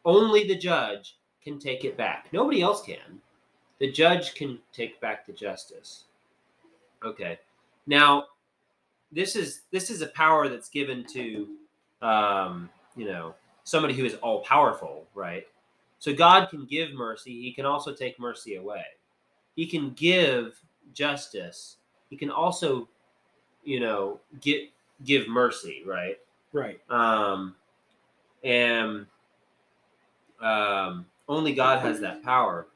only 0.05 0.47
the 0.47 0.57
judge 0.57 1.17
can 1.43 1.59
take 1.59 1.85
it 1.85 1.97
back. 1.97 2.29
Nobody 2.33 2.63
else 2.63 2.83
can. 2.83 3.21
The 3.79 3.91
judge 3.91 4.35
can 4.35 4.59
take 4.73 5.01
back 5.01 5.27
the 5.27 5.33
justice. 5.33 6.05
Okay. 7.05 7.39
Now, 7.87 8.25
this 9.13 9.37
is 9.37 9.63
this 9.71 9.91
is 9.91 10.01
a 10.01 10.09
power 10.09 10.49
that's 10.49 10.69
given 10.69 11.05
to 11.13 11.49
um, 12.05 12.69
you 12.97 13.07
know, 13.07 13.35
somebody 13.65 13.95
who 13.95 14.05
is 14.05 14.15
all 14.17 14.41
powerful, 14.41 15.07
right? 15.15 15.47
So 15.99 16.13
God 16.13 16.51
can 16.51 16.67
give 16.67 16.93
mercy, 16.93 17.41
he 17.41 17.53
can 17.53 17.65
also 17.65 17.95
take 17.95 18.21
mercy 18.21 18.57
away. 18.57 18.85
He 19.57 19.67
can 19.67 19.91
give 19.91 20.61
justice. 20.93 21.77
He 22.11 22.17
can 22.17 22.31
also, 22.31 22.89
you 23.65 23.81
know, 23.81 24.21
get 24.41 24.71
give 25.05 25.29
mercy, 25.29 25.83
right? 25.87 26.19
right. 26.53 26.79
Um, 26.91 27.55
and 28.43 29.07
um, 30.45 31.07
only 31.27 31.55
God 31.55 31.81
has 31.81 32.01
that 32.01 32.23
power. 32.23 32.69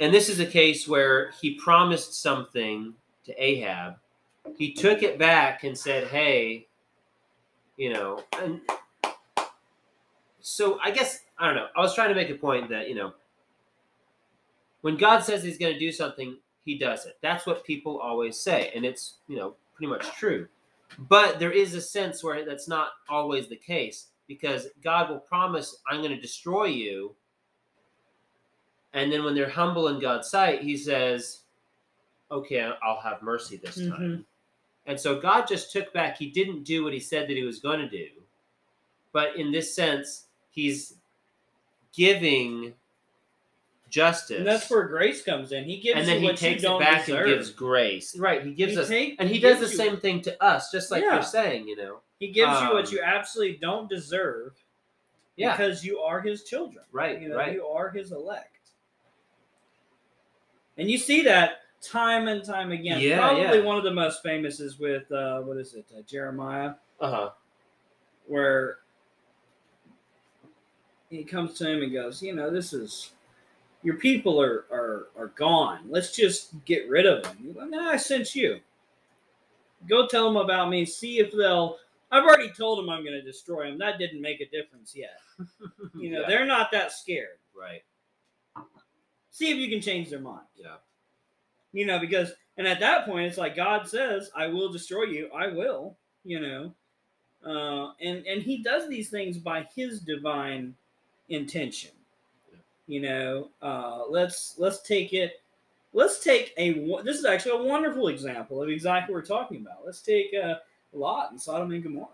And 0.00 0.12
this 0.12 0.28
is 0.28 0.40
a 0.40 0.46
case 0.46 0.88
where 0.88 1.30
he 1.40 1.54
promised 1.54 2.20
something 2.20 2.94
to 3.26 3.42
Ahab. 3.42 3.96
He 4.56 4.72
took 4.72 5.02
it 5.02 5.18
back 5.18 5.62
and 5.62 5.76
said, 5.76 6.08
"Hey, 6.08 6.66
you 7.76 7.92
know." 7.92 8.22
And 8.40 8.60
so 10.40 10.78
I 10.82 10.90
guess 10.90 11.20
I 11.38 11.46
don't 11.46 11.56
know. 11.56 11.68
I 11.76 11.80
was 11.80 11.94
trying 11.94 12.08
to 12.08 12.14
make 12.14 12.30
a 12.30 12.34
point 12.34 12.68
that 12.70 12.88
you 12.88 12.94
know, 12.94 13.12
when 14.80 14.96
God 14.96 15.20
says 15.20 15.42
He's 15.44 15.58
going 15.58 15.72
to 15.72 15.78
do 15.78 15.92
something, 15.92 16.36
He 16.64 16.76
does 16.76 17.06
it. 17.06 17.16
That's 17.22 17.46
what 17.46 17.64
people 17.64 17.98
always 17.98 18.38
say, 18.38 18.72
and 18.74 18.84
it's 18.84 19.18
you 19.28 19.36
know 19.36 19.54
pretty 19.74 19.90
much 19.90 20.06
true. 20.16 20.48
But 20.98 21.38
there 21.38 21.52
is 21.52 21.74
a 21.74 21.80
sense 21.80 22.22
where 22.22 22.44
that's 22.44 22.68
not 22.68 22.88
always 23.08 23.48
the 23.48 23.56
case 23.56 24.08
because 24.28 24.68
God 24.82 25.10
will 25.10 25.18
promise, 25.18 25.76
I'm 25.88 25.98
going 26.00 26.14
to 26.14 26.20
destroy 26.20 26.64
you. 26.66 27.14
And 28.92 29.10
then 29.12 29.24
when 29.24 29.34
they're 29.34 29.48
humble 29.50 29.88
in 29.88 30.00
God's 30.00 30.28
sight, 30.28 30.62
he 30.62 30.76
says, 30.76 31.40
okay, 32.30 32.60
I'll 32.82 33.00
have 33.00 33.22
mercy 33.22 33.56
this 33.56 33.74
time. 33.76 33.90
Mhm. 33.90 34.24
And 34.86 35.00
so 35.00 35.20
God 35.20 35.46
just 35.48 35.72
took 35.72 35.92
back, 35.92 36.16
he 36.18 36.30
didn't 36.30 36.62
do 36.64 36.84
what 36.84 36.92
he 36.92 37.00
said 37.00 37.28
that 37.28 37.36
he 37.36 37.42
was 37.42 37.58
going 37.58 37.80
to 37.80 37.88
do. 37.88 38.08
But 39.12 39.36
in 39.36 39.50
this 39.52 39.74
sense, 39.74 40.26
he's 40.50 40.94
giving 41.94 42.74
justice. 43.88 44.38
And 44.38 44.46
that's 44.46 44.68
where 44.70 44.86
grace 44.88 45.22
comes 45.22 45.52
in. 45.52 45.64
He 45.64 45.78
gives 45.80 46.00
and 46.00 46.08
then 46.08 46.22
you 46.22 46.30
he 46.30 46.36
takes 46.36 46.62
it 46.64 46.78
back 46.80 47.06
deserve. 47.06 47.26
and 47.26 47.34
gives 47.36 47.50
grace. 47.50 48.16
Right. 48.18 48.44
He 48.44 48.52
gives 48.52 48.72
He 48.74 48.78
us 48.78 48.88
take- 48.88 49.16
and 49.18 49.28
he, 49.28 49.36
he 49.36 49.40
does 49.40 49.60
the 49.60 49.68
you- 49.68 49.76
same 49.76 49.98
thing 49.98 50.20
to 50.22 50.42
us, 50.42 50.70
just 50.70 50.90
like 50.90 51.02
Yeah. 51.02 51.14
you're 51.14 51.22
saying, 51.22 51.66
you 51.68 51.76
know. 51.76 52.00
He 52.20 52.28
gives 52.28 52.60
you 52.60 52.68
what 52.72 52.86
um, 52.88 52.92
you 52.92 53.00
absolutely 53.02 53.58
don't 53.58 53.88
deserve 53.88 54.54
Yeah. 55.36 55.56
because 55.56 55.84
you 55.84 55.98
are 55.98 56.20
his 56.20 56.44
children. 56.44 56.84
Right, 56.92 57.20
You 57.20 57.28
know, 57.30 57.36
right. 57.36 57.52
you 57.54 57.66
are 57.66 57.90
his 57.90 58.12
elect. 58.12 58.50
And 60.78 60.90
you 60.90 60.98
see 60.98 61.22
that 61.22 61.62
time 61.80 62.28
and 62.28 62.44
time 62.44 62.72
again. 62.72 63.00
Yeah, 63.00 63.18
Probably 63.18 63.58
yeah. 63.58 63.64
one 63.64 63.76
of 63.76 63.84
the 63.84 63.92
most 63.92 64.22
famous 64.22 64.60
is 64.60 64.78
with 64.78 65.10
uh, 65.12 65.40
what 65.40 65.56
is 65.56 65.74
it, 65.74 65.86
uh, 65.96 66.02
Jeremiah, 66.02 66.74
Uh-huh. 67.00 67.30
where 68.26 68.78
he 71.10 71.22
comes 71.24 71.54
to 71.58 71.68
him 71.70 71.82
and 71.82 71.92
goes, 71.92 72.22
you 72.22 72.34
know, 72.34 72.50
this 72.50 72.72
is 72.72 73.12
your 73.82 73.96
people 73.96 74.40
are 74.40 74.64
are 74.72 75.08
are 75.16 75.28
gone. 75.36 75.80
Let's 75.88 76.10
just 76.16 76.64
get 76.64 76.88
rid 76.88 77.06
of 77.06 77.22
them. 77.22 77.54
No, 77.70 77.88
I 77.90 77.96
sent 77.98 78.34
you. 78.34 78.60
Go 79.86 80.06
tell 80.06 80.24
them 80.24 80.36
about 80.38 80.70
me. 80.70 80.84
See 80.86 81.18
if 81.18 81.30
they'll. 81.32 81.76
I've 82.14 82.24
already 82.24 82.50
told 82.50 82.78
them 82.78 82.88
I'm 82.88 83.02
going 83.02 83.14
to 83.14 83.22
destroy 83.22 83.68
them. 83.68 83.78
That 83.78 83.98
didn't 83.98 84.20
make 84.20 84.40
a 84.40 84.46
difference 84.48 84.94
yet. 84.94 85.18
You 85.96 86.10
know, 86.10 86.20
Yeah, 86.22 86.28
they're 86.28 86.46
not 86.46 86.70
that 86.72 86.92
scared. 86.92 87.38
right. 87.56 87.82
See 89.30 89.50
if 89.50 89.56
you 89.56 89.68
can 89.68 89.80
change 89.80 90.10
their 90.10 90.20
mind. 90.20 90.46
Yeah. 90.56 90.76
You 91.72 91.86
know, 91.86 91.98
because 91.98 92.32
and 92.56 92.66
at 92.66 92.80
that 92.80 93.04
point 93.06 93.26
it's 93.26 93.38
like 93.38 93.56
God 93.56 93.88
says, 93.88 94.30
I 94.36 94.46
will 94.46 94.70
destroy 94.70 95.04
you. 95.04 95.28
I 95.34 95.48
will, 95.48 95.96
you 96.24 96.40
know. 96.40 96.72
Uh, 97.44 97.92
and 98.00 98.24
and 98.26 98.42
he 98.42 98.62
does 98.62 98.88
these 98.88 99.08
things 99.10 99.38
by 99.38 99.66
his 99.74 100.00
divine 100.00 100.74
intention. 101.28 101.90
You 102.86 103.00
know, 103.00 103.48
uh, 103.62 104.04
let's 104.08 104.54
let's 104.58 104.82
take 104.82 105.12
it 105.12 105.40
let's 105.92 106.22
take 106.22 106.52
a 106.58 106.72
this 107.02 107.18
is 107.18 107.24
actually 107.24 107.64
a 107.64 107.68
wonderful 107.68 108.08
example 108.08 108.62
of 108.62 108.68
exactly 108.68 109.14
what 109.14 109.20
we're 109.22 109.26
talking 109.26 109.60
about. 109.60 109.84
Let's 109.84 110.02
take 110.02 110.32
uh, 110.34 110.56
Lot 110.94 111.30
and 111.30 111.40
Sodom 111.40 111.70
and 111.72 111.82
Gomorrah. 111.82 112.08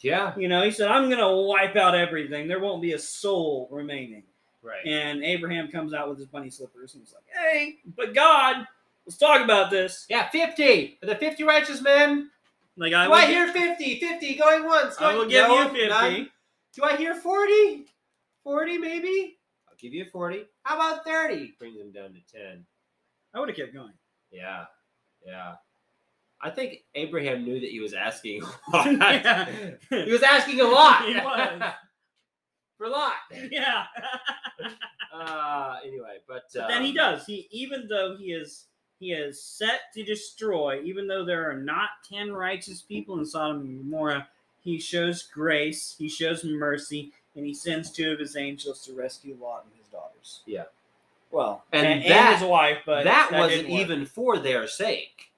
Yeah. 0.00 0.34
You 0.36 0.48
know, 0.48 0.62
he 0.62 0.70
said, 0.70 0.90
I'm 0.90 1.08
going 1.08 1.20
to 1.20 1.48
wipe 1.48 1.76
out 1.76 1.94
everything. 1.94 2.48
There 2.48 2.60
won't 2.60 2.82
be 2.82 2.92
a 2.92 2.98
soul 2.98 3.68
remaining. 3.70 4.22
Right. 4.62 4.84
And 4.84 5.22
Abraham 5.24 5.68
comes 5.68 5.94
out 5.94 6.08
with 6.08 6.18
his 6.18 6.26
bunny 6.26 6.50
slippers 6.50 6.94
and 6.94 7.02
he's 7.02 7.14
like, 7.14 7.24
hey, 7.32 7.76
but 7.96 8.14
God, 8.14 8.66
let's 9.06 9.16
talk 9.16 9.42
about 9.42 9.70
this. 9.70 10.06
Yeah, 10.08 10.28
50. 10.28 10.98
Are 11.02 11.06
the 11.06 11.14
50 11.14 11.44
righteous 11.44 11.80
men? 11.80 12.30
Like, 12.76 12.92
I 12.92 13.06
Do 13.06 13.12
I 13.12 13.26
hear 13.26 13.52
50? 13.52 14.00
50 14.00 14.34
going 14.34 14.64
once. 14.64 14.96
I 14.98 15.00
Going, 15.00 15.18
will 15.18 15.26
give 15.26 15.48
no, 15.48 15.62
you 15.62 15.68
50. 15.68 15.88
none. 15.88 16.30
Do 16.74 16.84
I 16.84 16.96
hear 16.96 17.14
40? 17.14 17.86
40 18.44 18.78
maybe? 18.78 19.38
I'll 19.68 19.76
give 19.78 19.94
you 19.94 20.04
40. 20.12 20.44
How 20.64 20.76
about 20.76 21.04
30? 21.04 21.54
Brings 21.58 21.78
them 21.78 21.92
down 21.92 22.12
to 22.12 22.38
10. 22.38 22.66
I 23.34 23.40
would 23.40 23.48
have 23.48 23.56
kept 23.56 23.72
going. 23.72 23.92
Yeah. 24.30 24.64
Yeah. 25.24 25.54
I 26.40 26.50
think 26.50 26.84
Abraham 26.94 27.44
knew 27.44 27.58
that 27.60 27.70
he 27.70 27.80
was 27.80 27.94
asking 27.94 28.42
a 28.42 28.46
lot. 28.76 28.86
Yeah. 29.00 29.48
He 29.90 30.12
was 30.12 30.22
asking 30.22 30.60
a 30.60 30.64
lot. 30.64 31.06
He 31.06 31.14
was. 31.14 31.62
For 32.78 32.84
a 32.84 32.90
lot. 32.90 33.14
yeah. 33.50 33.84
Uh, 35.12 35.76
anyway, 35.82 36.18
but, 36.28 36.42
But 36.54 36.68
then 36.68 36.82
he 36.82 36.90
um, 36.90 36.94
does. 36.96 37.24
He 37.26 37.48
even 37.50 37.86
though 37.88 38.16
he 38.18 38.32
is 38.32 38.66
he 39.00 39.12
is 39.12 39.42
set 39.42 39.92
to 39.94 40.04
destroy, 40.04 40.80
even 40.84 41.06
though 41.08 41.24
there 41.24 41.50
are 41.50 41.56
not 41.56 41.88
ten 42.08 42.32
righteous 42.32 42.82
people 42.82 43.18
in 43.18 43.24
Sodom 43.24 43.60
and 43.62 43.78
Gomorrah, 43.78 44.28
he 44.60 44.78
shows 44.78 45.22
grace, 45.22 45.94
he 45.98 46.08
shows 46.08 46.44
mercy, 46.44 47.12
and 47.34 47.46
he 47.46 47.54
sends 47.54 47.90
two 47.90 48.12
of 48.12 48.18
his 48.18 48.36
angels 48.36 48.84
to 48.84 48.92
rescue 48.94 49.36
Lot 49.40 49.64
and 49.64 49.72
his 49.78 49.88
daughters. 49.88 50.42
Yeah. 50.46 50.64
Well, 51.30 51.64
And 51.72 51.86
and, 51.86 52.02
and 52.02 52.10
that- 52.10 52.38
his 52.40 52.46
wife, 52.48 52.78
but 52.84 53.04
that, 53.04 53.28
didn't 53.30 53.40
wasn't 53.40 53.68
even 53.70 54.04
for 54.06 54.38
their 54.38 54.66
sake. 54.66 55.30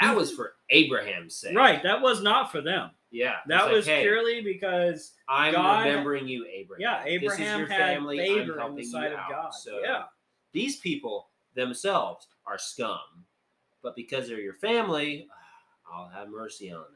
That 0.00 0.16
was 0.16 0.32
for 0.32 0.54
Abraham's 0.70 1.34
sake. 1.36 1.56
right. 1.56 1.82
That 1.82 2.00
was 2.00 2.22
not 2.22 2.50
for 2.50 2.60
them. 2.60 2.90
Yeah. 3.10 3.36
That 3.46 3.66
like, 3.66 3.74
was 3.74 3.86
hey, 3.86 4.02
purely 4.02 4.40
because 4.40 5.12
I'm 5.28 5.52
God- 5.52 5.86
remembering 5.86 6.26
you, 6.26 6.46
Abraham. 6.46 6.80
yeah, 6.80 7.04
This 7.04 7.12
is 7.14 7.22
Abraham 7.22 7.58
your 7.60 7.68
had 7.68 7.78
family. 7.78 8.20
I'm 8.20 8.26
favor 8.26 8.60
in 8.66 8.74
the 8.76 8.82
you 8.82 8.96
of 8.96 9.12
out. 9.12 9.28
God. 9.30 9.50
So 9.54 9.80
yeah, 9.82 10.04
these 10.52 10.76
people 10.76 11.28
themselves 11.54 12.28
are 12.46 12.58
scum, 12.58 12.98
but 13.82 13.94
because 13.94 14.28
they're 14.28 14.40
your 14.40 14.54
family, 14.54 15.28
I'll 15.92 16.08
have 16.08 16.30
mercy 16.30 16.72
on 16.72 16.80
them. 16.80 16.90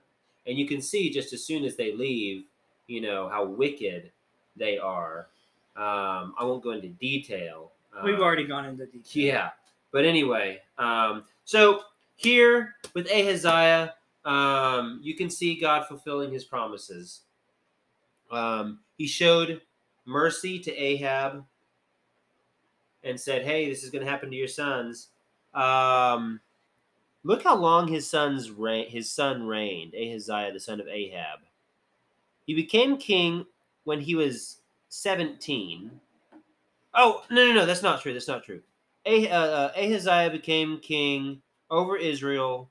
And 0.47 0.57
you 0.57 0.67
can 0.67 0.81
see 0.81 1.11
just 1.11 1.33
as 1.33 1.45
soon 1.45 1.65
as 1.65 1.77
they 1.77 1.93
leave, 1.93 2.45
you 2.87 3.01
know 3.03 3.29
how 3.29 3.45
wicked 3.45 4.11
they 4.57 4.79
are. 4.79 5.27
Um, 5.77 6.35
I 6.39 6.45
won't 6.45 6.63
go 6.63 6.71
into 6.71 6.89
detail. 6.89 7.73
we've 8.03 8.15
um, 8.15 8.23
already 8.23 8.47
gone 8.47 8.65
into 8.65 8.87
detail. 8.87 9.03
yeah. 9.25 9.51
But 9.93 10.05
anyway, 10.07 10.61
um, 10.79 11.25
so 11.45 11.83
here 12.17 12.75
with 12.95 13.11
Ahaziah, 13.11 13.95
um, 14.25 15.01
you 15.03 15.15
can 15.15 15.31
see 15.31 15.61
God 15.61 15.87
fulfilling 15.87 16.33
his 16.33 16.45
promises. 16.45 17.21
Um, 18.31 18.81
he 18.99 19.07
showed 19.07 19.61
mercy 20.05 20.59
to 20.61 20.73
Ahab 20.75 21.45
and 23.05 23.21
said, 23.21 23.45
Hey, 23.45 23.69
this 23.69 23.85
is 23.85 23.91
going 23.91 24.05
to 24.05 24.11
happen 24.11 24.31
to 24.31 24.37
your 24.37 24.49
sons. 24.49 25.09
Um, 25.55 26.41
look 27.23 27.45
how 27.45 27.55
long 27.55 27.87
his 27.87 28.09
son's 28.09 28.51
reign, 28.51 28.89
his 28.89 29.11
son 29.11 29.47
reigned, 29.47 29.95
Ahaziah, 29.95 30.53
the 30.53 30.61
son 30.61 30.81
of 30.81 30.89
Ahab. 30.89 31.41
He 32.47 32.55
became 32.55 32.97
king 32.97 33.45
when 33.85 34.01
he 34.01 34.15
was 34.15 34.61
17. 34.89 35.91
Oh, 36.95 37.23
no, 37.31 37.47
no, 37.47 37.53
no, 37.53 37.67
that's 37.67 37.83
not 37.83 38.01
true. 38.01 38.13
That's 38.13 38.29
not 38.29 38.45
true. 38.45 38.63
Ah- 39.07 39.11
uh, 39.11 39.73
Ahaziah 39.77 40.31
became 40.31 40.79
king 40.81 41.43
over 41.71 41.97
Israel 41.97 42.71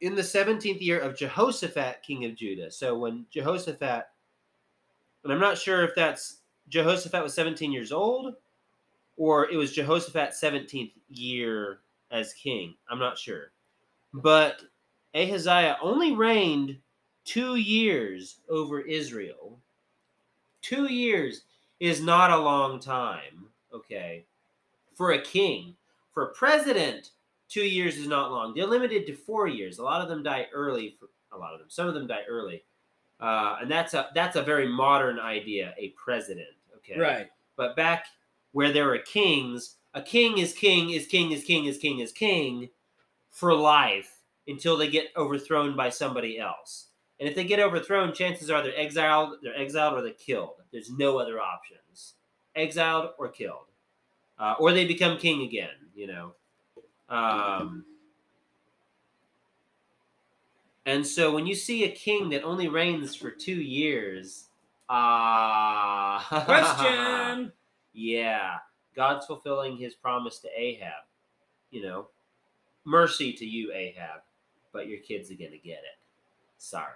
in 0.00 0.14
the 0.14 0.22
17th 0.22 0.80
year 0.80 0.98
of 0.98 1.16
Jehoshaphat, 1.16 2.02
king 2.02 2.24
of 2.24 2.34
Judah. 2.34 2.70
So 2.70 2.98
when 2.98 3.26
Jehoshaphat, 3.30 4.04
and 5.24 5.32
I'm 5.32 5.40
not 5.40 5.58
sure 5.58 5.84
if 5.84 5.94
that's 5.94 6.38
Jehoshaphat 6.68 7.22
was 7.22 7.34
17 7.34 7.72
years 7.72 7.92
old 7.92 8.34
or 9.16 9.50
it 9.50 9.56
was 9.56 9.72
Jehoshaphat's 9.72 10.40
17th 10.40 10.92
year 11.10 11.80
as 12.10 12.32
king. 12.32 12.74
I'm 12.88 12.98
not 12.98 13.18
sure. 13.18 13.52
But 14.14 14.62
Ahaziah 15.14 15.76
only 15.82 16.12
reigned 16.12 16.78
two 17.24 17.56
years 17.56 18.40
over 18.48 18.80
Israel. 18.80 19.58
Two 20.62 20.86
years 20.86 21.42
is 21.80 22.00
not 22.00 22.30
a 22.30 22.36
long 22.36 22.80
time, 22.80 23.46
okay? 23.72 24.24
For 24.94 25.12
a 25.12 25.22
king. 25.22 25.74
For 26.12 26.24
a 26.24 26.34
president, 26.34 27.10
two 27.50 27.66
years 27.66 27.98
is 27.98 28.06
not 28.06 28.30
long. 28.30 28.54
They're 28.54 28.66
limited 28.66 29.06
to 29.06 29.14
four 29.14 29.48
years. 29.48 29.78
A 29.78 29.82
lot 29.82 30.00
of 30.00 30.08
them 30.08 30.22
die 30.22 30.46
early. 30.54 30.96
For, 30.98 31.08
a 31.32 31.38
lot 31.38 31.52
of 31.52 31.58
them. 31.58 31.68
Some 31.68 31.86
of 31.86 31.94
them 31.94 32.06
die 32.06 32.22
early. 32.28 32.64
Uh, 33.20 33.56
and 33.60 33.70
that's 33.70 33.92
a 33.92 34.08
that's 34.14 34.36
a 34.36 34.42
very 34.42 34.66
modern 34.66 35.18
idea, 35.18 35.74
a 35.76 35.90
president. 35.90 36.48
Okay. 36.76 36.98
Right. 36.98 37.28
But 37.56 37.76
back 37.76 38.06
where 38.52 38.72
there 38.72 38.86
were 38.86 38.98
kings, 38.98 39.76
a 39.92 40.00
king 40.00 40.38
is 40.38 40.54
king 40.54 40.90
is 40.90 41.06
king 41.06 41.32
is 41.32 41.44
king 41.44 41.66
is 41.66 41.76
king 41.76 41.98
is 41.98 42.12
king 42.12 42.70
for 43.30 43.54
life 43.54 44.20
until 44.48 44.76
they 44.76 44.88
get 44.88 45.08
overthrown 45.16 45.76
by 45.76 45.90
somebody 45.90 46.38
else. 46.38 46.86
And 47.20 47.28
if 47.28 47.34
they 47.34 47.44
get 47.44 47.60
overthrown, 47.60 48.14
chances 48.14 48.50
are 48.50 48.62
they're 48.62 48.76
exiled, 48.76 49.36
they're 49.42 49.56
exiled 49.56 49.98
or 49.98 50.02
they're 50.02 50.12
killed. 50.12 50.54
There's 50.72 50.90
no 50.90 51.18
other 51.18 51.38
options. 51.38 52.14
Exiled 52.56 53.10
or 53.18 53.28
killed. 53.28 53.66
Uh, 54.38 54.54
or 54.58 54.72
they 54.72 54.86
become 54.86 55.18
king 55.18 55.42
again, 55.42 55.68
you 55.94 56.06
know. 56.06 56.32
Um, 57.10 57.84
and 60.86 61.06
so 61.06 61.34
when 61.34 61.46
you 61.46 61.54
see 61.54 61.84
a 61.84 61.90
king 61.90 62.30
that 62.30 62.44
only 62.44 62.68
reigns 62.68 63.14
for 63.14 63.30
two 63.30 63.60
years, 63.60 64.46
ah, 64.88 66.24
Question. 66.46 67.52
yeah, 67.92 68.58
God's 68.94 69.26
fulfilling 69.26 69.76
his 69.76 69.94
promise 69.94 70.38
to 70.38 70.48
Ahab. 70.56 71.04
You 71.70 71.82
know, 71.82 72.06
mercy 72.84 73.32
to 73.34 73.44
you, 73.44 73.72
Ahab, 73.72 74.22
but 74.72 74.88
your 74.88 75.00
kids 75.00 75.30
are 75.30 75.36
going 75.36 75.52
to 75.52 75.58
get 75.58 75.78
it. 75.78 75.98
Sorry. 76.58 76.86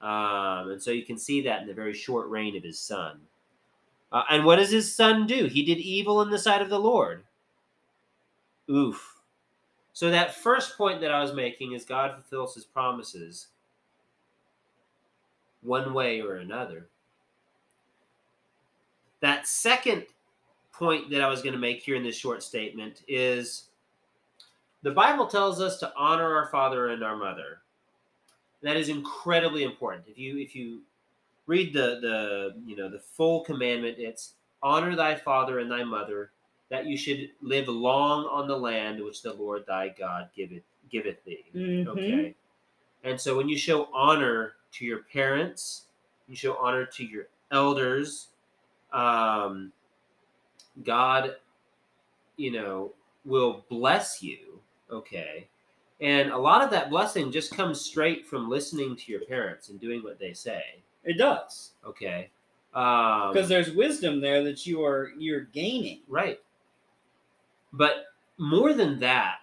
Um, 0.00 0.70
and 0.70 0.82
so 0.82 0.90
you 0.90 1.04
can 1.04 1.18
see 1.18 1.42
that 1.42 1.62
in 1.62 1.66
the 1.66 1.74
very 1.74 1.94
short 1.94 2.28
reign 2.28 2.56
of 2.56 2.62
his 2.62 2.78
son. 2.78 3.18
Uh, 4.12 4.22
and 4.30 4.44
what 4.44 4.56
does 4.56 4.70
his 4.70 4.94
son 4.94 5.26
do? 5.26 5.46
He 5.46 5.64
did 5.64 5.78
evil 5.78 6.22
in 6.22 6.30
the 6.30 6.38
sight 6.38 6.62
of 6.62 6.70
the 6.70 6.78
Lord. 6.78 7.24
Oof. 8.70 9.16
So 9.92 10.10
that 10.10 10.34
first 10.34 10.76
point 10.76 11.00
that 11.00 11.10
I 11.10 11.20
was 11.20 11.32
making 11.32 11.72
is 11.72 11.84
God 11.84 12.14
fulfills 12.14 12.54
his 12.54 12.64
promises 12.64 13.48
one 15.62 15.92
way 15.92 16.20
or 16.20 16.36
another. 16.36 16.88
That 19.20 19.46
second 19.46 20.06
point 20.72 21.10
that 21.10 21.22
I 21.22 21.28
was 21.28 21.42
going 21.42 21.54
to 21.54 21.58
make 21.58 21.82
here 21.82 21.96
in 21.96 22.04
this 22.04 22.16
short 22.16 22.42
statement 22.42 23.02
is 23.08 23.64
the 24.82 24.92
Bible 24.92 25.26
tells 25.26 25.60
us 25.60 25.78
to 25.80 25.92
honor 25.96 26.36
our 26.36 26.46
father 26.46 26.90
and 26.90 27.02
our 27.02 27.16
mother. 27.16 27.62
That 28.62 28.76
is 28.76 28.88
incredibly 28.88 29.64
important. 29.64 30.04
If 30.06 30.18
you 30.18 30.38
if 30.38 30.54
you 30.54 30.82
read 31.46 31.72
the 31.72 31.98
the 32.00 32.54
you 32.64 32.76
know 32.76 32.88
the 32.88 33.00
full 33.00 33.40
commandment, 33.40 33.96
it's 33.98 34.34
honor 34.62 34.94
thy 34.94 35.16
father 35.16 35.58
and 35.58 35.70
thy 35.70 35.82
mother, 35.82 36.30
that 36.70 36.86
you 36.86 36.96
should 36.96 37.30
live 37.40 37.68
long 37.68 38.26
on 38.26 38.46
the 38.46 38.56
land 38.56 39.02
which 39.02 39.22
the 39.22 39.32
Lord 39.32 39.64
thy 39.66 39.88
God 39.88 40.28
giveth 40.34 40.62
giveth 40.90 41.22
thee. 41.24 41.44
Mhm. 41.54 41.86
Okay. 41.88 42.34
And 43.04 43.20
so 43.20 43.36
when 43.36 43.48
you 43.48 43.56
show 43.56 43.88
honor 43.92 44.54
to 44.72 44.84
your 44.84 45.02
parents, 45.04 45.86
you 46.28 46.36
show 46.36 46.56
honor 46.56 46.84
to 46.86 47.04
your 47.04 47.28
elders, 47.50 48.28
um, 48.92 49.72
God, 50.84 51.36
you 52.36 52.50
know, 52.50 52.92
will 53.24 53.64
bless 53.68 54.22
you. 54.22 54.60
Okay. 54.90 55.48
And 56.00 56.30
a 56.30 56.38
lot 56.38 56.62
of 56.62 56.70
that 56.70 56.90
blessing 56.90 57.32
just 57.32 57.54
comes 57.54 57.80
straight 57.80 58.26
from 58.26 58.48
listening 58.48 58.96
to 58.96 59.12
your 59.12 59.22
parents 59.22 59.68
and 59.68 59.80
doing 59.80 60.02
what 60.02 60.18
they 60.18 60.32
say. 60.32 60.62
It 61.04 61.18
does 61.18 61.72
Okay. 61.84 62.30
Um, 62.74 63.32
because 63.32 63.48
there's 63.48 63.72
wisdom 63.72 64.20
there 64.20 64.44
that 64.44 64.66
you 64.66 64.84
are 64.84 65.12
you're 65.18 65.40
gaining. 65.40 66.00
Right. 66.06 66.40
But 67.72 68.06
more 68.38 68.72
than 68.72 68.98
that, 69.00 69.38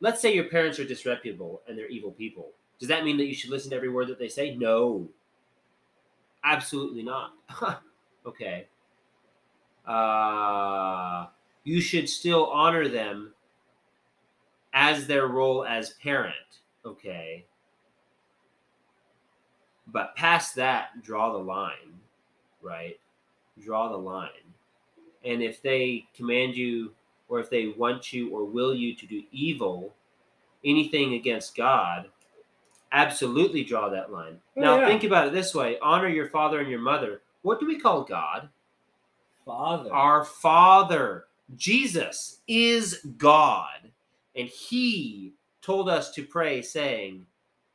let's 0.00 0.20
say 0.20 0.34
your 0.34 0.44
parents 0.44 0.78
are 0.78 0.84
disreputable 0.84 1.62
and 1.66 1.76
they're 1.76 1.88
evil 1.88 2.12
people. 2.12 2.50
Does 2.78 2.88
that 2.88 3.04
mean 3.04 3.16
that 3.16 3.26
you 3.26 3.34
should 3.34 3.50
listen 3.50 3.70
to 3.70 3.76
every 3.76 3.88
word 3.88 4.08
that 4.08 4.18
they 4.18 4.28
say? 4.28 4.54
No. 4.54 5.08
Absolutely 6.44 7.02
not. 7.02 7.32
okay. 8.26 8.66
Uh, 9.86 11.26
you 11.64 11.80
should 11.80 12.08
still 12.08 12.46
honor 12.46 12.88
them 12.88 13.34
as 14.72 15.06
their 15.06 15.26
role 15.26 15.64
as 15.64 15.94
parent. 16.02 16.34
Okay. 16.84 17.44
But 19.88 20.14
past 20.16 20.54
that, 20.56 21.02
draw 21.02 21.32
the 21.32 21.38
line, 21.38 21.98
right? 22.62 22.98
Draw 23.60 23.88
the 23.88 23.96
line. 23.96 24.28
And 25.24 25.42
if 25.42 25.62
they 25.62 26.06
command 26.14 26.54
you, 26.54 26.92
or 27.28 27.40
if 27.40 27.50
they 27.50 27.68
want 27.76 28.12
you 28.12 28.30
or 28.30 28.44
will 28.44 28.74
you 28.74 28.94
to 28.94 29.06
do 29.06 29.22
evil, 29.30 29.94
anything 30.64 31.14
against 31.14 31.56
God, 31.56 32.08
absolutely 32.92 33.64
draw 33.64 33.88
that 33.88 34.12
line. 34.12 34.38
Oh, 34.56 34.60
now, 34.60 34.78
yeah. 34.78 34.86
think 34.86 35.04
about 35.04 35.26
it 35.26 35.32
this 35.32 35.54
way 35.54 35.78
honor 35.80 36.08
your 36.08 36.28
father 36.28 36.60
and 36.60 36.70
your 36.70 36.80
mother. 36.80 37.22
What 37.42 37.60
do 37.60 37.66
we 37.66 37.78
call 37.78 38.02
God? 38.02 38.48
Father. 39.44 39.92
Our 39.92 40.24
Father. 40.24 41.24
Jesus 41.56 42.40
is 42.46 43.00
God. 43.16 43.90
And 44.36 44.48
He 44.48 45.32
told 45.62 45.88
us 45.88 46.12
to 46.12 46.22
pray, 46.22 46.60
saying, 46.60 47.24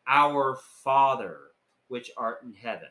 Our 0.08 0.60
Father, 0.84 1.40
which 1.88 2.12
art 2.16 2.44
in 2.44 2.54
heaven. 2.54 2.90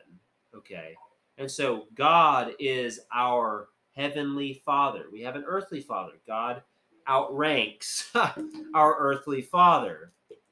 Okay. 0.55 0.95
And 1.37 1.49
so 1.49 1.85
God 1.95 2.53
is 2.59 2.99
our 3.13 3.69
heavenly 3.95 4.61
Father. 4.65 5.05
We 5.11 5.21
have 5.21 5.35
an 5.35 5.43
earthly 5.45 5.81
Father. 5.81 6.13
God 6.27 6.61
outranks 7.07 8.11
our 8.73 8.95
earthly 8.97 9.41
Father. 9.41 10.11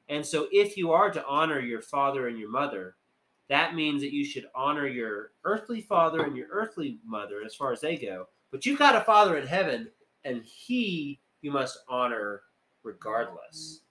And 0.10 0.26
so 0.26 0.48
if 0.52 0.76
you 0.78 0.92
are 0.92 1.10
to 1.12 1.26
honor 1.26 1.60
your 1.60 1.82
father 1.82 2.28
and 2.28 2.38
your 2.38 2.50
mother, 2.50 2.96
that 3.48 3.76
means 3.76 4.02
that 4.02 4.14
you 4.14 4.26
should 4.26 4.48
honor 4.54 4.88
your 4.88 5.32
earthly 5.46 5.82
father 5.82 6.24
and 6.26 6.36
your 6.36 6.48
earthly 6.52 7.00
mother 7.06 7.42
as 7.46 7.56
far 7.56 7.72
as 7.72 7.82
they 7.82 7.98
go. 7.98 8.28
But 8.52 8.66
you've 8.66 8.80
got 8.80 8.96
a 8.96 9.02
father 9.02 9.38
in 9.38 9.48
heaven, 9.48 9.89
and 10.26 10.44
he 10.44 11.20
you 11.42 11.52
must 11.52 11.80
honor 11.88 12.42
regardless. 12.84 13.82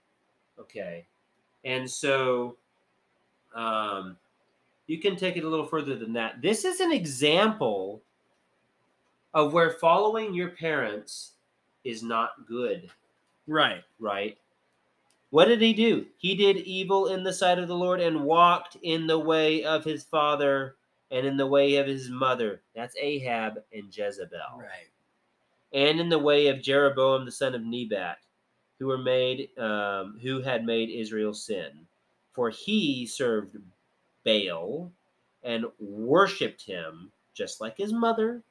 Okay. 0.59 1.05
And 1.65 1.89
so 1.89 2.57
Um, 3.53 4.17
you 4.87 4.99
can 4.99 5.15
take 5.15 5.37
it 5.37 5.43
a 5.43 5.49
little 5.49 5.65
further 5.65 5.95
than 5.97 6.13
that. 6.13 6.41
This 6.41 6.63
is 6.65 6.79
an 6.79 6.91
example 6.91 8.01
of 9.33 9.53
where 9.53 9.71
following 9.71 10.33
your 10.33 10.49
parents 10.49 11.33
is 11.83 12.03
not 12.03 12.45
good, 12.47 12.89
Right. 13.47 13.83
right? 13.99 14.37
What 15.29 15.45
did 15.45 15.61
he 15.61 15.73
do? 15.73 16.05
He 16.17 16.35
did 16.35 16.57
evil 16.57 17.07
in 17.07 17.23
the 17.23 17.31
sight 17.33 17.57
of 17.57 17.67
the 17.69 17.75
Lord 17.75 18.01
and 18.01 18.25
walked 18.25 18.75
in 18.81 19.07
the 19.07 19.19
way 19.19 19.63
of 19.63 19.83
his 19.85 20.03
father 20.03 20.75
and 21.09 21.25
in 21.25 21.37
the 21.37 21.47
way 21.47 21.77
of 21.77 21.87
his 21.87 22.09
mother. 22.09 22.61
That's 22.75 22.95
Ahab 22.97 23.63
and 23.73 23.95
Jezebel. 23.95 24.57
Right. 24.57 24.87
and 25.73 26.01
in 26.01 26.09
the 26.09 26.19
way 26.19 26.47
of 26.47 26.61
Jeroboam 26.61 27.23
the 27.25 27.31
son 27.31 27.55
of 27.55 27.63
Nebat, 27.63 28.17
who 28.77 28.87
were 28.87 28.97
made, 28.97 29.57
um, 29.57 30.19
who 30.21 30.41
had 30.41 30.65
made 30.65 30.89
Israel 30.89 31.33
sin, 31.33 31.87
for 32.33 32.49
he 32.49 33.05
served 33.05 33.55
Baal 34.25 34.91
and 35.43 35.65
worshipped 35.79 36.61
him, 36.63 37.09
just 37.33 37.61
like 37.61 37.77
his 37.77 37.93
mother, 37.93 38.43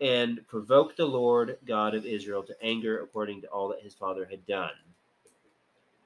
and 0.00 0.46
provoked 0.46 0.96
the 0.96 1.06
Lord 1.06 1.58
God 1.66 1.94
of 1.94 2.06
Israel 2.06 2.42
to 2.44 2.54
anger 2.62 3.02
according 3.02 3.40
to 3.42 3.48
all 3.48 3.68
that 3.68 3.82
his 3.82 3.94
father 3.94 4.26
had 4.30 4.46
done. 4.46 4.70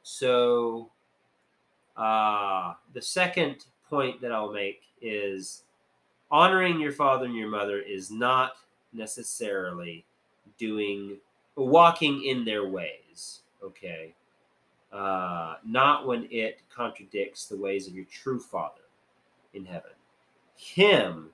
So, 0.03 0.91
uh, 1.97 2.75
the 2.95 3.03
second 3.03 3.67
point 3.89 4.21
that 4.23 4.33
I'll 4.33 4.53
make 4.53 4.83
is 5.01 5.65
honoring 6.31 6.81
your 6.81 6.93
father 6.93 7.27
and 7.27 7.37
your 7.37 7.51
mother 7.51 7.79
is 7.79 8.11
not 8.11 8.53
necessarily 8.93 10.05
doing 10.59 11.19
walking 11.57 12.25
in 12.25 12.45
their 12.45 12.67
ways 12.67 13.41
okay 13.63 14.15
uh 14.93 15.55
not 15.65 16.07
when 16.07 16.27
it 16.31 16.61
contradicts 16.75 17.47
the 17.47 17.57
ways 17.57 17.87
of 17.87 17.95
your 17.95 18.07
true 18.07 18.41
father 18.41 18.81
in 19.53 19.65
heaven 19.65 19.91
him 20.57 21.29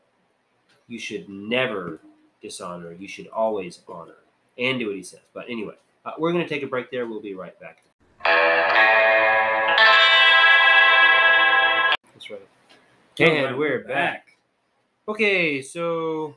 you 0.88 0.98
should 0.98 1.28
never 1.28 2.00
dishonor. 2.42 2.92
You 2.92 3.08
should 3.08 3.28
always 3.28 3.80
honor 3.88 4.16
and 4.58 4.78
do 4.78 4.86
what 4.86 4.96
he 4.96 5.02
says. 5.02 5.20
But 5.34 5.46
anyway 5.48 5.74
uh, 6.08 6.12
we're 6.18 6.32
going 6.32 6.42
to 6.42 6.48
take 6.48 6.62
a 6.62 6.66
break 6.66 6.90
there. 6.90 7.06
We'll 7.06 7.20
be 7.20 7.34
right 7.34 7.58
back. 7.60 7.82
That's 12.14 12.30
right. 12.30 12.40
And 13.18 13.58
we're 13.58 13.84
back. 13.84 14.36
Okay, 15.06 15.60
so 15.60 16.36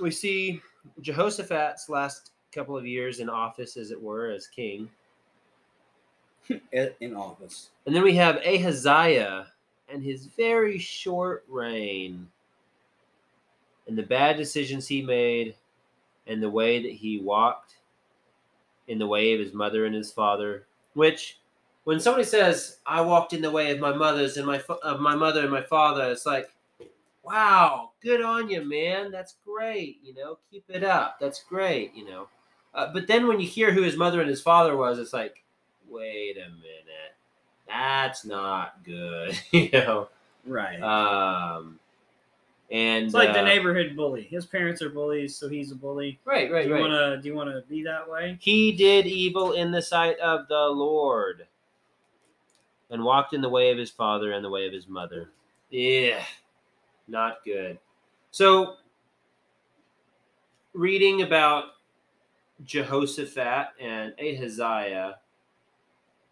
we 0.00 0.10
see 0.10 0.60
Jehoshaphat's 1.00 1.88
last 1.88 2.30
couple 2.52 2.76
of 2.76 2.86
years 2.86 3.20
in 3.20 3.28
office, 3.28 3.76
as 3.76 3.90
it 3.90 4.00
were, 4.00 4.30
as 4.30 4.46
king. 4.46 4.88
In 6.72 6.90
in 7.00 7.14
office. 7.14 7.70
And 7.86 7.96
then 7.96 8.04
we 8.04 8.14
have 8.14 8.36
Ahaziah 8.36 9.48
and 9.88 10.02
his 10.02 10.26
very 10.26 10.78
short 10.78 11.44
reign 11.48 12.28
and 13.86 13.96
the 13.96 14.02
bad 14.02 14.36
decisions 14.36 14.86
he 14.88 15.02
made 15.02 15.54
and 16.26 16.42
the 16.42 16.50
way 16.50 16.82
that 16.82 16.92
he 16.92 17.18
walked 17.18 17.76
in 18.88 18.98
the 18.98 19.06
way 19.06 19.32
of 19.32 19.40
his 19.40 19.52
mother 19.52 19.84
and 19.86 19.94
his 19.94 20.12
father, 20.12 20.66
which 20.94 21.38
when 21.84 22.00
somebody 22.00 22.24
says 22.24 22.78
I 22.86 23.00
walked 23.00 23.32
in 23.32 23.42
the 23.42 23.50
way 23.50 23.70
of 23.70 23.78
my 23.78 23.92
mother's 23.92 24.36
and 24.36 24.46
my 24.46 24.58
fa- 24.58 24.74
of 24.82 25.00
my 25.00 25.14
mother 25.14 25.42
and 25.42 25.50
my 25.50 25.62
father, 25.62 26.10
it's 26.10 26.26
like, 26.26 26.50
wow, 27.22 27.90
good 28.02 28.20
on 28.20 28.48
you, 28.48 28.64
man. 28.64 29.10
That's 29.10 29.34
great. 29.44 29.98
You 30.04 30.14
know, 30.14 30.38
keep 30.50 30.64
it 30.68 30.84
up. 30.84 31.18
That's 31.20 31.42
great. 31.42 31.94
You 31.94 32.06
know, 32.06 32.28
uh, 32.74 32.92
but 32.92 33.06
then 33.06 33.26
when 33.26 33.40
you 33.40 33.46
hear 33.48 33.72
who 33.72 33.82
his 33.82 33.96
mother 33.96 34.20
and 34.20 34.28
his 34.30 34.42
father 34.42 34.76
was, 34.76 34.98
it's 34.98 35.12
like, 35.12 35.42
wait 35.88 36.36
a 36.36 36.48
minute, 36.50 37.14
that's 37.68 38.24
not 38.24 38.82
good. 38.84 39.38
you 39.50 39.70
know, 39.72 40.08
Right. 40.44 40.80
um, 40.80 41.78
and 42.70 43.04
it's 43.04 43.14
like 43.14 43.32
the 43.32 43.40
uh, 43.40 43.44
neighborhood 43.44 43.94
bully. 43.96 44.22
His 44.22 44.44
parents 44.44 44.82
are 44.82 44.90
bullies, 44.90 45.36
so 45.36 45.48
he's 45.48 45.70
a 45.70 45.74
bully. 45.74 46.18
Right, 46.24 46.50
right, 46.50 46.64
do 46.64 46.68
you 46.68 46.74
right. 46.74 46.80
wanna 46.80 47.22
do 47.22 47.28
you 47.28 47.34
wanna 47.34 47.62
be 47.68 47.82
that 47.84 48.08
way? 48.08 48.36
He 48.40 48.72
did 48.72 49.06
evil 49.06 49.52
in 49.52 49.70
the 49.70 49.82
sight 49.82 50.18
of 50.18 50.48
the 50.48 50.68
Lord 50.68 51.46
and 52.90 53.04
walked 53.04 53.34
in 53.34 53.40
the 53.40 53.48
way 53.48 53.70
of 53.70 53.78
his 53.78 53.90
father 53.90 54.32
and 54.32 54.44
the 54.44 54.50
way 54.50 54.66
of 54.66 54.72
his 54.72 54.88
mother. 54.88 55.30
Yeah, 55.70 56.22
not 57.08 57.44
good. 57.44 57.78
So, 58.30 58.74
reading 60.72 61.22
about 61.22 61.64
Jehoshaphat 62.64 63.68
and 63.80 64.12
Ahaziah, 64.18 65.18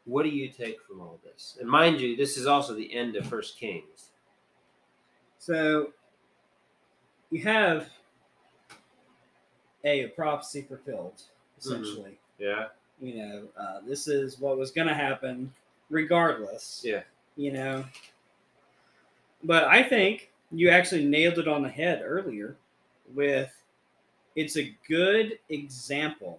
what 0.04 0.24
do 0.24 0.28
you 0.28 0.48
take 0.48 0.82
from 0.82 1.00
all 1.00 1.18
this? 1.24 1.56
And 1.60 1.68
mind 1.68 2.00
you, 2.00 2.16
this 2.16 2.36
is 2.36 2.46
also 2.46 2.74
the 2.74 2.92
end 2.92 3.16
of 3.16 3.26
First 3.26 3.58
Kings. 3.58 4.10
So 5.38 5.88
you 7.34 7.42
have 7.42 7.88
a, 9.84 10.04
a 10.04 10.08
prophecy 10.10 10.62
fulfilled, 10.62 11.20
essentially. 11.58 12.16
Yeah. 12.38 12.66
You 13.00 13.16
know, 13.16 13.42
uh, 13.60 13.80
this 13.84 14.06
is 14.06 14.38
what 14.38 14.56
was 14.56 14.70
going 14.70 14.86
to 14.86 14.94
happen, 14.94 15.52
regardless. 15.90 16.82
Yeah. 16.84 17.02
You 17.36 17.52
know, 17.52 17.84
but 19.42 19.64
I 19.64 19.82
think 19.82 20.30
you 20.52 20.70
actually 20.70 21.06
nailed 21.06 21.38
it 21.38 21.48
on 21.48 21.64
the 21.64 21.68
head 21.68 22.02
earlier. 22.04 22.56
With 23.12 23.52
it's 24.36 24.56
a 24.56 24.72
good 24.88 25.40
example 25.48 26.38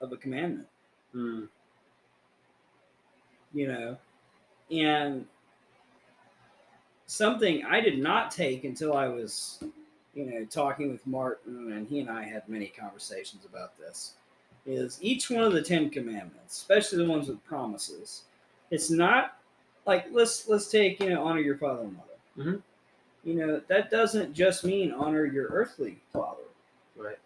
of 0.00 0.12
a 0.12 0.16
commandment. 0.16 0.66
Hmm. 1.12 1.44
you 3.52 3.68
know, 3.68 3.96
and 4.70 5.26
something 7.12 7.64
I 7.64 7.80
did 7.80 7.98
not 7.98 8.30
take 8.30 8.62
until 8.64 8.94
I 8.96 9.08
was, 9.08 9.64
you 10.14 10.26
know, 10.26 10.44
talking 10.44 10.92
with 10.92 11.04
Martin, 11.06 11.72
and 11.72 11.88
he 11.88 11.98
and 12.00 12.08
I 12.10 12.22
had 12.22 12.48
many 12.48 12.66
conversations 12.66 13.44
about 13.44 13.76
this. 13.78 14.14
Is 14.66 14.98
each 15.00 15.30
one 15.30 15.42
of 15.44 15.52
the 15.54 15.62
Ten 15.62 15.88
Commandments, 15.90 16.58
especially 16.58 16.98
the 16.98 17.10
ones 17.10 17.28
with 17.28 17.42
promises, 17.44 18.24
it's 18.70 18.90
not 18.90 19.38
like 19.86 20.06
let's 20.12 20.46
let's 20.46 20.68
take 20.70 21.00
you 21.00 21.08
know 21.08 21.24
honor 21.24 21.40
your 21.40 21.56
father 21.56 21.82
and 21.84 21.96
mother. 21.96 22.50
Mhm. 22.50 22.62
You 23.24 23.34
know 23.34 23.62
that 23.68 23.90
doesn't 23.90 24.34
just 24.34 24.64
mean 24.64 24.92
honor 24.92 25.24
your 25.24 25.46
earthly 25.46 25.98
father, 26.12 26.42
Right. 26.96 27.18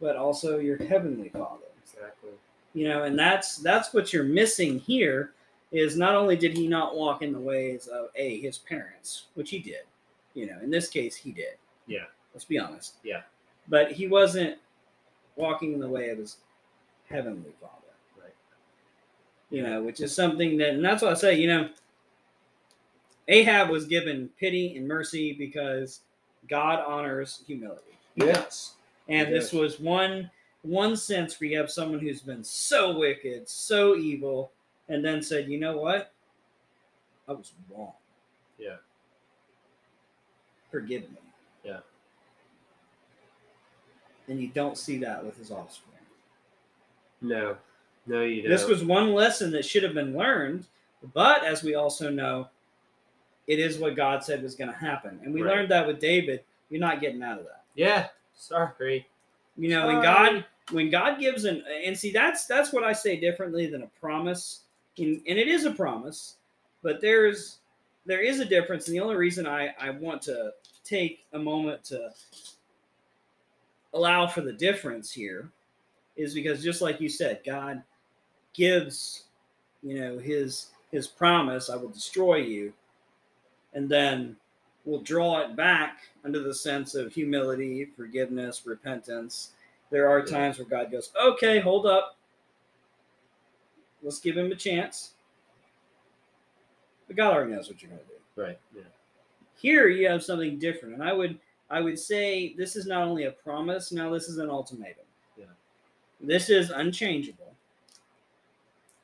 but 0.00 0.14
also 0.16 0.58
your 0.58 0.76
heavenly 0.76 1.28
father 1.30 1.66
Exactly. 1.82 2.30
you 2.74 2.88
know 2.88 3.02
and 3.02 3.18
that's 3.18 3.56
that's 3.56 3.92
what 3.92 4.12
you're 4.12 4.24
missing 4.24 4.78
here 4.78 5.32
is 5.74 5.96
not 5.96 6.14
only 6.14 6.36
did 6.36 6.56
he 6.56 6.68
not 6.68 6.94
walk 6.96 7.20
in 7.22 7.32
the 7.32 7.38
ways 7.38 7.86
of 7.88 8.08
a 8.14 8.40
his 8.40 8.58
parents 8.58 9.24
which 9.34 9.50
he 9.50 9.58
did 9.58 9.82
you 10.34 10.46
know 10.46 10.58
in 10.62 10.70
this 10.70 10.88
case 10.88 11.16
he 11.16 11.32
did 11.32 11.56
Yeah. 11.86 12.04
let's 12.32 12.44
be 12.44 12.58
honest 12.58 12.94
Yeah. 13.02 13.22
but 13.68 13.90
he 13.92 14.06
wasn't 14.06 14.58
walking 15.36 15.72
in 15.74 15.80
the 15.80 15.88
way 15.88 16.10
of 16.10 16.18
his 16.18 16.36
heavenly 17.08 17.52
father 17.60 17.74
Right. 18.20 18.34
you 19.50 19.62
know 19.62 19.82
which 19.82 20.00
is 20.00 20.14
something 20.14 20.56
that 20.58 20.70
and 20.70 20.84
that's 20.84 21.02
what 21.02 21.10
i 21.10 21.14
say 21.14 21.34
you 21.34 21.48
know 21.48 21.68
ahab 23.28 23.68
was 23.70 23.86
given 23.86 24.28
pity 24.38 24.76
and 24.76 24.86
mercy 24.86 25.32
because 25.32 26.00
god 26.48 26.84
honors 26.86 27.42
humility 27.46 27.80
Yes. 28.16 28.74
And 29.08 29.26
He 29.28 29.34
this 29.34 29.52
was 29.52 29.80
one 29.80 30.30
one 30.62 30.96
sense 30.96 31.38
where 31.40 31.50
you 31.50 31.58
have 31.58 31.68
someone 31.70 31.98
who's 31.98 32.22
been 32.22 32.44
so 32.44 32.96
wicked 32.96 33.48
so 33.48 33.96
evil 33.96 34.52
and 34.88 35.04
then 35.04 35.22
said 35.22 35.48
you 35.48 35.58
know 35.58 35.76
what 35.76 36.12
i 37.28 37.32
was 37.32 37.52
wrong 37.70 37.92
Yeah. 38.58 38.76
forgive 40.70 41.02
me 41.10 41.18
Yeah. 41.64 41.80
and 44.28 44.40
you 44.40 44.48
don't 44.48 44.76
see 44.78 44.98
that 44.98 45.24
with 45.24 45.36
his 45.38 45.50
offspring 45.50 45.90
No. 47.20 47.56
No, 48.06 48.22
you 48.22 48.42
don't. 48.42 48.50
This 48.50 48.66
was 48.66 48.84
one 48.84 49.14
lesson 49.14 49.50
that 49.52 49.64
should 49.64 49.82
have 49.82 49.94
been 49.94 50.14
learned, 50.14 50.66
but 51.14 51.42
as 51.42 51.62
we 51.62 51.74
also 51.74 52.10
know, 52.10 52.48
it 53.46 53.58
is 53.58 53.78
what 53.78 53.96
God 53.96 54.22
said 54.22 54.42
was 54.42 54.54
going 54.54 54.70
to 54.70 54.76
happen. 54.76 55.18
And 55.24 55.32
we 55.32 55.40
Right. 55.40 55.56
learned 55.56 55.70
that 55.70 55.86
with 55.86 56.00
David, 56.00 56.44
you're 56.68 56.80
not 56.82 57.00
getting 57.00 57.22
out 57.22 57.38
of 57.38 57.46
that. 57.46 57.64
Yeah. 57.74 58.08
Sorry. 58.34 59.06
You 59.56 59.70
know, 59.70 59.86
when 59.86 60.02
God 60.02 60.44
when 60.70 60.90
God 60.90 61.18
gives 61.18 61.46
an 61.46 61.62
and 61.84 61.96
see 61.96 62.10
that's 62.12 62.44
that's 62.46 62.74
what 62.74 62.84
I 62.84 62.92
say 62.92 63.16
differently 63.18 63.66
than 63.68 63.82
a 63.82 63.86
promise. 64.00 64.63
And, 64.98 65.20
and 65.26 65.38
it 65.38 65.48
is 65.48 65.64
a 65.64 65.72
promise, 65.72 66.36
but 66.82 67.00
there's 67.00 67.58
there 68.06 68.20
is 68.20 68.38
a 68.40 68.44
difference 68.44 68.86
and 68.86 68.94
the 68.94 69.00
only 69.00 69.16
reason 69.16 69.46
I 69.46 69.74
I 69.80 69.90
want 69.90 70.22
to 70.22 70.52
take 70.84 71.24
a 71.32 71.38
moment 71.38 71.82
to 71.84 72.10
allow 73.94 74.26
for 74.26 74.42
the 74.42 74.52
difference 74.52 75.10
here 75.10 75.50
is 76.16 76.34
because 76.34 76.62
just 76.62 76.82
like 76.82 77.00
you 77.00 77.08
said, 77.08 77.40
God 77.44 77.82
gives, 78.52 79.24
you 79.82 79.98
know, 79.98 80.18
his 80.18 80.68
his 80.90 81.06
promise, 81.06 81.70
I 81.70 81.76
will 81.76 81.88
destroy 81.88 82.36
you, 82.36 82.72
and 83.72 83.88
then 83.88 84.36
we'll 84.84 85.00
draw 85.00 85.40
it 85.40 85.56
back 85.56 86.02
under 86.24 86.40
the 86.40 86.54
sense 86.54 86.94
of 86.94 87.12
humility, 87.12 87.86
forgiveness, 87.96 88.62
repentance. 88.64 89.50
There 89.90 90.08
are 90.08 90.22
times 90.22 90.58
where 90.58 90.68
God 90.68 90.90
goes, 90.90 91.10
okay, 91.20 91.58
hold 91.58 91.86
up. 91.86 92.16
Let's 94.04 94.20
give 94.20 94.36
him 94.36 94.52
a 94.52 94.54
chance. 94.54 95.12
But 97.08 97.16
God 97.16 97.34
already 97.34 97.52
knows 97.52 97.68
what 97.68 97.82
you're 97.82 97.90
going 97.90 98.02
to 98.02 98.06
do. 98.06 98.42
Right. 98.42 98.58
Yeah. 98.74 98.82
Here 99.56 99.88
you 99.88 100.08
have 100.08 100.22
something 100.22 100.58
different, 100.58 100.94
and 100.94 101.02
I 101.02 101.12
would 101.12 101.38
I 101.70 101.80
would 101.80 101.98
say 101.98 102.54
this 102.56 102.76
is 102.76 102.86
not 102.86 103.02
only 103.02 103.24
a 103.24 103.30
promise. 103.32 103.90
Now 103.92 104.10
this 104.10 104.28
is 104.28 104.38
an 104.38 104.50
ultimatum. 104.50 105.04
Yeah. 105.36 105.46
This 106.20 106.50
is 106.50 106.70
unchangeable. 106.70 107.52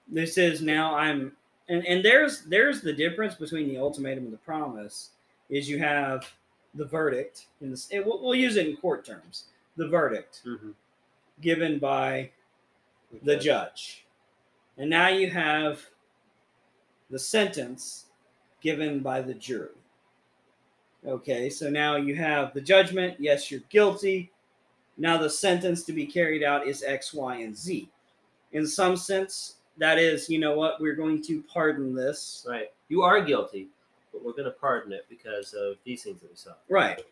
This 0.08 0.38
is 0.38 0.60
now 0.60 0.94
I'm 0.94 1.32
and 1.68 1.86
and 1.86 2.04
there's 2.04 2.42
there's 2.42 2.80
the 2.82 2.92
difference 2.92 3.34
between 3.34 3.68
the 3.68 3.78
ultimatum 3.78 4.24
and 4.24 4.32
the 4.32 4.38
promise 4.38 5.10
is 5.48 5.68
you 5.68 5.78
have 5.78 6.28
the 6.74 6.84
verdict 6.84 7.46
in 7.60 7.70
this. 7.70 7.88
It, 7.90 8.04
we'll, 8.04 8.20
we'll 8.22 8.34
use 8.34 8.56
it 8.56 8.66
in 8.66 8.76
court 8.76 9.04
terms. 9.04 9.44
The 9.76 9.88
verdict 9.88 10.42
Mhm. 10.46 10.74
given 11.40 11.78
by 11.78 12.30
the 13.24 13.34
Okay. 13.36 13.44
judge. 13.44 14.04
And 14.80 14.88
now 14.88 15.08
you 15.08 15.28
have 15.28 15.82
the 17.10 17.18
sentence 17.18 18.06
given 18.62 19.00
by 19.00 19.20
the 19.20 19.34
jury. 19.34 19.68
Okay, 21.06 21.50
so 21.50 21.68
now 21.68 21.96
you 21.96 22.14
have 22.16 22.54
the 22.54 22.62
judgment. 22.62 23.16
Yes, 23.18 23.50
you're 23.50 23.60
guilty. 23.68 24.30
Now 24.96 25.18
the 25.18 25.28
sentence 25.28 25.84
to 25.84 25.92
be 25.92 26.06
carried 26.06 26.42
out 26.42 26.66
is 26.66 26.82
X, 26.82 27.12
Y, 27.12 27.36
and 27.36 27.54
Z. 27.54 27.90
In 28.52 28.66
some 28.66 28.96
sense, 28.96 29.56
that 29.76 29.98
is, 29.98 30.30
you 30.30 30.38
know 30.38 30.54
what, 30.56 30.80
we're 30.80 30.94
going 30.94 31.22
to 31.24 31.42
pardon 31.42 31.94
this. 31.94 32.46
Right. 32.48 32.72
You 32.88 33.02
are 33.02 33.20
guilty, 33.20 33.68
but 34.12 34.24
we're 34.24 34.32
going 34.32 34.44
to 34.44 34.50
pardon 34.50 34.94
it 34.94 35.04
because 35.10 35.52
of 35.52 35.76
these 35.84 36.04
things 36.04 36.22
that 36.22 36.30
we 36.30 36.36
saw. 36.36 36.52
Right. 36.70 37.02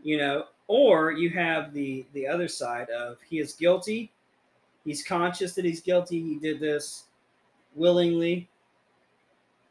You 0.00 0.16
know, 0.16 0.44
or 0.68 1.10
you 1.10 1.30
have 1.30 1.74
the 1.74 2.06
the 2.12 2.28
other 2.28 2.46
side 2.46 2.88
of 2.90 3.18
he 3.28 3.40
is 3.40 3.52
guilty. 3.52 4.12
He's 4.84 5.02
conscious 5.02 5.54
that 5.54 5.64
he's 5.64 5.80
guilty. 5.80 6.20
He 6.20 6.36
did 6.36 6.60
this 6.60 7.04
willingly, 7.74 8.48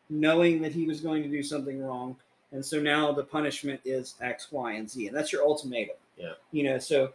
knowing 0.09 0.61
that 0.61 0.71
he 0.71 0.85
was 0.85 1.01
going 1.01 1.23
to 1.23 1.29
do 1.29 1.43
something 1.43 1.83
wrong. 1.83 2.15
And 2.51 2.65
so 2.65 2.79
now 2.79 3.11
the 3.11 3.23
punishment 3.23 3.79
is 3.85 4.15
X, 4.21 4.51
Y, 4.51 4.73
and 4.73 4.89
Z. 4.89 5.07
And 5.07 5.15
that's 5.15 5.31
your 5.31 5.43
ultimatum. 5.43 5.95
Yeah. 6.17 6.33
You 6.51 6.63
know, 6.63 6.79
so 6.79 7.13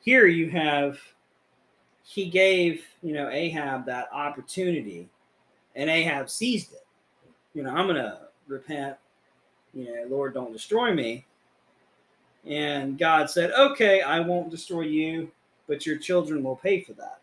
here 0.00 0.26
you 0.26 0.48
have 0.50 0.98
he 2.04 2.28
gave, 2.28 2.84
you 3.02 3.12
know, 3.12 3.28
Ahab 3.28 3.84
that 3.86 4.08
opportunity 4.12 5.08
and 5.74 5.90
Ahab 5.90 6.30
seized 6.30 6.72
it. 6.72 6.86
You 7.52 7.64
know, 7.64 7.70
I'm 7.70 7.88
gonna 7.88 8.28
repent, 8.46 8.96
you 9.74 9.84
know, 9.84 10.04
Lord, 10.08 10.34
don't 10.34 10.52
destroy 10.52 10.94
me. 10.94 11.26
And 12.46 12.96
God 12.96 13.28
said, 13.28 13.50
Okay, 13.52 14.02
I 14.02 14.20
won't 14.20 14.50
destroy 14.50 14.82
you, 14.82 15.30
but 15.66 15.84
your 15.84 15.98
children 15.98 16.44
will 16.44 16.56
pay 16.56 16.80
for 16.80 16.92
that. 16.94 17.20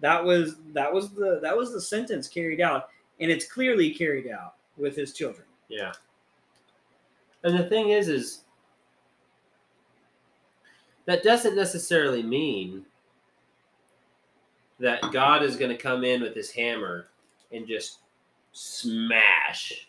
That 0.00 0.22
was 0.24 0.56
that 0.72 0.92
was 0.92 1.10
the 1.10 1.40
that 1.42 1.56
was 1.56 1.72
the 1.72 1.80
sentence 1.80 2.28
carried 2.28 2.60
out, 2.60 2.88
and 3.20 3.30
it's 3.30 3.46
clearly 3.50 3.90
carried 3.92 4.28
out 4.28 4.54
with 4.76 4.94
his 4.96 5.12
children. 5.12 5.46
Yeah. 5.68 5.92
And 7.44 7.58
the 7.58 7.68
thing 7.68 7.90
is, 7.90 8.08
is 8.08 8.40
that 11.06 11.22
doesn't 11.22 11.56
necessarily 11.56 12.22
mean 12.22 12.84
that 14.78 15.00
God 15.12 15.42
is 15.42 15.56
going 15.56 15.70
to 15.70 15.76
come 15.76 16.04
in 16.04 16.20
with 16.22 16.34
his 16.34 16.50
hammer 16.50 17.08
and 17.52 17.66
just 17.66 17.98
smash 18.52 19.86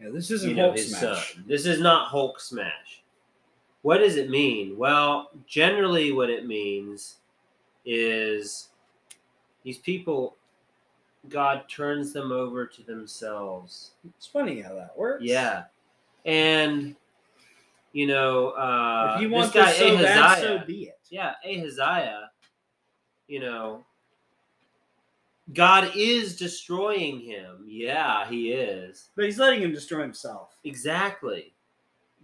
Yeah, 0.00 0.10
this 0.10 0.30
isn't 0.30 0.50
you 0.50 0.56
know, 0.56 0.64
Hulk 0.66 0.76
his 0.76 0.90
smash. 0.96 1.34
son. 1.34 1.44
This 1.46 1.66
is 1.66 1.80
not 1.80 2.08
Hulk 2.08 2.40
smash. 2.40 3.02
What 3.82 3.98
does 3.98 4.16
it 4.16 4.30
mean? 4.30 4.76
Well, 4.76 5.30
generally, 5.46 6.12
what 6.12 6.30
it 6.30 6.46
means 6.46 7.16
is 7.84 8.68
these 9.68 9.76
people, 9.76 10.34
God 11.28 11.64
turns 11.68 12.14
them 12.14 12.32
over 12.32 12.64
to 12.64 12.82
themselves. 12.84 13.90
It's 14.16 14.26
funny 14.26 14.62
how 14.62 14.72
that 14.72 14.96
works. 14.96 15.22
Yeah, 15.22 15.64
and 16.24 16.96
you 17.92 18.06
know, 18.06 18.52
uh, 18.52 19.12
if 19.14 19.20
you 19.22 19.28
want 19.28 19.52
this 19.52 19.62
guy 19.62 19.72
this 19.72 19.78
so 19.78 19.96
bad, 19.98 20.18
Ahaziah, 20.18 20.58
so 20.60 20.66
be 20.66 20.84
it. 20.84 20.98
yeah, 21.10 21.34
Ahaziah, 21.44 22.30
you 23.26 23.40
know, 23.40 23.84
God 25.52 25.92
is 25.94 26.34
destroying 26.34 27.20
him. 27.20 27.66
Yeah, 27.66 28.26
he 28.26 28.52
is. 28.52 29.10
But 29.16 29.26
he's 29.26 29.38
letting 29.38 29.60
him 29.60 29.74
destroy 29.74 30.00
himself. 30.00 30.56
Exactly. 30.64 31.52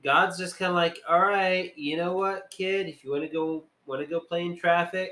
God's 0.03 0.39
just 0.39 0.57
kind 0.57 0.71
of 0.71 0.77
like, 0.77 0.99
all 1.07 1.21
right, 1.21 1.77
you 1.77 1.99
know 1.99 2.15
what, 2.15 2.51
kid? 2.51 2.89
If 2.89 3.05
you 3.05 3.11
want 3.11 3.23
to 3.25 3.29
go, 3.29 3.65
want 3.85 4.01
to 4.01 4.07
go 4.07 4.19
play 4.19 4.47
in 4.47 4.57
traffic, 4.57 5.11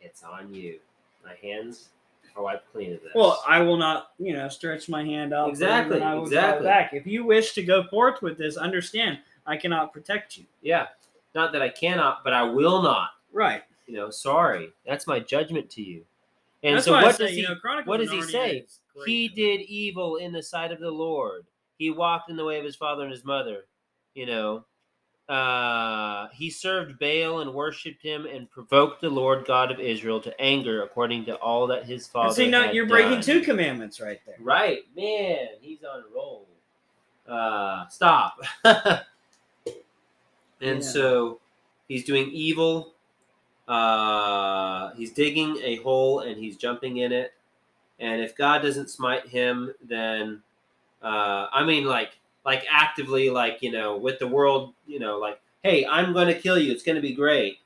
it's 0.00 0.22
on 0.22 0.52
you. 0.52 0.78
My 1.24 1.34
hands 1.42 1.88
are 2.36 2.42
wiped 2.42 2.70
clean 2.72 2.94
of 2.94 3.02
this. 3.02 3.12
Well, 3.14 3.42
I 3.46 3.60
will 3.60 3.76
not, 3.76 4.10
you 4.18 4.32
know, 4.32 4.48
stretch 4.48 4.88
my 4.88 5.04
hand 5.04 5.32
out. 5.34 5.48
Exactly, 5.48 6.00
I 6.00 6.14
will 6.14 6.24
exactly. 6.24 6.66
Back. 6.66 6.92
If 6.92 7.06
you 7.06 7.24
wish 7.24 7.52
to 7.54 7.62
go 7.62 7.84
forth 7.84 8.22
with 8.22 8.38
this, 8.38 8.56
understand 8.56 9.18
I 9.46 9.56
cannot 9.56 9.92
protect 9.92 10.36
you. 10.38 10.44
yeah, 10.62 10.86
not 11.34 11.52
that 11.52 11.62
I 11.62 11.68
cannot, 11.68 12.24
but 12.24 12.32
I 12.32 12.42
will 12.42 12.82
not. 12.82 13.10
Right. 13.32 13.62
You 13.86 13.96
know, 13.96 14.10
sorry, 14.10 14.70
that's 14.86 15.06
my 15.06 15.18
judgment 15.18 15.68
to 15.70 15.82
you. 15.82 16.04
And 16.62 16.76
That's 16.76 16.84
so, 16.84 16.92
what 16.92 17.16
say, 17.16 17.26
does 17.26 17.36
you 17.36 17.46
he? 17.46 17.48
know, 17.48 17.58
Chronicles 17.58 17.88
what 17.88 18.00
does 18.00 18.10
he 18.10 18.22
say? 18.22 18.66
He 19.06 19.28
did 19.28 19.62
evil 19.62 20.16
in 20.16 20.30
the 20.30 20.42
sight 20.42 20.72
of 20.72 20.78
the 20.78 20.90
Lord. 20.90 21.46
He 21.78 21.90
walked 21.90 22.28
in 22.28 22.36
the 22.36 22.44
way 22.44 22.58
of 22.58 22.64
his 22.64 22.76
father 22.76 23.02
and 23.02 23.10
his 23.10 23.24
mother. 23.24 23.64
You 24.14 24.26
know, 24.26 24.64
uh, 25.30 26.26
he 26.32 26.50
served 26.50 26.98
Baal 26.98 27.40
and 27.40 27.54
worshipped 27.54 28.02
him 28.02 28.26
and 28.26 28.50
provoked 28.50 29.00
the 29.00 29.08
Lord 29.10 29.46
God 29.46 29.70
of 29.70 29.78
Israel 29.78 30.20
to 30.22 30.40
anger 30.40 30.82
according 30.82 31.24
to 31.26 31.36
all 31.36 31.68
that 31.68 31.84
his 31.84 32.08
father. 32.08 32.34
See, 32.34 32.48
now 32.48 32.72
you're 32.72 32.86
breaking 32.86 33.12
done. 33.12 33.22
two 33.22 33.40
commandments 33.42 34.00
right 34.00 34.20
there. 34.26 34.34
Right, 34.40 34.80
man, 34.96 35.48
he's 35.60 35.84
on 35.84 36.00
a 36.00 36.14
roll. 36.14 36.48
Uh, 37.28 37.86
stop. 37.88 38.40
and 38.64 39.04
Yeah. 40.60 40.80
so 40.80 41.38
he's 41.86 42.04
doing 42.04 42.28
evil. 42.32 42.94
Uh, 43.68 44.90
he's 44.94 45.12
digging 45.12 45.56
a 45.62 45.76
hole 45.76 46.20
and 46.20 46.36
he's 46.36 46.56
jumping 46.56 46.96
in 46.98 47.12
it. 47.12 47.34
And 48.00 48.20
if 48.20 48.36
God 48.36 48.62
doesn't 48.62 48.90
smite 48.90 49.28
him, 49.28 49.72
then 49.80 50.42
uh, 51.02 51.46
I 51.52 51.62
mean, 51.64 51.84
like, 51.84 52.18
like 52.44 52.64
actively, 52.70 53.30
like 53.30 53.58
you 53.62 53.72
know, 53.72 53.96
with 53.96 54.18
the 54.18 54.26
world, 54.26 54.74
you 54.86 54.98
know, 54.98 55.18
like, 55.18 55.40
hey, 55.62 55.86
I'm 55.86 56.12
going 56.12 56.28
to 56.28 56.34
kill 56.34 56.58
you. 56.58 56.72
It's 56.72 56.82
going 56.82 56.96
to 56.96 57.02
be 57.02 57.12
great. 57.12 57.58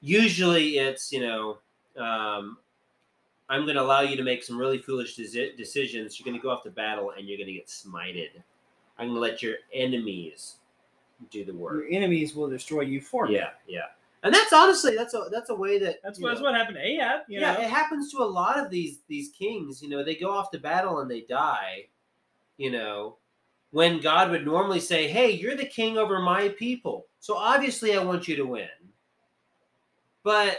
Usually, 0.00 0.78
it's 0.78 1.12
you 1.12 1.20
know, 1.20 1.58
um, 1.96 2.58
I'm 3.48 3.62
going 3.64 3.76
to 3.76 3.82
allow 3.82 4.00
you 4.00 4.16
to 4.16 4.22
make 4.22 4.42
some 4.42 4.58
really 4.58 4.78
foolish 4.78 5.16
desi- 5.16 5.56
decisions. 5.56 6.18
You're 6.18 6.24
going 6.24 6.40
to 6.40 6.42
go 6.42 6.50
off 6.50 6.62
to 6.64 6.70
battle 6.70 7.12
and 7.16 7.28
you're 7.28 7.38
going 7.38 7.48
to 7.48 7.52
get 7.52 7.66
smited. 7.66 8.30
I'm 8.98 9.08
going 9.08 9.14
to 9.14 9.20
let 9.20 9.42
your 9.42 9.56
enemies 9.72 10.56
do 11.30 11.44
the 11.44 11.54
work. 11.54 11.74
Your 11.74 11.88
enemies 11.90 12.34
will 12.34 12.48
destroy 12.48 12.82
you 12.82 13.00
for 13.00 13.26
me. 13.26 13.36
Yeah, 13.36 13.50
yeah. 13.66 13.86
And 14.24 14.32
that's 14.32 14.52
honestly 14.52 14.94
that's 14.96 15.14
a 15.14 15.26
that's 15.32 15.50
a 15.50 15.54
way 15.54 15.78
that 15.80 15.96
That's 16.02 16.20
what, 16.20 16.28
that's 16.28 16.40
know- 16.40 16.46
what 16.46 16.54
happened 16.54 16.76
to 16.76 16.82
Ahab. 16.82 17.22
Yeah, 17.28 17.54
know? 17.54 17.60
it 17.60 17.68
happens 17.68 18.10
to 18.12 18.18
a 18.18 18.24
lot 18.24 18.58
of 18.58 18.70
these 18.70 18.98
these 19.08 19.30
kings. 19.30 19.82
You 19.82 19.88
know, 19.88 20.04
they 20.04 20.14
go 20.14 20.30
off 20.30 20.50
to 20.52 20.58
battle 20.58 21.00
and 21.00 21.10
they 21.10 21.22
die. 21.22 21.86
You 22.56 22.70
know, 22.70 23.16
when 23.72 24.00
God 24.00 24.30
would 24.30 24.44
normally 24.46 24.80
say, 24.80 25.08
"Hey, 25.08 25.30
you're 25.32 25.56
the 25.56 25.66
king 25.66 25.98
over 25.98 26.20
my 26.20 26.48
people, 26.50 27.06
so 27.18 27.34
obviously 27.36 27.96
I 27.96 28.02
want 28.04 28.28
you 28.28 28.36
to 28.36 28.46
win." 28.46 28.68
But 30.22 30.58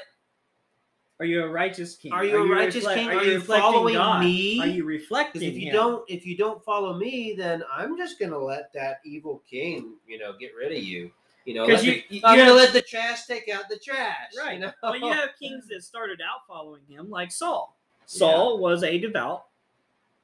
Are 1.19 1.25
you 1.25 1.43
a 1.43 1.47
righteous 1.47 1.95
king? 1.95 2.11
Are 2.11 2.25
you 2.25 2.37
a 2.37 2.47
righteous 2.53 2.85
king? 2.85 3.07
Are 3.07 3.23
you 3.23 3.35
reflecting 3.35 3.61
following 3.71 3.93
God? 3.93 4.19
me? 4.19 4.59
Are 4.59 4.67
you 4.67 4.83
reflecting 4.83 5.39
because 5.41 5.55
if 5.55 5.61
you 5.61 5.69
him? 5.69 5.73
don't 5.73 6.09
if 6.09 6.25
you 6.25 6.35
don't 6.35 6.61
follow 6.65 6.95
me, 6.97 7.33
then 7.37 7.63
I'm 7.71 7.95
just 7.97 8.19
gonna 8.19 8.37
let 8.37 8.73
that 8.73 8.99
evil 9.05 9.41
king, 9.49 9.93
you 10.05 10.17
know, 10.19 10.33
get 10.33 10.53
rid 10.55 10.71
of 10.75 10.83
you. 10.83 11.11
You 11.45 11.53
know, 11.55 11.65
'Cause 11.67 11.75
let 11.75 11.85
you- 11.85 11.91
the- 12.09 12.15
you- 12.15 12.21
I'm 12.25 12.37
you 12.37 12.43
gonna 12.45 12.55
let 12.55 12.73
the 12.73 12.81
trash 12.81 13.25
take 13.25 13.47
out 13.47 13.69
the 13.69 13.77
trash. 13.77 14.31
Right. 14.37 14.53
You 14.55 14.59
know? 14.61 14.73
Well, 14.81 14.97
you 14.97 15.11
have 15.11 15.29
kings 15.37 15.67
that 15.67 15.81
started 15.83 16.19
out 16.21 16.45
following 16.47 16.83
him, 16.87 17.09
like 17.09 17.31
Saul. 17.31 17.77
Saul 18.05 18.57
was 18.59 18.83
a 18.83 18.97
devout, 18.97 19.45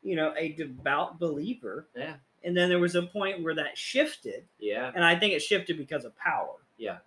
you 0.01 0.15
know, 0.17 0.33
a 0.37 0.49
devout 0.53 1.17
believer. 1.19 1.87
Yeah. 1.95 2.15
And 2.43 2.55
then 2.55 2.69
there 2.69 2.79
was 2.79 2.95
a 2.95 3.03
point 3.03 3.43
where 3.43 3.55
that 3.55 3.77
shifted, 3.77 4.43
Yeah. 4.59 4.91
and 4.95 5.03
I 5.03 5.17
think 5.17 5.33
it 5.33 5.41
shifted 5.41 5.77
because 5.77 6.05
of 6.05 6.17
power. 6.17 6.55
Yeah. 6.77 6.97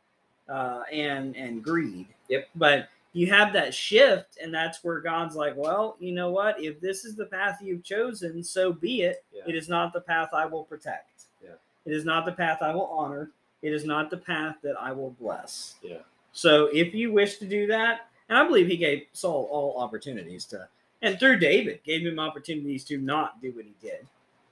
Uh, 0.49 0.83
and 0.93 1.35
and 1.37 1.63
greed. 1.63 2.07
Yep. 2.29 2.49
But 2.55 2.89
you 3.15 3.27
have 3.29 3.53
that 3.53 3.73
shift, 3.75 4.39
and 4.43 4.53
that's 4.53 4.83
where 4.85 5.01
God's 5.01 5.37
like, 5.37 5.57
well, 5.57 5.97
you 6.01 6.13
know 6.13 6.31
what? 6.31 6.61
If 6.63 6.81
this 6.81 7.05
is 7.05 7.15
the 7.15 7.27
path 7.27 7.61
you've 7.63 7.85
chosen, 7.85 8.43
so 8.43 8.73
be 8.73 9.03
it. 9.03 9.25
Yeah. 9.35 9.43
It 9.47 9.55
is 9.55 9.69
not 9.69 9.93
the 9.93 10.01
path 10.01 10.31
I 10.35 10.47
will 10.47 10.65
protect. 10.65 11.25
Yeah. 11.43 11.51
It 11.87 11.93
is 11.93 12.05
not 12.05 12.25
the 12.27 12.33
path 12.33 12.59
I 12.63 12.75
will 12.75 12.87
honor. 12.87 13.31
It 13.63 13.73
is 13.73 13.85
not 13.85 14.11
the 14.11 14.17
path 14.17 14.57
that 14.63 14.77
I 14.81 14.93
will 14.93 15.11
bless. 15.21 15.77
Yeah. 15.83 15.99
So 16.33 16.67
if 16.73 16.95
you 16.95 17.13
wish 17.13 17.37
to 17.39 17.47
do 17.47 17.67
that, 17.69 18.09
and 18.29 18.37
I 18.39 18.45
believe 18.47 18.67
he 18.67 18.77
gave 18.77 19.05
Saul 19.13 19.49
all 19.51 19.81
opportunities 19.83 20.45
to, 20.47 20.69
and 21.03 21.19
through 21.19 21.39
David 21.39 21.81
gave 21.85 22.07
him 22.07 22.19
opportunities 22.19 22.85
to 22.87 22.99
not 22.99 23.41
do 23.43 23.53
what 23.53 23.65
he 23.65 23.75
did. 23.81 24.07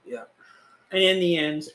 Yeah. 0.04 0.24
And 0.93 1.03
in 1.03 1.20
the 1.20 1.36
end, 1.36 1.68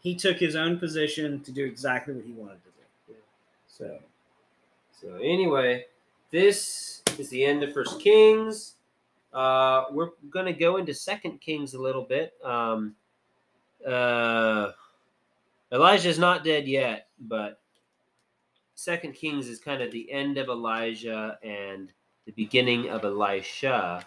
he 0.00 0.14
took 0.14 0.38
his 0.38 0.56
own 0.56 0.78
position 0.78 1.40
to 1.40 1.52
do 1.52 1.64
exactly 1.64 2.14
what 2.14 2.24
he 2.24 2.32
wanted 2.32 2.62
to 2.64 2.70
do. 2.70 3.12
Yeah. 3.12 3.16
So 3.68 3.98
So 5.00 5.16
anyway, 5.16 5.86
this 6.30 7.02
is 7.18 7.28
the 7.30 7.44
end 7.44 7.62
of 7.62 7.72
First 7.72 8.00
Kings. 8.00 8.74
Uh, 9.32 9.84
we're 9.90 10.10
going 10.30 10.46
to 10.46 10.52
go 10.52 10.76
into 10.76 10.94
Second 10.94 11.40
Kings 11.40 11.74
a 11.74 11.80
little 11.80 12.02
bit. 12.02 12.34
Um, 12.44 12.94
uh, 13.86 14.72
Elijah's 15.72 16.18
not 16.18 16.44
dead 16.44 16.68
yet, 16.68 17.08
but 17.18 17.60
Second 18.74 19.14
Kings 19.14 19.48
is 19.48 19.58
kind 19.58 19.82
of 19.82 19.90
the 19.90 20.10
end 20.10 20.38
of 20.38 20.48
Elijah 20.48 21.38
and 21.42 21.92
the 22.26 22.32
beginning 22.32 22.90
of 22.90 23.04
Elisha. 23.04 24.06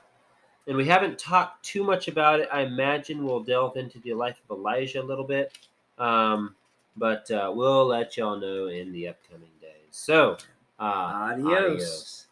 And 0.68 0.76
we 0.76 0.86
haven't 0.86 1.20
talked 1.20 1.64
too 1.64 1.84
much 1.84 2.08
about 2.08 2.40
it. 2.40 2.50
I 2.52 2.62
imagine 2.62 3.24
we'll 3.24 3.44
delve 3.44 3.78
into 3.78 4.00
the 4.00 4.14
life 4.14 4.38
of 4.50 4.58
Elijah 4.58 5.02
a 5.02 5.04
little 5.04 5.24
bit, 5.24 5.58
um, 6.00 6.56
but 6.98 7.30
uh, 7.30 7.52
we'll 7.54 7.86
let 7.86 8.18
y'all 8.18 8.40
know 8.40 8.68
in 8.68 8.92
the 8.92 9.08
upcoming 9.10 9.52
days. 9.62 9.72
So, 9.92 10.38
uh, 10.80 11.34
Adios. 11.34 12.26